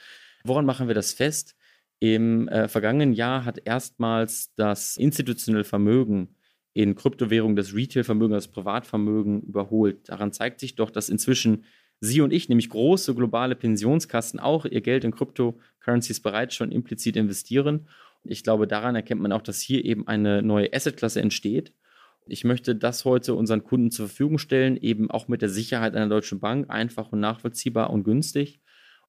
Woran 0.44 0.66
machen 0.66 0.88
wir 0.88 0.96
das 0.96 1.14
fest? 1.14 1.56
Im 2.00 2.48
äh, 2.50 2.68
vergangenen 2.68 3.14
Jahr 3.14 3.46
hat 3.46 3.62
erstmals 3.66 4.54
das 4.56 4.98
institutionelle 4.98 5.64
Vermögen 5.64 6.36
in 6.74 6.96
Kryptowährungen 6.96 7.56
das 7.56 7.74
Retail-Vermögen, 7.74 8.34
das 8.34 8.50
Privatvermögen 8.50 9.42
überholt. 9.44 10.10
Daran 10.10 10.34
zeigt 10.34 10.60
sich 10.60 10.76
doch, 10.76 10.92
dass 10.92 11.10
inzwischen 11.10 11.64
Sie 12.02 12.20
und 12.20 12.34
ich, 12.34 12.50
nämlich 12.50 12.70
große 12.70 13.16
globale 13.16 13.56
Pensionskassen, 13.56 14.40
auch 14.40 14.66
ihr 14.66 14.82
Geld 14.82 15.06
in 15.06 15.12
Cryptocurrencies 15.12 16.20
bereits 16.20 16.54
schon 16.54 16.72
implizit 16.72 17.16
investieren 17.16 17.88
ich 18.28 18.44
glaube, 18.44 18.68
daran 18.68 18.96
erkennt 18.96 19.22
man 19.22 19.32
auch, 19.32 19.42
dass 19.42 19.62
hier 19.62 19.84
eben 19.86 20.08
eine 20.08 20.42
neue 20.42 20.74
Assetklasse 20.74 21.22
entsteht. 21.22 21.74
Ich 22.28 22.44
möchte 22.44 22.76
das 22.76 23.06
heute 23.06 23.36
unseren 23.36 23.64
Kunden 23.64 23.92
zur 23.92 24.08
Verfügung 24.08 24.40
stellen, 24.40 24.78
eben 24.78 25.12
auch 25.12 25.28
mit 25.28 25.42
der 25.42 25.50
Sicherheit 25.50 25.96
einer 25.96 26.10
deutschen 26.10 26.40
Bank, 26.40 26.70
einfach 26.70 27.12
und 27.12 27.20
nachvollziehbar 27.20 27.92
und 27.92 28.04
günstig. 28.04 28.62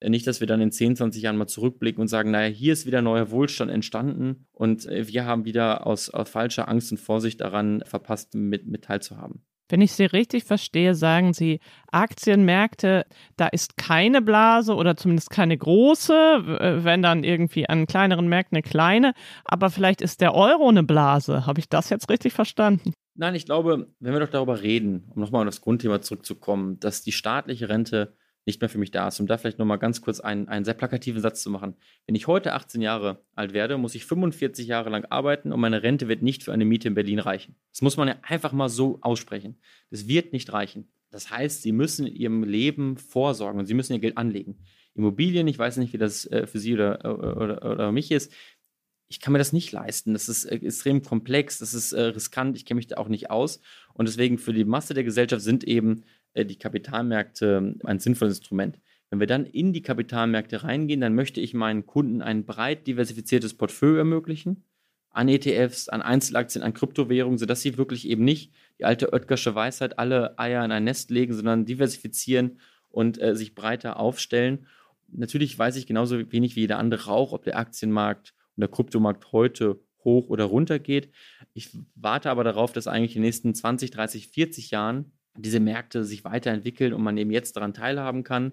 Nicht, 0.04 0.26
dass 0.26 0.40
wir 0.40 0.46
dann 0.46 0.60
in 0.60 0.72
10, 0.72 0.96
20 0.96 1.22
Jahren 1.22 1.38
mal 1.38 1.46
zurückblicken 1.46 2.02
und 2.02 2.08
sagen, 2.08 2.30
naja, 2.30 2.52
hier 2.52 2.74
ist 2.74 2.84
wieder 2.84 3.00
neuer 3.00 3.30
Wohlstand 3.30 3.70
entstanden 3.70 4.46
und 4.52 4.86
wir 4.86 5.24
haben 5.24 5.46
wieder 5.46 5.86
aus, 5.86 6.10
aus 6.10 6.28
falscher 6.28 6.68
Angst 6.68 6.92
und 6.92 6.98
Vorsicht 6.98 7.40
daran 7.40 7.82
verpasst, 7.86 8.34
mit, 8.34 8.66
mit 8.66 8.84
teilzuhaben. 8.84 9.42
Wenn 9.68 9.80
ich 9.80 9.92
Sie 9.92 10.04
richtig 10.04 10.44
verstehe, 10.44 10.94
sagen 10.94 11.32
Sie, 11.32 11.60
Aktienmärkte, 11.90 13.04
da 13.36 13.48
ist 13.48 13.76
keine 13.76 14.22
Blase 14.22 14.74
oder 14.74 14.96
zumindest 14.96 15.30
keine 15.30 15.58
große, 15.58 16.82
wenn 16.84 17.02
dann 17.02 17.24
irgendwie 17.24 17.68
an 17.68 17.86
kleineren 17.86 18.28
Märkten 18.28 18.56
eine 18.56 18.62
kleine, 18.62 19.12
aber 19.44 19.70
vielleicht 19.70 20.02
ist 20.02 20.20
der 20.20 20.34
Euro 20.34 20.68
eine 20.68 20.84
Blase. 20.84 21.46
Habe 21.46 21.60
ich 21.60 21.68
das 21.68 21.90
jetzt 21.90 22.08
richtig 22.08 22.32
verstanden? 22.32 22.92
Nein, 23.14 23.34
ich 23.34 23.46
glaube, 23.46 23.88
wenn 23.98 24.12
wir 24.12 24.20
doch 24.20 24.28
darüber 24.28 24.62
reden, 24.62 25.10
um 25.14 25.22
nochmal 25.22 25.40
auf 25.42 25.46
das 25.46 25.62
Grundthema 25.62 26.02
zurückzukommen, 26.02 26.78
dass 26.80 27.02
die 27.02 27.12
staatliche 27.12 27.68
Rente 27.68 28.14
nicht 28.46 28.60
mehr 28.60 28.70
für 28.70 28.78
mich 28.78 28.92
da 28.92 29.08
ist. 29.08 29.20
Um 29.20 29.26
da 29.26 29.36
vielleicht 29.36 29.58
nochmal 29.58 29.78
ganz 29.78 30.00
kurz 30.00 30.20
einen, 30.20 30.48
einen 30.48 30.64
sehr 30.64 30.74
plakativen 30.74 31.20
Satz 31.20 31.42
zu 31.42 31.50
machen. 31.50 31.76
Wenn 32.06 32.14
ich 32.14 32.26
heute 32.26 32.54
18 32.54 32.80
Jahre 32.80 33.20
alt 33.34 33.52
werde, 33.52 33.76
muss 33.76 33.94
ich 33.94 34.06
45 34.06 34.66
Jahre 34.66 34.88
lang 34.88 35.04
arbeiten 35.06 35.52
und 35.52 35.60
meine 35.60 35.82
Rente 35.82 36.08
wird 36.08 36.22
nicht 36.22 36.44
für 36.44 36.52
eine 36.52 36.64
Miete 36.64 36.88
in 36.88 36.94
Berlin 36.94 37.18
reichen. 37.18 37.56
Das 37.72 37.82
muss 37.82 37.96
man 37.96 38.08
ja 38.08 38.16
einfach 38.22 38.52
mal 38.52 38.68
so 38.68 38.98
aussprechen. 39.02 39.58
Das 39.90 40.08
wird 40.08 40.32
nicht 40.32 40.52
reichen. 40.52 40.88
Das 41.10 41.30
heißt, 41.30 41.62
Sie 41.62 41.72
müssen 41.72 42.06
in 42.06 42.14
Ihrem 42.14 42.44
Leben 42.44 42.96
vorsorgen 42.96 43.58
und 43.58 43.66
Sie 43.66 43.74
müssen 43.74 43.92
Ihr 43.92 44.00
Geld 44.00 44.16
anlegen. 44.16 44.58
Immobilien, 44.94 45.46
ich 45.46 45.58
weiß 45.58 45.76
nicht, 45.76 45.92
wie 45.92 45.98
das 45.98 46.24
äh, 46.26 46.46
für 46.46 46.58
Sie 46.58 46.74
oder, 46.74 47.04
oder, 47.36 47.70
oder 47.70 47.92
mich 47.92 48.10
ist, 48.10 48.32
ich 49.08 49.20
kann 49.20 49.32
mir 49.32 49.38
das 49.38 49.52
nicht 49.52 49.72
leisten. 49.72 50.14
Das 50.14 50.28
ist 50.28 50.44
äh, 50.44 50.56
extrem 50.56 51.02
komplex, 51.02 51.58
das 51.58 51.74
ist 51.74 51.92
äh, 51.92 52.02
riskant, 52.02 52.56
ich 52.56 52.64
kenne 52.64 52.78
mich 52.78 52.88
da 52.88 52.96
auch 52.96 53.08
nicht 53.08 53.30
aus. 53.30 53.60
Und 53.94 54.08
deswegen 54.08 54.38
für 54.38 54.52
die 54.52 54.64
Masse 54.64 54.94
der 54.94 55.04
Gesellschaft 55.04 55.42
sind 55.42 55.64
eben 55.64 56.00
äh, 56.00 56.02
die 56.44 56.58
Kapitalmärkte 56.58 57.74
ein 57.84 57.98
sinnvolles 57.98 58.38
Instrument. 58.38 58.78
Wenn 59.10 59.20
wir 59.20 59.26
dann 59.26 59.46
in 59.46 59.72
die 59.72 59.82
Kapitalmärkte 59.82 60.64
reingehen, 60.64 61.00
dann 61.00 61.14
möchte 61.14 61.40
ich 61.40 61.54
meinen 61.54 61.86
Kunden 61.86 62.22
ein 62.22 62.44
breit 62.44 62.86
diversifiziertes 62.86 63.54
Portfolio 63.54 63.96
ermöglichen 63.96 64.64
an 65.10 65.28
ETFs, 65.28 65.88
an 65.88 66.02
Einzelaktien, 66.02 66.62
an 66.62 66.74
Kryptowährungen, 66.74 67.38
sodass 67.38 67.62
sie 67.62 67.78
wirklich 67.78 68.06
eben 68.06 68.22
nicht 68.22 68.52
die 68.78 68.84
alte 68.84 69.14
Oetkersche 69.14 69.54
Weisheit 69.54 69.98
alle 69.98 70.38
Eier 70.38 70.62
in 70.62 70.72
ein 70.72 70.84
Nest 70.84 71.10
legen, 71.10 71.32
sondern 71.32 71.64
diversifizieren 71.64 72.60
und 72.90 73.20
äh, 73.22 73.34
sich 73.34 73.54
breiter 73.54 73.98
aufstellen. 73.98 74.66
Natürlich 75.08 75.58
weiß 75.58 75.76
ich 75.76 75.86
genauso 75.86 76.30
wenig 76.32 76.54
wie 76.56 76.60
jeder 76.60 76.78
andere 76.78 77.10
auch, 77.10 77.32
ob 77.32 77.44
der 77.44 77.58
Aktienmarkt 77.58 78.34
und 78.56 78.60
der 78.60 78.68
Kryptomarkt 78.68 79.32
heute 79.32 79.80
hoch 80.04 80.28
oder 80.28 80.44
runter 80.44 80.78
geht. 80.78 81.10
Ich 81.54 81.70
warte 81.94 82.28
aber 82.28 82.44
darauf, 82.44 82.72
dass 82.72 82.86
eigentlich 82.86 83.16
in 83.16 83.22
den 83.22 83.28
nächsten 83.28 83.54
20, 83.54 83.90
30, 83.92 84.28
40 84.28 84.70
Jahren 84.70 85.12
diese 85.38 85.60
Märkte 85.60 86.04
sich 86.04 86.24
weiterentwickeln 86.24 86.92
und 86.92 87.02
man 87.02 87.16
eben 87.16 87.30
jetzt 87.30 87.56
daran 87.56 87.74
teilhaben 87.74 88.24
kann. 88.24 88.52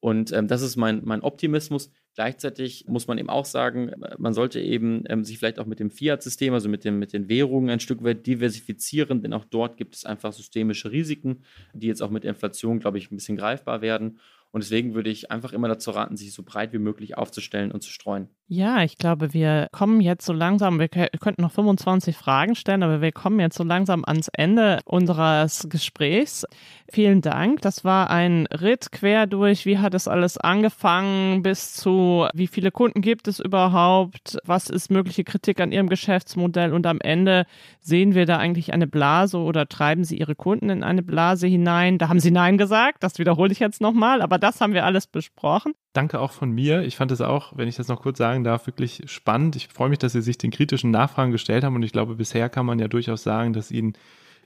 Und 0.00 0.32
ähm, 0.32 0.48
das 0.48 0.60
ist 0.60 0.76
mein, 0.76 1.00
mein 1.04 1.22
Optimismus. 1.22 1.90
Gleichzeitig 2.14 2.84
muss 2.86 3.08
man 3.08 3.18
eben 3.18 3.30
auch 3.30 3.46
sagen, 3.46 3.90
man 4.18 4.34
sollte 4.34 4.60
eben 4.60 5.02
ähm, 5.08 5.24
sich 5.24 5.38
vielleicht 5.38 5.58
auch 5.58 5.66
mit 5.66 5.80
dem 5.80 5.90
Fiat-System, 5.90 6.52
also 6.52 6.68
mit, 6.68 6.84
dem, 6.84 6.98
mit 6.98 7.12
den 7.12 7.28
Währungen 7.28 7.70
ein 7.70 7.80
Stück 7.80 8.04
weit 8.04 8.26
diversifizieren, 8.26 9.22
denn 9.22 9.32
auch 9.32 9.46
dort 9.46 9.76
gibt 9.76 9.96
es 9.96 10.04
einfach 10.04 10.32
systemische 10.32 10.92
Risiken, 10.92 11.42
die 11.72 11.86
jetzt 11.86 12.02
auch 12.02 12.10
mit 12.10 12.24
Inflation, 12.24 12.80
glaube 12.80 12.98
ich, 12.98 13.10
ein 13.10 13.16
bisschen 13.16 13.36
greifbar 13.36 13.80
werden. 13.80 14.20
Und 14.54 14.62
deswegen 14.62 14.94
würde 14.94 15.10
ich 15.10 15.32
einfach 15.32 15.52
immer 15.52 15.66
dazu 15.66 15.90
raten, 15.90 16.16
sich 16.16 16.32
so 16.32 16.44
breit 16.44 16.72
wie 16.72 16.78
möglich 16.78 17.18
aufzustellen 17.18 17.72
und 17.72 17.82
zu 17.82 17.90
streuen. 17.90 18.28
Ja, 18.46 18.84
ich 18.84 18.98
glaube, 18.98 19.32
wir 19.32 19.68
kommen 19.72 20.00
jetzt 20.00 20.24
so 20.24 20.32
langsam, 20.32 20.78
wir 20.78 20.88
könnten 20.88 21.42
noch 21.42 21.50
25 21.50 22.14
Fragen 22.14 22.54
stellen, 22.54 22.84
aber 22.84 23.00
wir 23.00 23.10
kommen 23.10 23.40
jetzt 23.40 23.56
so 23.56 23.64
langsam 23.64 24.04
ans 24.04 24.28
Ende 24.28 24.80
unseres 24.84 25.66
Gesprächs. 25.68 26.44
Vielen 26.88 27.20
Dank. 27.20 27.62
Das 27.62 27.84
war 27.84 28.10
ein 28.10 28.46
Ritt 28.46 28.92
quer 28.92 29.26
durch, 29.26 29.66
wie 29.66 29.78
hat 29.78 29.94
es 29.94 30.06
alles 30.06 30.38
angefangen, 30.38 31.42
bis 31.42 31.72
zu, 31.72 32.28
wie 32.34 32.46
viele 32.46 32.70
Kunden 32.70 33.00
gibt 33.00 33.26
es 33.26 33.40
überhaupt, 33.40 34.38
was 34.44 34.70
ist 34.70 34.90
mögliche 34.90 35.24
Kritik 35.24 35.58
an 35.58 35.72
Ihrem 35.72 35.88
Geschäftsmodell 35.88 36.74
und 36.74 36.86
am 36.86 37.00
Ende 37.00 37.46
sehen 37.80 38.14
wir 38.14 38.26
da 38.26 38.36
eigentlich 38.36 38.72
eine 38.72 38.86
Blase 38.86 39.38
oder 39.38 39.66
treiben 39.66 40.04
Sie 40.04 40.18
Ihre 40.18 40.36
Kunden 40.36 40.68
in 40.68 40.84
eine 40.84 41.02
Blase 41.02 41.46
hinein. 41.48 41.98
Da 41.98 42.08
haben 42.08 42.20
Sie 42.20 42.30
Nein 42.30 42.58
gesagt, 42.58 43.02
das 43.02 43.18
wiederhole 43.18 43.50
ich 43.50 43.58
jetzt 43.58 43.80
nochmal, 43.80 44.20
aber 44.20 44.38
das 44.44 44.60
haben 44.60 44.74
wir 44.74 44.84
alles 44.84 45.06
besprochen. 45.06 45.72
Danke 45.94 46.20
auch 46.20 46.30
von 46.30 46.50
mir. 46.50 46.82
Ich 46.82 46.96
fand 46.96 47.10
es 47.10 47.22
auch, 47.22 47.56
wenn 47.56 47.66
ich 47.66 47.76
das 47.76 47.88
noch 47.88 48.02
kurz 48.02 48.18
sagen 48.18 48.44
darf, 48.44 48.66
wirklich 48.66 49.02
spannend. 49.06 49.56
Ich 49.56 49.68
freue 49.68 49.88
mich, 49.88 49.98
dass 49.98 50.12
Sie 50.12 50.20
sich 50.20 50.36
den 50.36 50.50
kritischen 50.50 50.90
Nachfragen 50.90 51.32
gestellt 51.32 51.64
haben 51.64 51.74
und 51.74 51.82
ich 51.82 51.92
glaube, 51.92 52.14
bisher 52.14 52.50
kann 52.50 52.66
man 52.66 52.78
ja 52.78 52.86
durchaus 52.86 53.22
sagen, 53.22 53.54
dass 53.54 53.70
Ihnen 53.70 53.94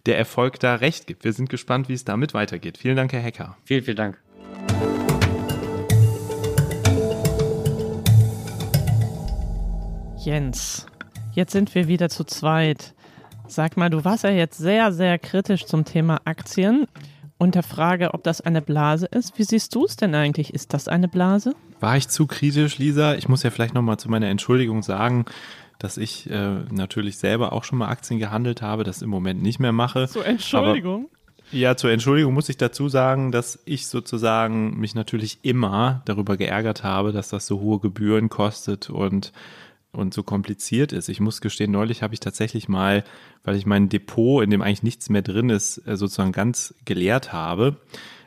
der 0.06 0.16
Erfolg 0.16 0.60
da 0.60 0.76
recht 0.76 1.08
gibt. 1.08 1.24
Wir 1.24 1.32
sind 1.32 1.50
gespannt, 1.50 1.88
wie 1.88 1.94
es 1.94 2.04
damit 2.04 2.32
weitergeht. 2.32 2.78
Vielen 2.78 2.94
Dank, 2.94 3.12
Herr 3.12 3.20
Hecker. 3.20 3.56
Vielen, 3.64 3.82
vielen 3.82 3.96
Dank. 3.96 4.22
Jens, 10.18 10.86
jetzt 11.32 11.50
sind 11.50 11.74
wir 11.74 11.88
wieder 11.88 12.08
zu 12.08 12.22
zweit. 12.22 12.94
Sag 13.48 13.76
mal, 13.76 13.90
du 13.90 14.04
warst 14.04 14.22
ja 14.22 14.30
jetzt 14.30 14.58
sehr, 14.58 14.92
sehr 14.92 15.18
kritisch 15.18 15.66
zum 15.66 15.84
Thema 15.84 16.20
Aktien 16.24 16.86
und 17.38 17.54
der 17.54 17.62
Frage, 17.62 18.12
ob 18.14 18.24
das 18.24 18.40
eine 18.40 18.60
Blase 18.60 19.06
ist. 19.06 19.38
Wie 19.38 19.44
siehst 19.44 19.74
du 19.74 19.84
es 19.84 19.96
denn 19.96 20.14
eigentlich? 20.14 20.52
Ist 20.52 20.74
das 20.74 20.88
eine 20.88 21.08
Blase? 21.08 21.54
War 21.80 21.96
ich 21.96 22.08
zu 22.08 22.26
kritisch, 22.26 22.78
Lisa? 22.78 23.14
Ich 23.14 23.28
muss 23.28 23.42
ja 23.42 23.50
vielleicht 23.50 23.74
nochmal 23.74 23.98
zu 23.98 24.10
meiner 24.10 24.28
Entschuldigung 24.28 24.82
sagen, 24.82 25.24
dass 25.78 25.96
ich 25.96 26.28
äh, 26.28 26.64
natürlich 26.70 27.18
selber 27.18 27.52
auch 27.52 27.64
schon 27.64 27.78
mal 27.78 27.88
Aktien 27.88 28.18
gehandelt 28.18 28.62
habe, 28.62 28.82
das 28.82 29.00
im 29.00 29.10
Moment 29.10 29.42
nicht 29.42 29.60
mehr 29.60 29.72
mache. 29.72 30.08
Zur 30.08 30.26
Entschuldigung? 30.26 31.06
Aber, 31.06 31.56
ja, 31.56 31.76
zur 31.76 31.90
Entschuldigung 31.90 32.34
muss 32.34 32.48
ich 32.48 32.58
dazu 32.58 32.88
sagen, 32.88 33.32
dass 33.32 33.60
ich 33.64 33.86
sozusagen 33.86 34.78
mich 34.78 34.94
natürlich 34.94 35.38
immer 35.42 36.02
darüber 36.04 36.36
geärgert 36.36 36.82
habe, 36.82 37.12
dass 37.12 37.30
das 37.30 37.46
so 37.46 37.60
hohe 37.60 37.78
Gebühren 37.78 38.28
kostet 38.28 38.90
und 38.90 39.32
und 39.98 40.14
so 40.14 40.22
kompliziert 40.22 40.92
ist. 40.92 41.08
Ich 41.08 41.20
muss 41.20 41.40
gestehen, 41.40 41.72
neulich 41.72 42.02
habe 42.02 42.14
ich 42.14 42.20
tatsächlich 42.20 42.68
mal, 42.68 43.04
weil 43.44 43.56
ich 43.56 43.66
mein 43.66 43.88
Depot, 43.88 44.42
in 44.42 44.50
dem 44.50 44.62
eigentlich 44.62 44.82
nichts 44.82 45.10
mehr 45.10 45.22
drin 45.22 45.50
ist, 45.50 45.78
äh, 45.86 45.96
sozusagen 45.96 46.32
ganz 46.32 46.74
geleert 46.84 47.32
habe, 47.32 47.76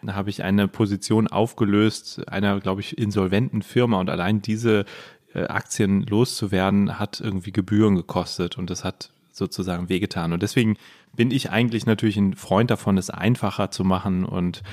da 0.03 0.15
habe 0.15 0.29
ich 0.29 0.43
eine 0.43 0.67
Position 0.67 1.27
aufgelöst 1.27 2.27
einer, 2.27 2.59
glaube 2.59 2.81
ich, 2.81 2.97
insolventen 2.97 3.61
Firma 3.61 3.99
und 3.99 4.09
allein 4.09 4.41
diese 4.41 4.85
äh, 5.33 5.43
Aktien 5.43 6.03
loszuwerden 6.03 6.99
hat 6.99 7.21
irgendwie 7.21 7.51
Gebühren 7.51 7.95
gekostet 7.95 8.57
und 8.57 8.69
das 8.69 8.83
hat 8.83 9.11
sozusagen 9.31 9.89
wehgetan. 9.89 10.33
Und 10.33 10.43
deswegen 10.43 10.77
bin 11.15 11.31
ich 11.31 11.51
eigentlich 11.51 11.85
natürlich 11.85 12.17
ein 12.17 12.35
Freund 12.35 12.71
davon, 12.71 12.97
es 12.97 13.09
einfacher 13.09 13.71
zu 13.71 13.83
machen 13.83 14.25
und 14.25 14.63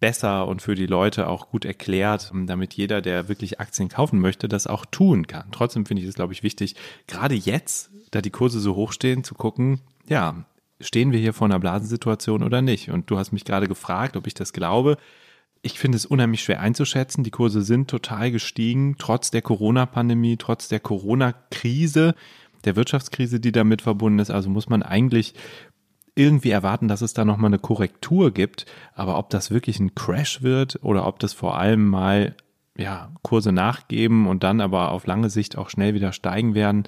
besser 0.00 0.46
und 0.46 0.62
für 0.62 0.74
die 0.74 0.86
Leute 0.86 1.28
auch 1.28 1.50
gut 1.50 1.64
erklärt, 1.64 2.32
damit 2.46 2.74
jeder, 2.74 3.00
der 3.00 3.28
wirklich 3.28 3.60
Aktien 3.60 3.88
kaufen 3.88 4.20
möchte, 4.20 4.48
das 4.48 4.66
auch 4.66 4.84
tun 4.86 5.26
kann. 5.26 5.50
Trotzdem 5.52 5.86
finde 5.86 6.02
ich 6.02 6.08
es, 6.08 6.14
glaube 6.14 6.32
ich, 6.32 6.42
wichtig, 6.42 6.76
gerade 7.06 7.34
jetzt, 7.34 7.90
da 8.10 8.20
die 8.20 8.30
Kurse 8.30 8.60
so 8.60 8.74
hoch 8.76 8.92
stehen, 8.92 9.24
zu 9.24 9.34
gucken, 9.34 9.80
ja, 10.08 10.44
stehen 10.80 11.12
wir 11.12 11.18
hier 11.18 11.32
vor 11.32 11.46
einer 11.46 11.58
Blasensituation 11.58 12.42
oder 12.42 12.62
nicht? 12.62 12.90
Und 12.90 13.10
du 13.10 13.18
hast 13.18 13.32
mich 13.32 13.44
gerade 13.44 13.68
gefragt, 13.68 14.16
ob 14.16 14.26
ich 14.26 14.34
das 14.34 14.52
glaube. 14.52 14.96
Ich 15.60 15.78
finde 15.78 15.96
es 15.96 16.06
unheimlich 16.06 16.42
schwer 16.42 16.60
einzuschätzen. 16.60 17.24
Die 17.24 17.30
Kurse 17.30 17.62
sind 17.62 17.90
total 17.90 18.30
gestiegen, 18.30 18.96
trotz 18.98 19.30
der 19.30 19.42
Corona-Pandemie, 19.42 20.36
trotz 20.36 20.68
der 20.68 20.80
Corona-Krise, 20.80 22.14
der 22.64 22.76
Wirtschaftskrise, 22.76 23.40
die 23.40 23.52
damit 23.52 23.82
verbunden 23.82 24.20
ist. 24.20 24.30
Also 24.30 24.50
muss 24.50 24.68
man 24.68 24.82
eigentlich 24.82 25.34
irgendwie 26.18 26.50
erwarten, 26.50 26.88
dass 26.88 27.00
es 27.00 27.14
da 27.14 27.24
nochmal 27.24 27.48
eine 27.48 27.58
Korrektur 27.58 28.32
gibt. 28.32 28.66
Aber 28.94 29.18
ob 29.18 29.30
das 29.30 29.50
wirklich 29.50 29.78
ein 29.80 29.94
Crash 29.94 30.42
wird 30.42 30.78
oder 30.82 31.06
ob 31.06 31.18
das 31.20 31.32
vor 31.32 31.58
allem 31.58 31.86
mal 31.88 32.34
ja, 32.76 33.10
Kurse 33.22 33.52
nachgeben 33.52 34.26
und 34.26 34.42
dann 34.42 34.60
aber 34.60 34.90
auf 34.92 35.06
lange 35.06 35.30
Sicht 35.30 35.56
auch 35.56 35.70
schnell 35.70 35.94
wieder 35.94 36.12
steigen 36.12 36.54
werden, 36.54 36.84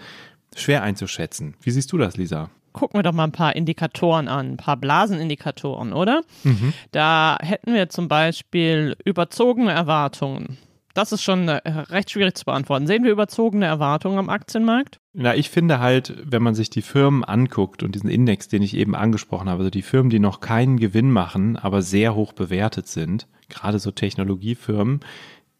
schwer 0.55 0.83
einzuschätzen. 0.83 1.55
Wie 1.61 1.71
siehst 1.71 1.93
du 1.93 1.99
das, 1.99 2.17
Lisa? 2.17 2.51
gucken 2.73 2.99
wir 2.99 3.03
doch 3.03 3.13
mal 3.13 3.25
ein 3.25 3.33
paar 3.33 3.57
Indikatoren 3.57 4.29
an, 4.29 4.53
ein 4.53 4.57
paar 4.57 4.77
Blasenindikatoren, 4.77 5.93
oder? 5.93 6.23
Mhm. 6.45 6.73
Da 6.93 7.37
hätten 7.41 7.75
wir 7.75 7.89
zum 7.89 8.09
Beispiel 8.09 8.97
überzogene 9.05 9.73
Erwartungen. 9.73 10.59
Das 11.01 11.13
ist 11.13 11.23
schon 11.23 11.49
äh, 11.49 11.67
recht 11.67 12.11
schwierig 12.11 12.37
zu 12.37 12.45
beantworten. 12.45 12.87
Sehen 12.87 13.05
wir 13.05 13.11
überzogene 13.11 13.65
Erwartungen 13.65 14.19
am 14.19 14.29
Aktienmarkt? 14.29 15.01
Na, 15.15 15.35
ich 15.35 15.49
finde 15.49 15.81
halt, 15.81 16.15
wenn 16.27 16.43
man 16.43 16.55
sich 16.55 16.69
die 16.69 16.83
Firmen 16.83 17.25
anguckt 17.25 17.83
und 17.83 17.95
diesen 17.95 18.11
Index, 18.11 18.49
den 18.49 18.61
ich 18.61 18.77
eben 18.77 18.95
angesprochen 18.95 19.49
habe, 19.49 19.61
also 19.61 19.71
die 19.71 19.81
Firmen, 19.81 20.11
die 20.11 20.19
noch 20.19 20.41
keinen 20.41 20.79
Gewinn 20.79 21.11
machen, 21.11 21.57
aber 21.57 21.81
sehr 21.81 22.15
hoch 22.15 22.35
bewertet 22.35 22.87
sind, 22.87 23.29
gerade 23.49 23.79
so 23.79 23.93
Technologiefirmen, 23.93 25.01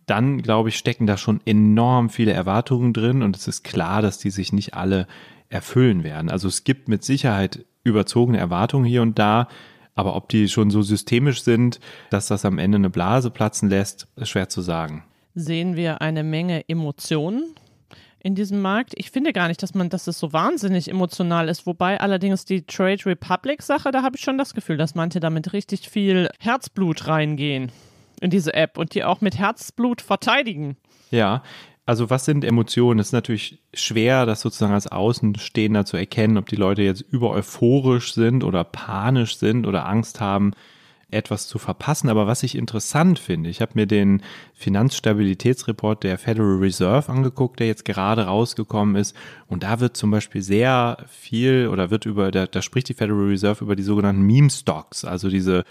dann 0.05 0.43
glaube 0.43 0.69
ich, 0.69 0.77
stecken 0.77 1.07
da 1.07 1.17
schon 1.17 1.41
enorm 1.47 2.11
viele 2.11 2.33
Erwartungen 2.33 2.93
drin 2.93 3.23
und 3.23 3.35
es 3.35 3.49
ist 3.49 3.65
klar, 3.65 4.03
dass 4.03 4.19
die 4.19 4.31
sich 4.31 4.53
nicht 4.53 4.75
alle 4.75 5.07
erfüllen 5.49 6.05
werden. 6.05 6.29
Also 6.29 6.49
es 6.49 6.65
gibt 6.65 6.87
mit 6.87 7.03
Sicherheit 7.03 7.65
überzogene 7.83 8.37
Erwartungen 8.37 8.85
hier 8.85 9.01
und 9.01 9.19
da, 9.19 9.49
aber 9.95 10.17
ob 10.17 10.29
die 10.29 10.51
schon 10.51 10.69
so 10.69 10.83
systemisch 10.83 11.43
sind, 11.43 11.81
dass 12.11 12.27
das 12.27 12.45
am 12.45 12.59
Ende 12.59 12.77
eine 12.77 12.91
Blase 12.91 13.31
platzen 13.31 13.71
lässt, 13.71 14.07
ist 14.17 14.29
schwer 14.29 14.51
zu 14.51 14.61
sagen 14.61 15.05
sehen 15.35 15.77
wir 15.77 16.01
eine 16.01 16.23
Menge 16.23 16.69
Emotionen 16.69 17.55
in 18.23 18.35
diesem 18.35 18.61
Markt. 18.61 18.93
Ich 18.97 19.11
finde 19.11 19.33
gar 19.33 19.49
nicht, 19.49 19.63
dass 19.63 19.75
man, 19.75 19.89
dass 19.89 20.07
es 20.07 20.19
so 20.19 20.33
wahnsinnig 20.33 20.91
emotional 20.91 21.49
ist. 21.49 21.67
Wobei 21.67 22.01
allerdings 22.01 22.45
die 22.45 22.63
Trade 22.63 23.07
Republic 23.07 23.63
Sache, 23.63 23.91
da 23.91 24.03
habe 24.03 24.17
ich 24.17 24.23
schon 24.23 24.39
das 24.39 24.55
Gefühl, 24.55 24.77
dass 24.77 24.95
manche 24.95 25.21
damit 25.21 25.53
richtig 25.53 25.89
viel 25.89 26.29
Herzblut 26.39 27.07
reingehen 27.07 27.73
in 28.21 28.31
diese 28.31 28.55
App 28.55 28.77
und 28.77 28.95
die 28.95 29.05
auch 29.05 29.21
mit 29.21 29.39
Herzblut 29.39 30.03
verteidigen. 30.03 30.77
Ja, 31.11 31.43
also 31.87 32.11
was 32.11 32.25
sind 32.25 32.45
Emotionen? 32.45 33.01
Es 33.01 33.09
ist 33.09 33.13
natürlich 33.13 33.59
schwer, 33.75 34.27
das 34.27 34.43
sozusagen 34.43 34.75
als 34.75 34.87
Außenstehender 34.87 35.87
zu 35.87 35.97
erkennen, 35.97 36.37
ob 36.37 36.47
die 36.49 36.57
Leute 36.57 36.83
jetzt 36.83 37.01
über 37.01 37.31
euphorisch 37.31 38.15
sind 38.15 38.45
oder 38.45 38.63
panisch 38.63 39.39
sind 39.39 39.67
oder 39.67 39.87
Angst 39.87 40.21
haben, 40.21 40.53
etwas 41.13 41.47
zu 41.47 41.59
verpassen. 41.59 42.09
Aber 42.09 42.27
was 42.27 42.43
ich 42.43 42.57
interessant 42.57 43.19
finde, 43.19 43.51
ich 43.51 43.61
habe 43.61 43.73
mir 43.75 43.87
den 43.87 44.23
Finanzstabilitätsreport 44.55 46.05
der 46.05 46.19
Federal 46.19 46.57
Reserve 46.59 47.11
angeguckt, 47.11 47.61
der 47.61 47.67
jetzt 47.67 47.85
gerade 47.85 48.27
rausgekommen 48.27 48.97
ist. 48.97 49.17
Und 49.49 49.63
da 49.63 49.81
wird 49.81 49.97
zum 49.97 50.11
Beispiel 50.11 50.43
sehr 50.43 50.99
viel 51.09 51.69
oder 51.69 51.91
wird 51.91 52.07
über, 52.07 52.31
da, 52.31 52.47
da 52.47 52.63
spricht 52.63 52.89
die 52.89 52.95
Federal 52.95 53.27
Reserve 53.27 53.65
über 53.65 53.77
die 53.77 53.83
sogenannten 53.83 54.23
Meme 54.23 54.51
Stocks, 54.51 55.05
also 55.05 55.29
diese 55.29 55.65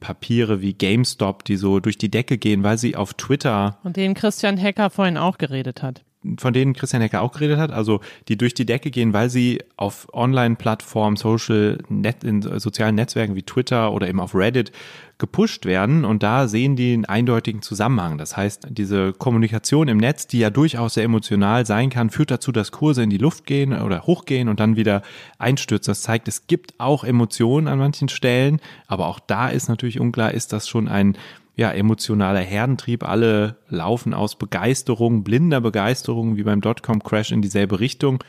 Papiere 0.00 0.60
wie 0.60 0.74
GameStop, 0.74 1.44
die 1.44 1.56
so 1.56 1.80
durch 1.80 1.98
die 1.98 2.10
Decke 2.10 2.38
gehen, 2.38 2.62
weil 2.62 2.78
sie 2.78 2.96
auf 2.96 3.14
Twitter. 3.14 3.78
Und 3.82 3.96
denen 3.96 4.14
Christian 4.14 4.56
Hecker 4.56 4.90
vorhin 4.90 5.16
auch 5.16 5.38
geredet 5.38 5.82
hat 5.82 6.05
von 6.38 6.52
denen 6.52 6.72
Christian 6.72 7.02
Hecker 7.02 7.22
auch 7.22 7.32
geredet 7.32 7.58
hat, 7.58 7.70
also 7.70 8.00
die 8.28 8.36
durch 8.36 8.54
die 8.54 8.66
Decke 8.66 8.90
gehen, 8.90 9.12
weil 9.12 9.30
sie 9.30 9.62
auf 9.76 10.08
Online-Plattformen, 10.12 11.16
Social, 11.16 11.78
Net, 11.88 12.24
in 12.24 12.42
sozialen 12.42 12.94
Netzwerken 12.94 13.36
wie 13.36 13.42
Twitter 13.42 13.92
oder 13.92 14.08
eben 14.08 14.20
auf 14.20 14.34
Reddit 14.34 14.72
gepusht 15.18 15.64
werden 15.64 16.04
und 16.04 16.22
da 16.22 16.46
sehen 16.46 16.76
die 16.76 16.92
einen 16.92 17.06
eindeutigen 17.06 17.62
Zusammenhang. 17.62 18.18
Das 18.18 18.36
heißt, 18.36 18.66
diese 18.68 19.14
Kommunikation 19.14 19.88
im 19.88 19.96
Netz, 19.96 20.26
die 20.26 20.40
ja 20.40 20.50
durchaus 20.50 20.94
sehr 20.94 21.04
emotional 21.04 21.64
sein 21.64 21.88
kann, 21.88 22.10
führt 22.10 22.30
dazu, 22.30 22.52
dass 22.52 22.70
Kurse 22.70 23.02
in 23.02 23.08
die 23.08 23.16
Luft 23.16 23.46
gehen 23.46 23.72
oder 23.72 24.02
hochgehen 24.02 24.48
und 24.48 24.60
dann 24.60 24.76
wieder 24.76 25.02
einstürzen. 25.38 25.92
Das 25.92 26.02
zeigt, 26.02 26.28
es 26.28 26.46
gibt 26.46 26.74
auch 26.78 27.02
Emotionen 27.02 27.66
an 27.66 27.78
manchen 27.78 28.10
Stellen, 28.10 28.60
aber 28.88 29.06
auch 29.06 29.20
da 29.20 29.48
ist 29.48 29.68
natürlich 29.68 30.00
unklar, 30.00 30.32
ist 30.32 30.52
das 30.52 30.68
schon 30.68 30.86
ein 30.86 31.16
ja, 31.56 31.72
emotionaler 31.72 32.40
Herdentrieb. 32.40 33.02
Alle 33.02 33.56
laufen 33.68 34.14
aus 34.14 34.36
Begeisterung, 34.36 35.24
blinder 35.24 35.60
Begeisterung, 35.60 36.36
wie 36.36 36.42
beim 36.42 36.60
Dotcom-Crash 36.60 37.32
in 37.32 37.42
dieselbe 37.42 37.80
Richtung. 37.80 38.22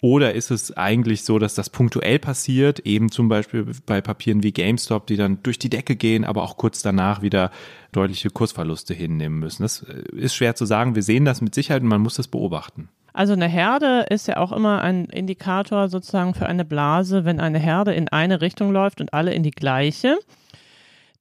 Oder 0.00 0.34
ist 0.34 0.52
es 0.52 0.76
eigentlich 0.76 1.24
so, 1.24 1.40
dass 1.40 1.56
das 1.56 1.70
punktuell 1.70 2.20
passiert, 2.20 2.78
eben 2.80 3.10
zum 3.10 3.28
Beispiel 3.28 3.66
bei 3.84 4.00
Papieren 4.00 4.44
wie 4.44 4.52
GameStop, 4.52 5.08
die 5.08 5.16
dann 5.16 5.42
durch 5.42 5.58
die 5.58 5.70
Decke 5.70 5.96
gehen, 5.96 6.24
aber 6.24 6.44
auch 6.44 6.56
kurz 6.56 6.82
danach 6.82 7.20
wieder 7.20 7.50
deutliche 7.90 8.30
Kursverluste 8.30 8.94
hinnehmen 8.94 9.40
müssen? 9.40 9.62
Das 9.64 9.82
äh, 9.82 10.04
ist 10.16 10.36
schwer 10.36 10.54
zu 10.54 10.66
sagen. 10.66 10.94
Wir 10.94 11.02
sehen 11.02 11.24
das 11.24 11.40
mit 11.40 11.52
Sicherheit 11.52 11.82
und 11.82 11.88
man 11.88 12.00
muss 12.00 12.14
das 12.14 12.28
beobachten. 12.28 12.88
Also 13.12 13.32
eine 13.32 13.48
Herde 13.48 14.06
ist 14.08 14.28
ja 14.28 14.36
auch 14.36 14.52
immer 14.52 14.82
ein 14.82 15.06
Indikator 15.06 15.88
sozusagen 15.88 16.34
für 16.34 16.46
eine 16.46 16.64
Blase, 16.64 17.24
wenn 17.24 17.40
eine 17.40 17.58
Herde 17.58 17.92
in 17.92 18.08
eine 18.08 18.40
Richtung 18.40 18.70
läuft 18.70 19.00
und 19.00 19.12
alle 19.12 19.34
in 19.34 19.42
die 19.42 19.50
gleiche. 19.50 20.16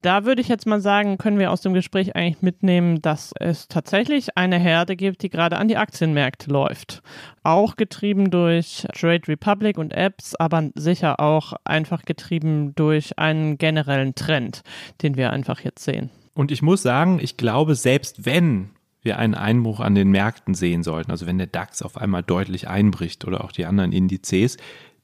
Da 0.03 0.25
würde 0.25 0.41
ich 0.41 0.47
jetzt 0.47 0.67
mal 0.67 0.79
sagen, 0.79 1.17
können 1.17 1.39
wir 1.39 1.51
aus 1.51 1.61
dem 1.61 1.73
Gespräch 1.73 2.15
eigentlich 2.15 2.43
mitnehmen, 2.43 3.01
dass 3.01 3.33
es 3.39 3.67
tatsächlich 3.67 4.37
eine 4.37 4.59
Herde 4.59 4.95
gibt, 4.95 5.23
die 5.23 5.29
gerade 5.29 5.57
an 5.57 5.67
die 5.67 5.77
Aktienmärkte 5.77 6.51
läuft. 6.51 7.01
Auch 7.43 7.75
getrieben 7.75 8.29
durch 8.29 8.85
Trade 8.93 9.27
Republic 9.27 9.77
und 9.79 9.93
Apps, 9.93 10.35
aber 10.35 10.69
sicher 10.75 11.19
auch 11.19 11.53
einfach 11.63 12.03
getrieben 12.03 12.75
durch 12.75 13.17
einen 13.17 13.57
generellen 13.57 14.13
Trend, 14.13 14.61
den 15.01 15.17
wir 15.17 15.31
einfach 15.31 15.61
jetzt 15.61 15.83
sehen. 15.83 16.11
Und 16.35 16.51
ich 16.51 16.61
muss 16.61 16.83
sagen, 16.83 17.19
ich 17.19 17.35
glaube, 17.35 17.73
selbst 17.73 18.25
wenn 18.25 18.69
wir 19.01 19.17
einen 19.17 19.33
Einbruch 19.33 19.79
an 19.79 19.95
den 19.95 20.11
Märkten 20.11 20.53
sehen 20.53 20.83
sollten, 20.83 21.09
also 21.09 21.25
wenn 21.25 21.39
der 21.39 21.47
DAX 21.47 21.81
auf 21.81 21.97
einmal 21.97 22.21
deutlich 22.21 22.67
einbricht 22.67 23.25
oder 23.25 23.43
auch 23.43 23.51
die 23.51 23.65
anderen 23.65 23.91
Indizes, 23.91 24.57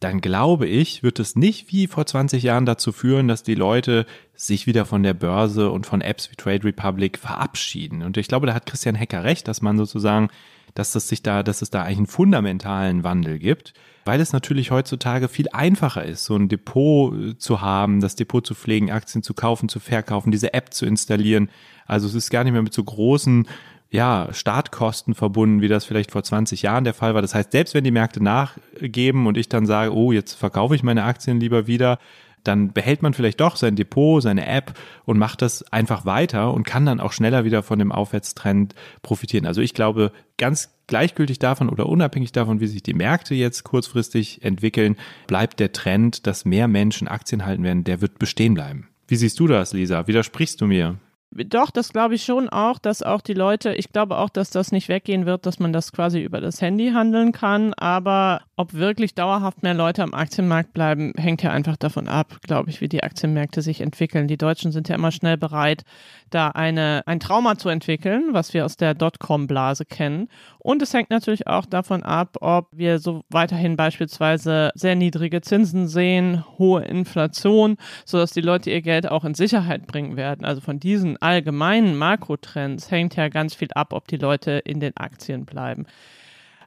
dann 0.03 0.19
glaube 0.19 0.67
ich, 0.67 1.01
wird 1.01 1.19
es 1.19 1.35
nicht 1.35 1.71
wie 1.71 1.87
vor 1.87 2.05
20 2.05 2.43
Jahren 2.43 2.65
dazu 2.65 2.91
führen, 2.91 3.27
dass 3.27 3.43
die 3.43 3.55
Leute 3.55 4.05
sich 4.35 4.67
wieder 4.67 4.85
von 4.85 5.01
der 5.01 5.13
Börse 5.13 5.71
und 5.71 5.85
von 5.85 6.01
Apps 6.01 6.29
wie 6.29 6.35
Trade 6.35 6.65
Republic 6.65 7.17
verabschieden. 7.17 8.03
Und 8.03 8.17
ich 8.17 8.27
glaube, 8.27 8.45
da 8.45 8.53
hat 8.53 8.65
Christian 8.65 8.95
Hecker 8.95 9.23
recht, 9.23 9.47
dass 9.47 9.61
man 9.61 9.77
sozusagen, 9.77 10.29
dass 10.73 10.91
das 10.91 11.07
sich 11.07 11.23
da, 11.23 11.41
dass 11.41 11.61
es 11.61 11.69
da 11.69 11.83
eigentlich 11.83 11.97
einen 11.99 12.07
fundamentalen 12.07 13.03
Wandel 13.03 13.39
gibt, 13.39 13.73
weil 14.05 14.19
es 14.19 14.33
natürlich 14.33 14.71
heutzutage 14.71 15.29
viel 15.29 15.47
einfacher 15.53 16.03
ist, 16.03 16.25
so 16.25 16.35
ein 16.35 16.49
Depot 16.49 17.13
äh, 17.13 17.37
zu 17.37 17.61
haben, 17.61 18.01
das 18.01 18.15
Depot 18.15 18.45
zu 18.45 18.55
pflegen, 18.55 18.91
Aktien 18.91 19.23
zu 19.23 19.33
kaufen, 19.33 19.69
zu 19.69 19.79
verkaufen, 19.79 20.31
diese 20.31 20.53
App 20.53 20.73
zu 20.73 20.85
installieren. 20.85 21.49
Also 21.85 22.07
es 22.07 22.15
ist 22.15 22.29
gar 22.29 22.43
nicht 22.43 22.53
mehr 22.53 22.61
mit 22.61 22.73
so 22.73 22.83
großen 22.83 23.47
ja, 23.93 24.29
Startkosten 24.31 25.13
verbunden, 25.13 25.61
wie 25.61 25.67
das 25.67 25.85
vielleicht 25.85 26.11
vor 26.11 26.23
20 26.23 26.63
Jahren 26.63 26.83
der 26.83 26.95
Fall 26.95 27.13
war. 27.13 27.21
Das 27.21 27.35
heißt, 27.35 27.51
selbst 27.51 27.75
wenn 27.75 27.83
die 27.83 27.91
Märkte 27.91 28.23
nachgeben 28.23 29.27
und 29.27 29.37
ich 29.37 29.49
dann 29.49 29.67
sage, 29.67 29.93
oh, 29.93 30.11
jetzt 30.11 30.33
verkaufe 30.33 30.75
ich 30.75 30.81
meine 30.81 31.03
Aktien 31.03 31.39
lieber 31.39 31.67
wieder, 31.67 31.99
dann 32.43 32.73
behält 32.73 33.03
man 33.03 33.13
vielleicht 33.13 33.39
doch 33.39 33.55
sein 33.55 33.75
Depot, 33.75 34.21
seine 34.21 34.47
App 34.47 34.73
und 35.05 35.19
macht 35.19 35.43
das 35.43 35.61
einfach 35.71 36.05
weiter 36.05 36.55
und 36.55 36.65
kann 36.65 36.87
dann 36.87 36.99
auch 36.99 37.13
schneller 37.13 37.45
wieder 37.45 37.61
von 37.61 37.77
dem 37.77 37.91
Aufwärtstrend 37.91 38.73
profitieren. 39.03 39.45
Also 39.45 39.61
ich 39.61 39.75
glaube, 39.75 40.11
ganz 40.39 40.73
gleichgültig 40.87 41.37
davon 41.37 41.69
oder 41.69 41.85
unabhängig 41.85 42.31
davon, 42.31 42.59
wie 42.61 42.67
sich 42.67 42.81
die 42.81 42.95
Märkte 42.95 43.35
jetzt 43.35 43.63
kurzfristig 43.63 44.43
entwickeln, 44.43 44.97
bleibt 45.27 45.59
der 45.59 45.71
Trend, 45.71 46.25
dass 46.25 46.45
mehr 46.45 46.67
Menschen 46.67 47.07
Aktien 47.07 47.45
halten 47.45 47.63
werden, 47.63 47.83
der 47.83 48.01
wird 48.01 48.17
bestehen 48.17 48.55
bleiben. 48.55 48.89
Wie 49.07 49.17
siehst 49.17 49.39
du 49.39 49.45
das, 49.45 49.71
Lisa? 49.71 50.07
Widersprichst 50.07 50.59
du 50.59 50.65
mir? 50.65 50.97
Doch, 51.35 51.71
das 51.71 51.93
glaube 51.93 52.15
ich 52.15 52.23
schon 52.23 52.49
auch, 52.49 52.77
dass 52.77 53.01
auch 53.01 53.21
die 53.21 53.33
Leute, 53.33 53.73
ich 53.73 53.89
glaube 53.89 54.17
auch, 54.17 54.29
dass 54.29 54.51
das 54.51 54.71
nicht 54.71 54.87
weggehen 54.87 55.25
wird, 55.25 55.45
dass 55.45 55.59
man 55.59 55.73
das 55.73 55.91
quasi 55.91 56.21
über 56.21 56.41
das 56.41 56.61
Handy 56.61 56.91
handeln 56.91 57.31
kann, 57.31 57.73
aber 57.73 58.41
ob 58.55 58.73
wirklich 58.73 59.15
dauerhaft 59.15 59.63
mehr 59.63 59.73
Leute 59.73 60.03
am 60.03 60.13
Aktienmarkt 60.13 60.73
bleiben, 60.73 61.13
hängt 61.17 61.41
ja 61.41 61.51
einfach 61.51 61.75
davon 61.75 62.07
ab, 62.07 62.37
glaube 62.43 62.69
ich, 62.69 62.81
wie 62.81 62.87
die 62.87 63.03
Aktienmärkte 63.03 63.63
sich 63.63 63.81
entwickeln. 63.81 64.27
Die 64.27 64.37
Deutschen 64.37 64.71
sind 64.71 64.89
ja 64.89 64.95
immer 64.95 65.11
schnell 65.11 65.37
bereit, 65.37 65.83
da 66.29 66.49
eine, 66.49 67.01
ein 67.07 67.19
Trauma 67.19 67.57
zu 67.57 67.69
entwickeln, 67.69 68.29
was 68.31 68.53
wir 68.53 68.65
aus 68.65 68.77
der 68.77 68.93
Dotcom-Blase 68.93 69.85
kennen. 69.85 70.29
Und 70.59 70.81
es 70.81 70.93
hängt 70.93 71.09
natürlich 71.09 71.47
auch 71.47 71.65
davon 71.65 72.03
ab, 72.03 72.37
ob 72.41 72.67
wir 72.71 72.99
so 72.99 73.23
weiterhin 73.29 73.75
beispielsweise 73.75 74.71
sehr 74.75 74.95
niedrige 74.95 75.41
Zinsen 75.41 75.87
sehen, 75.87 76.43
hohe 76.57 76.83
Inflation, 76.83 77.77
sodass 78.05 78.31
die 78.31 78.41
Leute 78.41 78.69
ihr 78.69 78.81
Geld 78.81 79.09
auch 79.09 79.25
in 79.25 79.33
Sicherheit 79.33 79.87
bringen 79.87 80.15
werden. 80.15 80.45
Also 80.45 80.61
von 80.61 80.79
diesen 80.79 81.21
allgemeinen 81.23 81.95
Makrotrends 81.95 82.91
hängt 82.91 83.15
ja 83.15 83.29
ganz 83.29 83.55
viel 83.55 83.69
ab, 83.73 83.93
ob 83.93 84.07
die 84.07 84.17
Leute 84.17 84.51
in 84.51 84.79
den 84.79 84.95
Aktien 84.97 85.45
bleiben. 85.45 85.85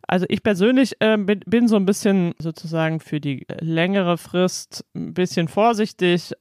Also 0.09 0.27
ich 0.29 0.43
persönlich 0.43 0.97
äh, 1.01 1.17
bin, 1.17 1.41
bin, 1.47 1.69
so 1.69 1.77
ein 1.77 1.87
bisschen 1.87 2.35
sozusagen 2.39 3.01
für 3.01 3.21
die 3.21 3.47
längere 3.61 4.19
Frist 4.19 4.85
ein 4.95 5.15
bisschen 5.15 5.49
vorsichtig. 5.49 6.33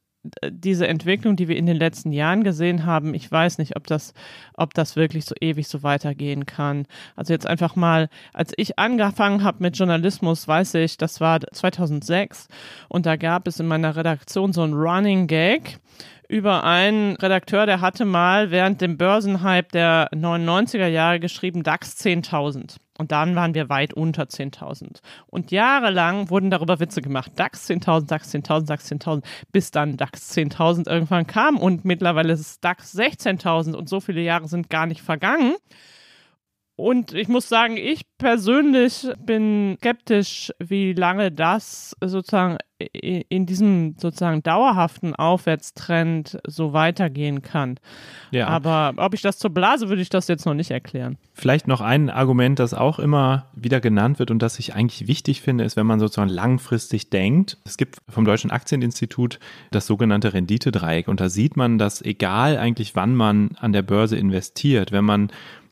Diese 0.49 0.87
Entwicklung, 0.87 1.35
die 1.35 1.47
wir 1.47 1.55
in 1.55 1.67
den 1.67 1.77
letzten 1.77 2.11
Jahren 2.11 2.43
gesehen 2.43 2.85
haben, 2.85 3.13
ich 3.13 3.31
weiß 3.31 3.59
nicht, 3.59 3.75
ob 3.75 3.85
das, 3.85 4.13
ob 4.55 4.73
das 4.73 4.95
wirklich 4.95 5.25
so 5.25 5.35
ewig 5.39 5.67
so 5.67 5.83
weitergehen 5.83 6.47
kann. 6.47 6.87
Also 7.15 7.33
jetzt 7.33 7.45
einfach 7.45 7.75
mal, 7.75 8.09
als 8.33 8.51
ich 8.57 8.79
angefangen 8.79 9.43
habe 9.43 9.61
mit 9.61 9.77
Journalismus, 9.77 10.47
weiß 10.47 10.75
ich, 10.75 10.97
das 10.97 11.21
war 11.21 11.41
2006 11.41 12.47
und 12.89 13.05
da 13.05 13.17
gab 13.17 13.47
es 13.47 13.59
in 13.59 13.67
meiner 13.67 13.95
Redaktion 13.95 14.51
so 14.51 14.63
ein 14.63 14.73
Running 14.73 15.27
Gag 15.27 15.79
über 16.27 16.63
einen 16.63 17.15
Redakteur, 17.15 17.65
der 17.65 17.81
hatte 17.81 18.05
mal 18.05 18.51
während 18.51 18.81
dem 18.81 18.97
Börsenhype 18.97 19.69
der 19.71 20.09
99er 20.11 20.87
Jahre 20.87 21.19
geschrieben 21.19 21.63
DAX 21.63 21.97
10.000. 21.97 22.77
Und 22.97 23.11
dann 23.11 23.35
waren 23.35 23.53
wir 23.53 23.67
weit 23.69 23.93
unter 23.93 24.23
10.000. 24.23 25.01
Und 25.27 25.51
jahrelang 25.51 26.29
wurden 26.29 26.49
darüber 26.49 26.79
Witze 26.79 27.01
gemacht. 27.01 27.33
DAX 27.35 27.69
10.000, 27.69 28.07
DAX 28.07 28.33
10.000, 28.33 28.65
DAX 28.65 28.91
10.000, 28.91 29.23
bis 29.51 29.71
dann 29.71 29.97
DAX 29.97 30.35
10.000 30.35 30.89
irgendwann 30.89 31.27
kam. 31.27 31.57
Und 31.57 31.83
mittlerweile 31.83 32.33
ist 32.33 32.39
es 32.39 32.59
DAX 32.61 32.97
16.000 32.97 33.73
und 33.73 33.89
so 33.89 33.99
viele 33.99 34.21
Jahre 34.21 34.47
sind 34.47 34.69
gar 34.69 34.85
nicht 34.85 35.01
vergangen. 35.01 35.55
Und 36.77 37.13
ich 37.13 37.29
muss 37.29 37.47
sagen, 37.47 37.77
ich 37.77 38.01
persönlich 38.17 39.07
bin 39.25 39.77
skeptisch, 39.79 40.51
wie 40.59 40.91
lange 40.91 41.31
das 41.31 41.95
sozusagen 42.01 42.57
in 42.77 43.45
diesem 43.45 43.95
sozusagen 43.97 44.43
dauerhaften 44.43 45.15
Aufwärtstrend 45.15 46.37
so 46.45 46.73
weitergehen 46.73 47.41
kann. 47.41 47.79
Ja. 48.31 48.47
Aber 48.47 48.93
ob 48.97 49.13
ich 49.13 49.21
das 49.21 49.37
zur 49.37 49.51
Blase, 49.51 49.87
würde 49.87 50.01
ich 50.01 50.09
das 50.09 50.27
jetzt 50.27 50.45
noch 50.45 50.53
nicht 50.53 50.71
erklären. 50.71 51.17
Vielleicht 51.33 51.69
noch 51.69 51.79
ein 51.79 52.09
Argument, 52.09 52.59
das 52.59 52.73
auch 52.73 52.99
immer 52.99 53.49
wieder 53.55 53.79
genannt 53.79 54.19
wird 54.19 54.29
und 54.29 54.41
das 54.41 54.59
ich 54.59 54.75
eigentlich 54.75 55.07
wichtig 55.07 55.41
finde, 55.41 55.63
ist, 55.63 55.77
wenn 55.77 55.87
man 55.87 56.01
sozusagen 56.01 56.29
langfristig 56.29 57.09
denkt. 57.09 57.57
Es 57.63 57.77
gibt 57.77 57.99
vom 58.09 58.25
Deutschen 58.25 58.51
Aktieninstitut 58.51 59.39
das 59.71 59.87
sogenannte 59.87 60.33
Renditedreieck 60.33 61.07
und 61.07 61.21
da 61.21 61.29
sieht 61.29 61.55
man, 61.55 61.77
dass 61.77 62.01
egal 62.01 62.57
eigentlich 62.57 62.97
wann 62.97 63.15
man 63.15 63.51
an 63.61 63.71
der 63.71 63.83
Börse 63.83 64.17
investiert, 64.17 64.91
wenn 64.91 65.05
man 65.05 65.31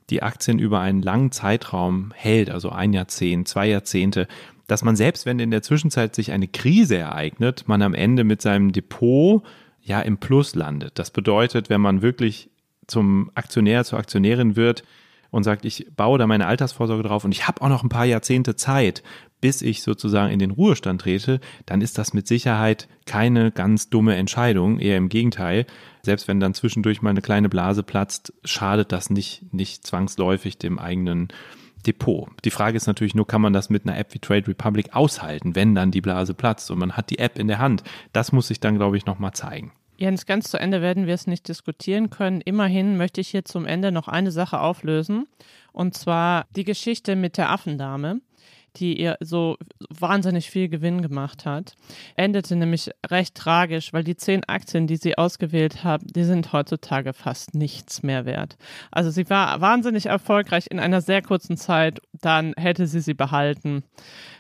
die 0.10 0.24
Aktien 0.24 0.60
über 0.60 0.80
einen 0.80 1.02
langen 1.02 1.32
Zeitraum 1.32 2.12
hält, 2.16 2.50
also 2.50 2.70
ein 2.70 2.94
Jahrzehnt, 2.94 3.48
zwei 3.48 3.68
Jahrzehnte, 3.68 4.28
dass 4.68 4.84
man 4.84 4.96
selbst, 4.96 5.26
wenn 5.26 5.40
in 5.40 5.52
der 5.52 5.62
Zwischenzeit 5.62 6.16
sich 6.16 6.32
eine 6.32 6.48
Krise 6.48 6.98
ereignet, 6.98 7.66
man 7.68 7.82
am 7.82 7.94
Ende 7.94 8.24
mit 8.24 8.42
seinem 8.42 8.72
Depot 8.72 9.44
ja 9.82 10.02
im 10.02 10.18
Plus 10.18 10.56
landet. 10.56 10.98
Das 11.00 11.12
bedeutet, 11.12 11.70
wenn 11.70 11.82
man 11.82 12.02
wirklich 12.02 12.50
zum 12.88 13.32
Aktionär, 13.36 13.84
zur 13.84 14.00
Aktionärin 14.00 14.56
wird 14.56 14.84
und 15.32 15.44
sagt, 15.44 15.66
ich 15.66 15.88
baue 15.96 16.20
da 16.20 16.28
meine 16.28 16.48
Altersvorsorge 16.48 17.04
drauf 17.04 17.26
und 17.26 17.32
ich 17.32 17.48
habe 17.48 17.62
auch 17.62 17.70
noch 17.70 17.84
ein 17.84 17.90
paar 17.90 18.06
Jahrzehnte 18.06 18.56
Zeit, 18.56 19.04
bis 19.44 19.62
ich 19.62 19.84
sozusagen 19.84 20.32
in 20.32 20.40
den 20.40 20.52
Ruhestand 20.52 21.02
trete, 21.02 21.42
dann 21.66 21.82
ist 21.82 21.98
das 21.98 22.14
mit 22.14 22.30
Sicherheit 22.30 22.88
keine 23.06 23.52
ganz 23.52 23.90
dumme 23.90 24.16
Entscheidung, 24.16 24.80
eher 24.80 24.96
im 24.96 25.10
Gegenteil. 25.10 25.66
Selbst 26.02 26.30
wenn 26.30 26.40
dann 26.40 26.54
zwischendurch 26.54 27.02
mal 27.02 27.10
eine 27.10 27.22
kleine 27.22 27.50
Blase 27.50 27.84
platzt, 27.84 28.32
schadet 28.46 28.94
das 28.94 29.10
nicht, 29.10 29.54
nicht 29.54 29.86
zwangsläufig 29.86 30.60
dem 30.60 30.80
eigenen 30.80 31.28
Depot. 31.86 32.30
Die 32.46 32.52
Frage 32.52 32.78
ist 32.78 32.88
natürlich 32.88 33.16
nur, 33.16 33.28
kann 33.28 33.42
man 33.42 33.52
das 33.52 33.70
mit 33.70 33.86
einer 33.86 33.98
App 33.98 34.14
wie 34.14 34.20
Trade 34.20 34.48
Republic 34.48 34.96
aushalten, 34.96 35.58
wenn 35.58 35.76
dann 35.76 35.92
die 35.92 36.00
Blase 36.00 36.34
platzt 36.34 36.72
und 36.72 36.80
man 36.80 36.94
hat 36.94 37.10
die 37.10 37.20
App 37.20 37.38
in 37.38 37.50
der 37.50 37.60
Hand. 37.60 37.84
Das 38.14 38.32
muss 38.32 38.48
sich 38.48 38.62
dann, 38.62 38.78
glaube 38.78 38.96
ich, 38.96 39.06
nochmal 39.06 39.34
zeigen. 39.34 39.74
Jens, 39.98 40.26
ganz 40.26 40.50
zu 40.50 40.58
Ende 40.58 40.82
werden 40.82 41.06
wir 41.06 41.16
es 41.16 41.28
nicht 41.28 41.50
diskutieren 41.50 42.10
können. 42.10 42.40
Immerhin 42.40 42.96
möchte 42.96 43.20
ich 43.20 43.28
hier 43.28 43.44
zum 43.44 43.66
Ende 43.66 43.92
noch 43.92 44.08
eine 44.08 44.32
Sache 44.32 44.62
auflösen. 44.62 45.28
Und 45.74 45.96
zwar 45.96 46.46
die 46.56 46.64
Geschichte 46.64 47.18
mit 47.18 47.38
der 47.38 47.52
Affendame 47.52 48.22
die 48.78 49.00
ihr 49.00 49.18
so 49.20 49.58
wahnsinnig 49.90 50.50
viel 50.50 50.70
Gewinn 50.70 51.02
gemacht 51.02 51.46
hat. 51.46 51.74
Endete 52.16 52.56
nämlich 52.56 52.90
recht 53.10 53.36
tragisch, 53.36 53.94
weil 53.94 54.04
die 54.04 54.16
zehn 54.16 54.44
Aktien, 54.46 54.88
die 54.88 54.98
sie 54.98 55.18
ausgewählt 55.18 55.84
hat, 55.84 56.02
die 56.04 56.24
sind 56.24 56.54
heutzutage 56.54 57.14
fast 57.14 57.56
nichts 57.56 58.04
mehr 58.04 58.26
wert. 58.26 58.58
Also 58.92 59.10
sie 59.12 59.30
war 59.30 59.62
wahnsinnig 59.62 60.08
erfolgreich 60.08 60.68
in 60.70 60.80
einer 60.80 61.02
sehr 61.02 61.22
kurzen 61.22 61.58
Zeit, 61.58 62.00
dann 62.22 62.54
hätte 62.58 62.88
sie 62.88 63.00
sie 63.00 63.14
behalten 63.14 63.84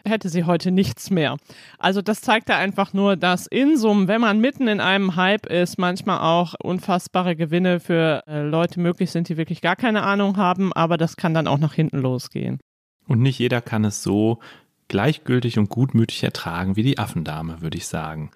hätte 0.06 0.30
sie 0.30 0.44
heute 0.44 0.72
nichts 0.72 1.10
mehr. 1.10 1.38
Also 1.80 2.02
das 2.02 2.22
zeigt 2.22 2.50
ja 2.50 2.58
einfach 2.58 2.94
nur, 2.94 3.16
dass 3.16 3.48
in 3.48 3.78
Summen, 3.78 4.08
wenn 4.08 4.22
man 4.22 4.40
mitten 4.40 4.68
in 4.68 4.80
einem 4.80 5.16
Hype 5.16 5.46
ist, 5.46 5.78
manchmal 5.78 6.20
auch 6.20 6.56
unfassbare 6.62 7.36
Gewinne 7.36 7.80
für 7.80 8.24
äh, 8.28 8.42
Leute 8.42 8.80
möglich 8.80 9.12
sind, 9.12 9.30
die 9.30 9.38
wirklich 9.38 9.62
gar 9.62 9.76
keine 9.76 10.04
Ahnung 10.04 10.38
haben, 10.38 10.74
aber 10.74 10.98
das 10.98 11.16
kann 11.16 11.34
dann 11.34 11.48
auch 11.48 11.60
nach 11.60 11.74
hinten 11.74 12.00
losgehen. 12.00 12.60
Und 13.08 13.22
nicht 13.22 13.40
jeder 13.40 13.62
kann 13.62 13.86
es 13.86 14.04
so 14.04 14.40
gleichgültig 14.88 15.58
und 15.58 15.70
gutmütig 15.70 16.24
ertragen 16.24 16.76
wie 16.76 16.84
die 16.84 17.00
Affendame, 17.00 17.62
würde 17.62 17.78
ich 17.78 17.88
sagen. 17.88 18.32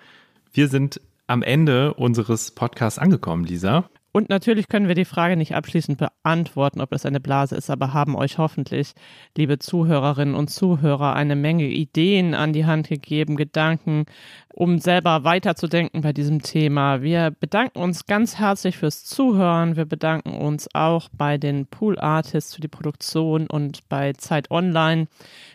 Wir 0.51 0.67
sind 0.67 1.01
am 1.27 1.43
Ende 1.43 1.93
unseres 1.93 2.51
Podcasts 2.51 2.99
angekommen, 2.99 3.43
Lisa. 3.43 3.89
Und 4.17 4.29
natürlich 4.29 4.67
können 4.67 4.87
wir 4.87 4.95
die 4.95 5.05
Frage 5.05 5.37
nicht 5.37 5.53
abschließend 5.53 5.99
beantworten, 5.99 6.81
ob 6.81 6.89
das 6.89 7.05
eine 7.05 7.19
Blase 7.19 7.55
ist, 7.55 7.69
aber 7.69 7.93
haben 7.93 8.15
euch 8.15 8.39
hoffentlich, 8.39 8.93
liebe 9.37 9.59
Zuhörerinnen 9.59 10.33
und 10.33 10.47
Zuhörer, 10.47 11.15
eine 11.15 11.35
Menge 11.35 11.65
Ideen 11.67 12.33
an 12.33 12.51
die 12.51 12.65
Hand 12.65 12.87
gegeben, 12.87 13.35
Gedanken, 13.35 14.05
um 14.51 14.79
selber 14.79 15.23
weiterzudenken 15.23 16.01
bei 16.01 16.13
diesem 16.13 16.41
Thema. 16.41 17.03
Wir 17.03 17.29
bedanken 17.29 17.77
uns 17.77 18.07
ganz 18.07 18.39
herzlich 18.39 18.79
fürs 18.79 19.05
Zuhören. 19.05 19.75
Wir 19.75 19.85
bedanken 19.85 20.33
uns 20.33 20.67
auch 20.73 21.09
bei 21.15 21.37
den 21.37 21.67
Pool 21.67 21.99
Artists 21.99 22.55
für 22.55 22.61
die 22.61 22.67
Produktion 22.67 23.45
und 23.45 23.87
bei 23.87 24.13
Zeit 24.13 24.49
Online 24.49 25.05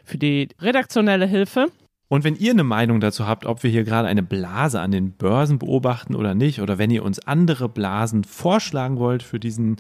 für 0.05 0.19
die 0.19 0.51
redaktionelle 0.61 1.27
Hilfe. 1.27 1.73
Und 2.13 2.25
wenn 2.25 2.37
ihr 2.37 2.51
eine 2.51 2.63
Meinung 2.63 3.01
dazu 3.01 3.27
habt, 3.27 3.47
ob 3.47 3.63
wir 3.63 3.71
hier 3.71 3.85
gerade 3.85 4.07
eine 4.07 4.23
Blase 4.23 4.83
an 4.83 4.91
den 4.91 5.13
Börsen 5.13 5.59
beobachten 5.59 6.15
oder 6.15 6.35
nicht, 6.35 6.61
oder 6.61 6.77
wenn 6.77 6.91
ihr 6.91 7.05
uns 7.05 7.27
andere 7.27 7.71
Blasen 7.71 8.25
vorschlagen 8.25 8.99
wollt 8.99 9.23
für 9.23 9.41
diesen 9.41 9.77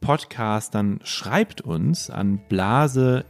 Podcast, 0.00 0.76
dann 0.76 1.00
schreibt 1.02 1.62
uns 1.62 2.08
an 2.08 2.38
blase.zeit.de. 2.48 3.26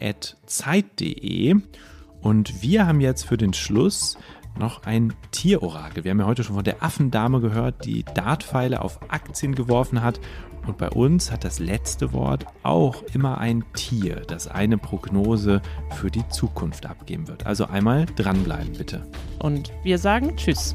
Und 2.21 2.61
wir 2.61 2.87
haben 2.87 3.01
jetzt 3.01 3.23
für 3.23 3.39
den 3.39 3.55
Schluss 3.55 4.19
noch 4.59 4.83
ein 4.85 5.13
Tierorakel. 5.31 6.05
Wir 6.05 6.11
haben 6.11 6.21
ja 6.21 6.27
heute 6.27 6.45
schon 6.45 6.55
von 6.55 6.65
der 6.65 6.83
Affendame 6.83 7.41
gehört, 7.41 7.85
die 7.85 8.05
Dartpfeile 8.05 8.83
auf 8.83 9.01
Aktien 9.11 9.55
geworfen 9.55 10.03
hat. 10.03 10.21
Und 10.67 10.79
bei 10.79 10.91
uns 10.91 11.31
hat 11.31 11.45
das 11.45 11.61
letzte 11.61 12.13
Wort 12.13 12.45
auch 12.65 13.03
immer 13.15 13.39
ein 13.39 13.65
Tier, 13.75 14.23
das 14.27 14.49
eine 14.49 14.79
Prognose 14.79 15.63
für 15.95 16.11
die 16.11 16.27
Zukunft 16.29 16.87
abgeben 16.87 17.29
wird. 17.29 17.47
Also 17.47 17.67
einmal 17.67 18.07
dranbleiben, 18.17 18.73
bitte. 18.73 19.07
Und 19.39 19.73
wir 19.85 19.99
sagen 19.99 20.37
Tschüss. 20.37 20.75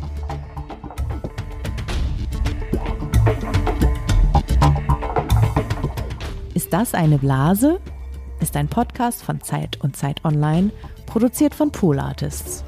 Ist 6.53 6.71
das 6.71 6.93
eine 6.93 7.17
Blase? 7.17 7.81
Ist 8.39 8.55
ein 8.55 8.67
Podcast 8.67 9.23
von 9.23 9.41
Zeit 9.41 9.79
und 9.81 9.97
Zeit 9.97 10.23
Online, 10.23 10.71
produziert 11.05 11.53
von 11.53 11.71
Pool 11.71 11.99
Artists. 11.99 12.63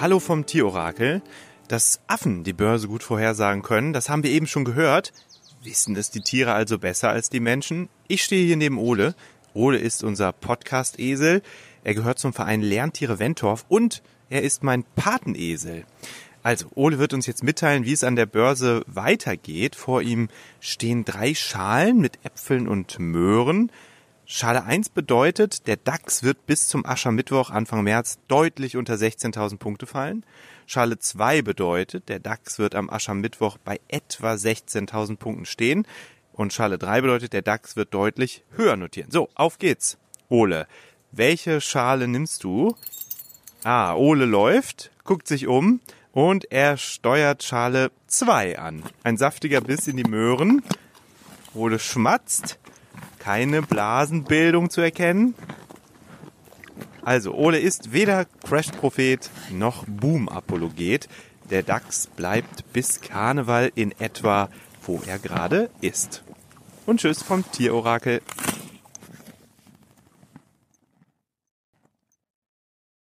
Hallo 0.00 0.20
vom 0.20 0.46
Tierorakel 0.46 1.22
dass 1.68 2.00
Affen 2.06 2.44
die 2.44 2.52
Börse 2.52 2.88
gut 2.88 3.02
vorhersagen 3.02 3.62
können. 3.62 3.92
Das 3.92 4.08
haben 4.08 4.22
wir 4.22 4.30
eben 4.30 4.46
schon 4.46 4.64
gehört. 4.64 5.12
Wissen 5.62 5.96
es 5.96 6.10
die 6.10 6.20
Tiere 6.20 6.52
also 6.52 6.78
besser 6.78 7.10
als 7.10 7.30
die 7.30 7.40
Menschen? 7.40 7.88
Ich 8.08 8.22
stehe 8.22 8.46
hier 8.46 8.56
neben 8.56 8.78
Ole. 8.78 9.14
Ole 9.54 9.78
ist 9.78 10.04
unser 10.04 10.32
Podcast-Esel. 10.32 11.42
Er 11.82 11.94
gehört 11.94 12.18
zum 12.18 12.32
Verein 12.32 12.62
Lerntiere 12.62 13.18
Wentorf 13.18 13.64
und 13.68 14.02
er 14.28 14.42
ist 14.42 14.62
mein 14.62 14.84
Patenesel. 14.94 15.84
Also, 16.42 16.66
Ole 16.76 17.00
wird 17.00 17.12
uns 17.12 17.26
jetzt 17.26 17.42
mitteilen, 17.42 17.84
wie 17.84 17.92
es 17.92 18.04
an 18.04 18.14
der 18.14 18.26
Börse 18.26 18.84
weitergeht. 18.86 19.74
Vor 19.74 20.02
ihm 20.02 20.28
stehen 20.60 21.04
drei 21.04 21.34
Schalen 21.34 21.98
mit 21.98 22.24
Äpfeln 22.24 22.68
und 22.68 23.00
Möhren. 23.00 23.72
Schale 24.28 24.64
1 24.64 24.88
bedeutet, 24.88 25.68
der 25.68 25.76
DAX 25.76 26.24
wird 26.24 26.46
bis 26.46 26.66
zum 26.66 26.84
Aschermittwoch 26.84 27.50
Anfang 27.50 27.84
März 27.84 28.18
deutlich 28.26 28.76
unter 28.76 28.94
16.000 28.94 29.58
Punkte 29.58 29.86
fallen. 29.86 30.26
Schale 30.66 30.98
2 30.98 31.42
bedeutet, 31.42 32.08
der 32.08 32.18
DAX 32.18 32.58
wird 32.58 32.74
am 32.74 32.90
Aschermittwoch 32.90 33.56
bei 33.58 33.80
etwa 33.86 34.32
16.000 34.32 35.16
Punkten 35.16 35.46
stehen. 35.46 35.86
Und 36.32 36.52
Schale 36.52 36.76
3 36.76 37.02
bedeutet, 37.02 37.34
der 37.34 37.42
DAX 37.42 37.76
wird 37.76 37.94
deutlich 37.94 38.42
höher 38.50 38.74
notieren. 38.76 39.12
So, 39.12 39.28
auf 39.36 39.60
geht's. 39.60 39.96
Ole, 40.28 40.66
welche 41.12 41.60
Schale 41.60 42.08
nimmst 42.08 42.42
du? 42.42 42.74
Ah, 43.62 43.94
Ole 43.94 44.24
läuft, 44.24 44.90
guckt 45.04 45.28
sich 45.28 45.46
um 45.46 45.80
und 46.10 46.50
er 46.50 46.78
steuert 46.78 47.44
Schale 47.44 47.92
2 48.08 48.58
an. 48.58 48.82
Ein 49.04 49.18
saftiger 49.18 49.60
Biss 49.60 49.86
in 49.86 49.96
die 49.96 50.02
Möhren. 50.02 50.64
Ole 51.54 51.78
schmatzt. 51.78 52.58
Keine 53.26 53.60
Blasenbildung 53.60 54.70
zu 54.70 54.80
erkennen. 54.80 55.34
Also, 57.02 57.34
Ole 57.34 57.58
ist 57.58 57.92
weder 57.92 58.24
Crash-Prophet 58.24 59.30
noch 59.50 59.84
Boom-Apologet. 59.88 61.08
Der 61.50 61.64
DAX 61.64 62.06
bleibt 62.06 62.72
bis 62.72 63.00
Karneval 63.00 63.72
in 63.74 63.90
etwa, 63.98 64.48
wo 64.80 65.02
er 65.08 65.18
gerade 65.18 65.70
ist. 65.80 66.22
Und 66.86 67.00
tschüss 67.00 67.24
vom 67.24 67.42
Tierorakel. 67.50 68.22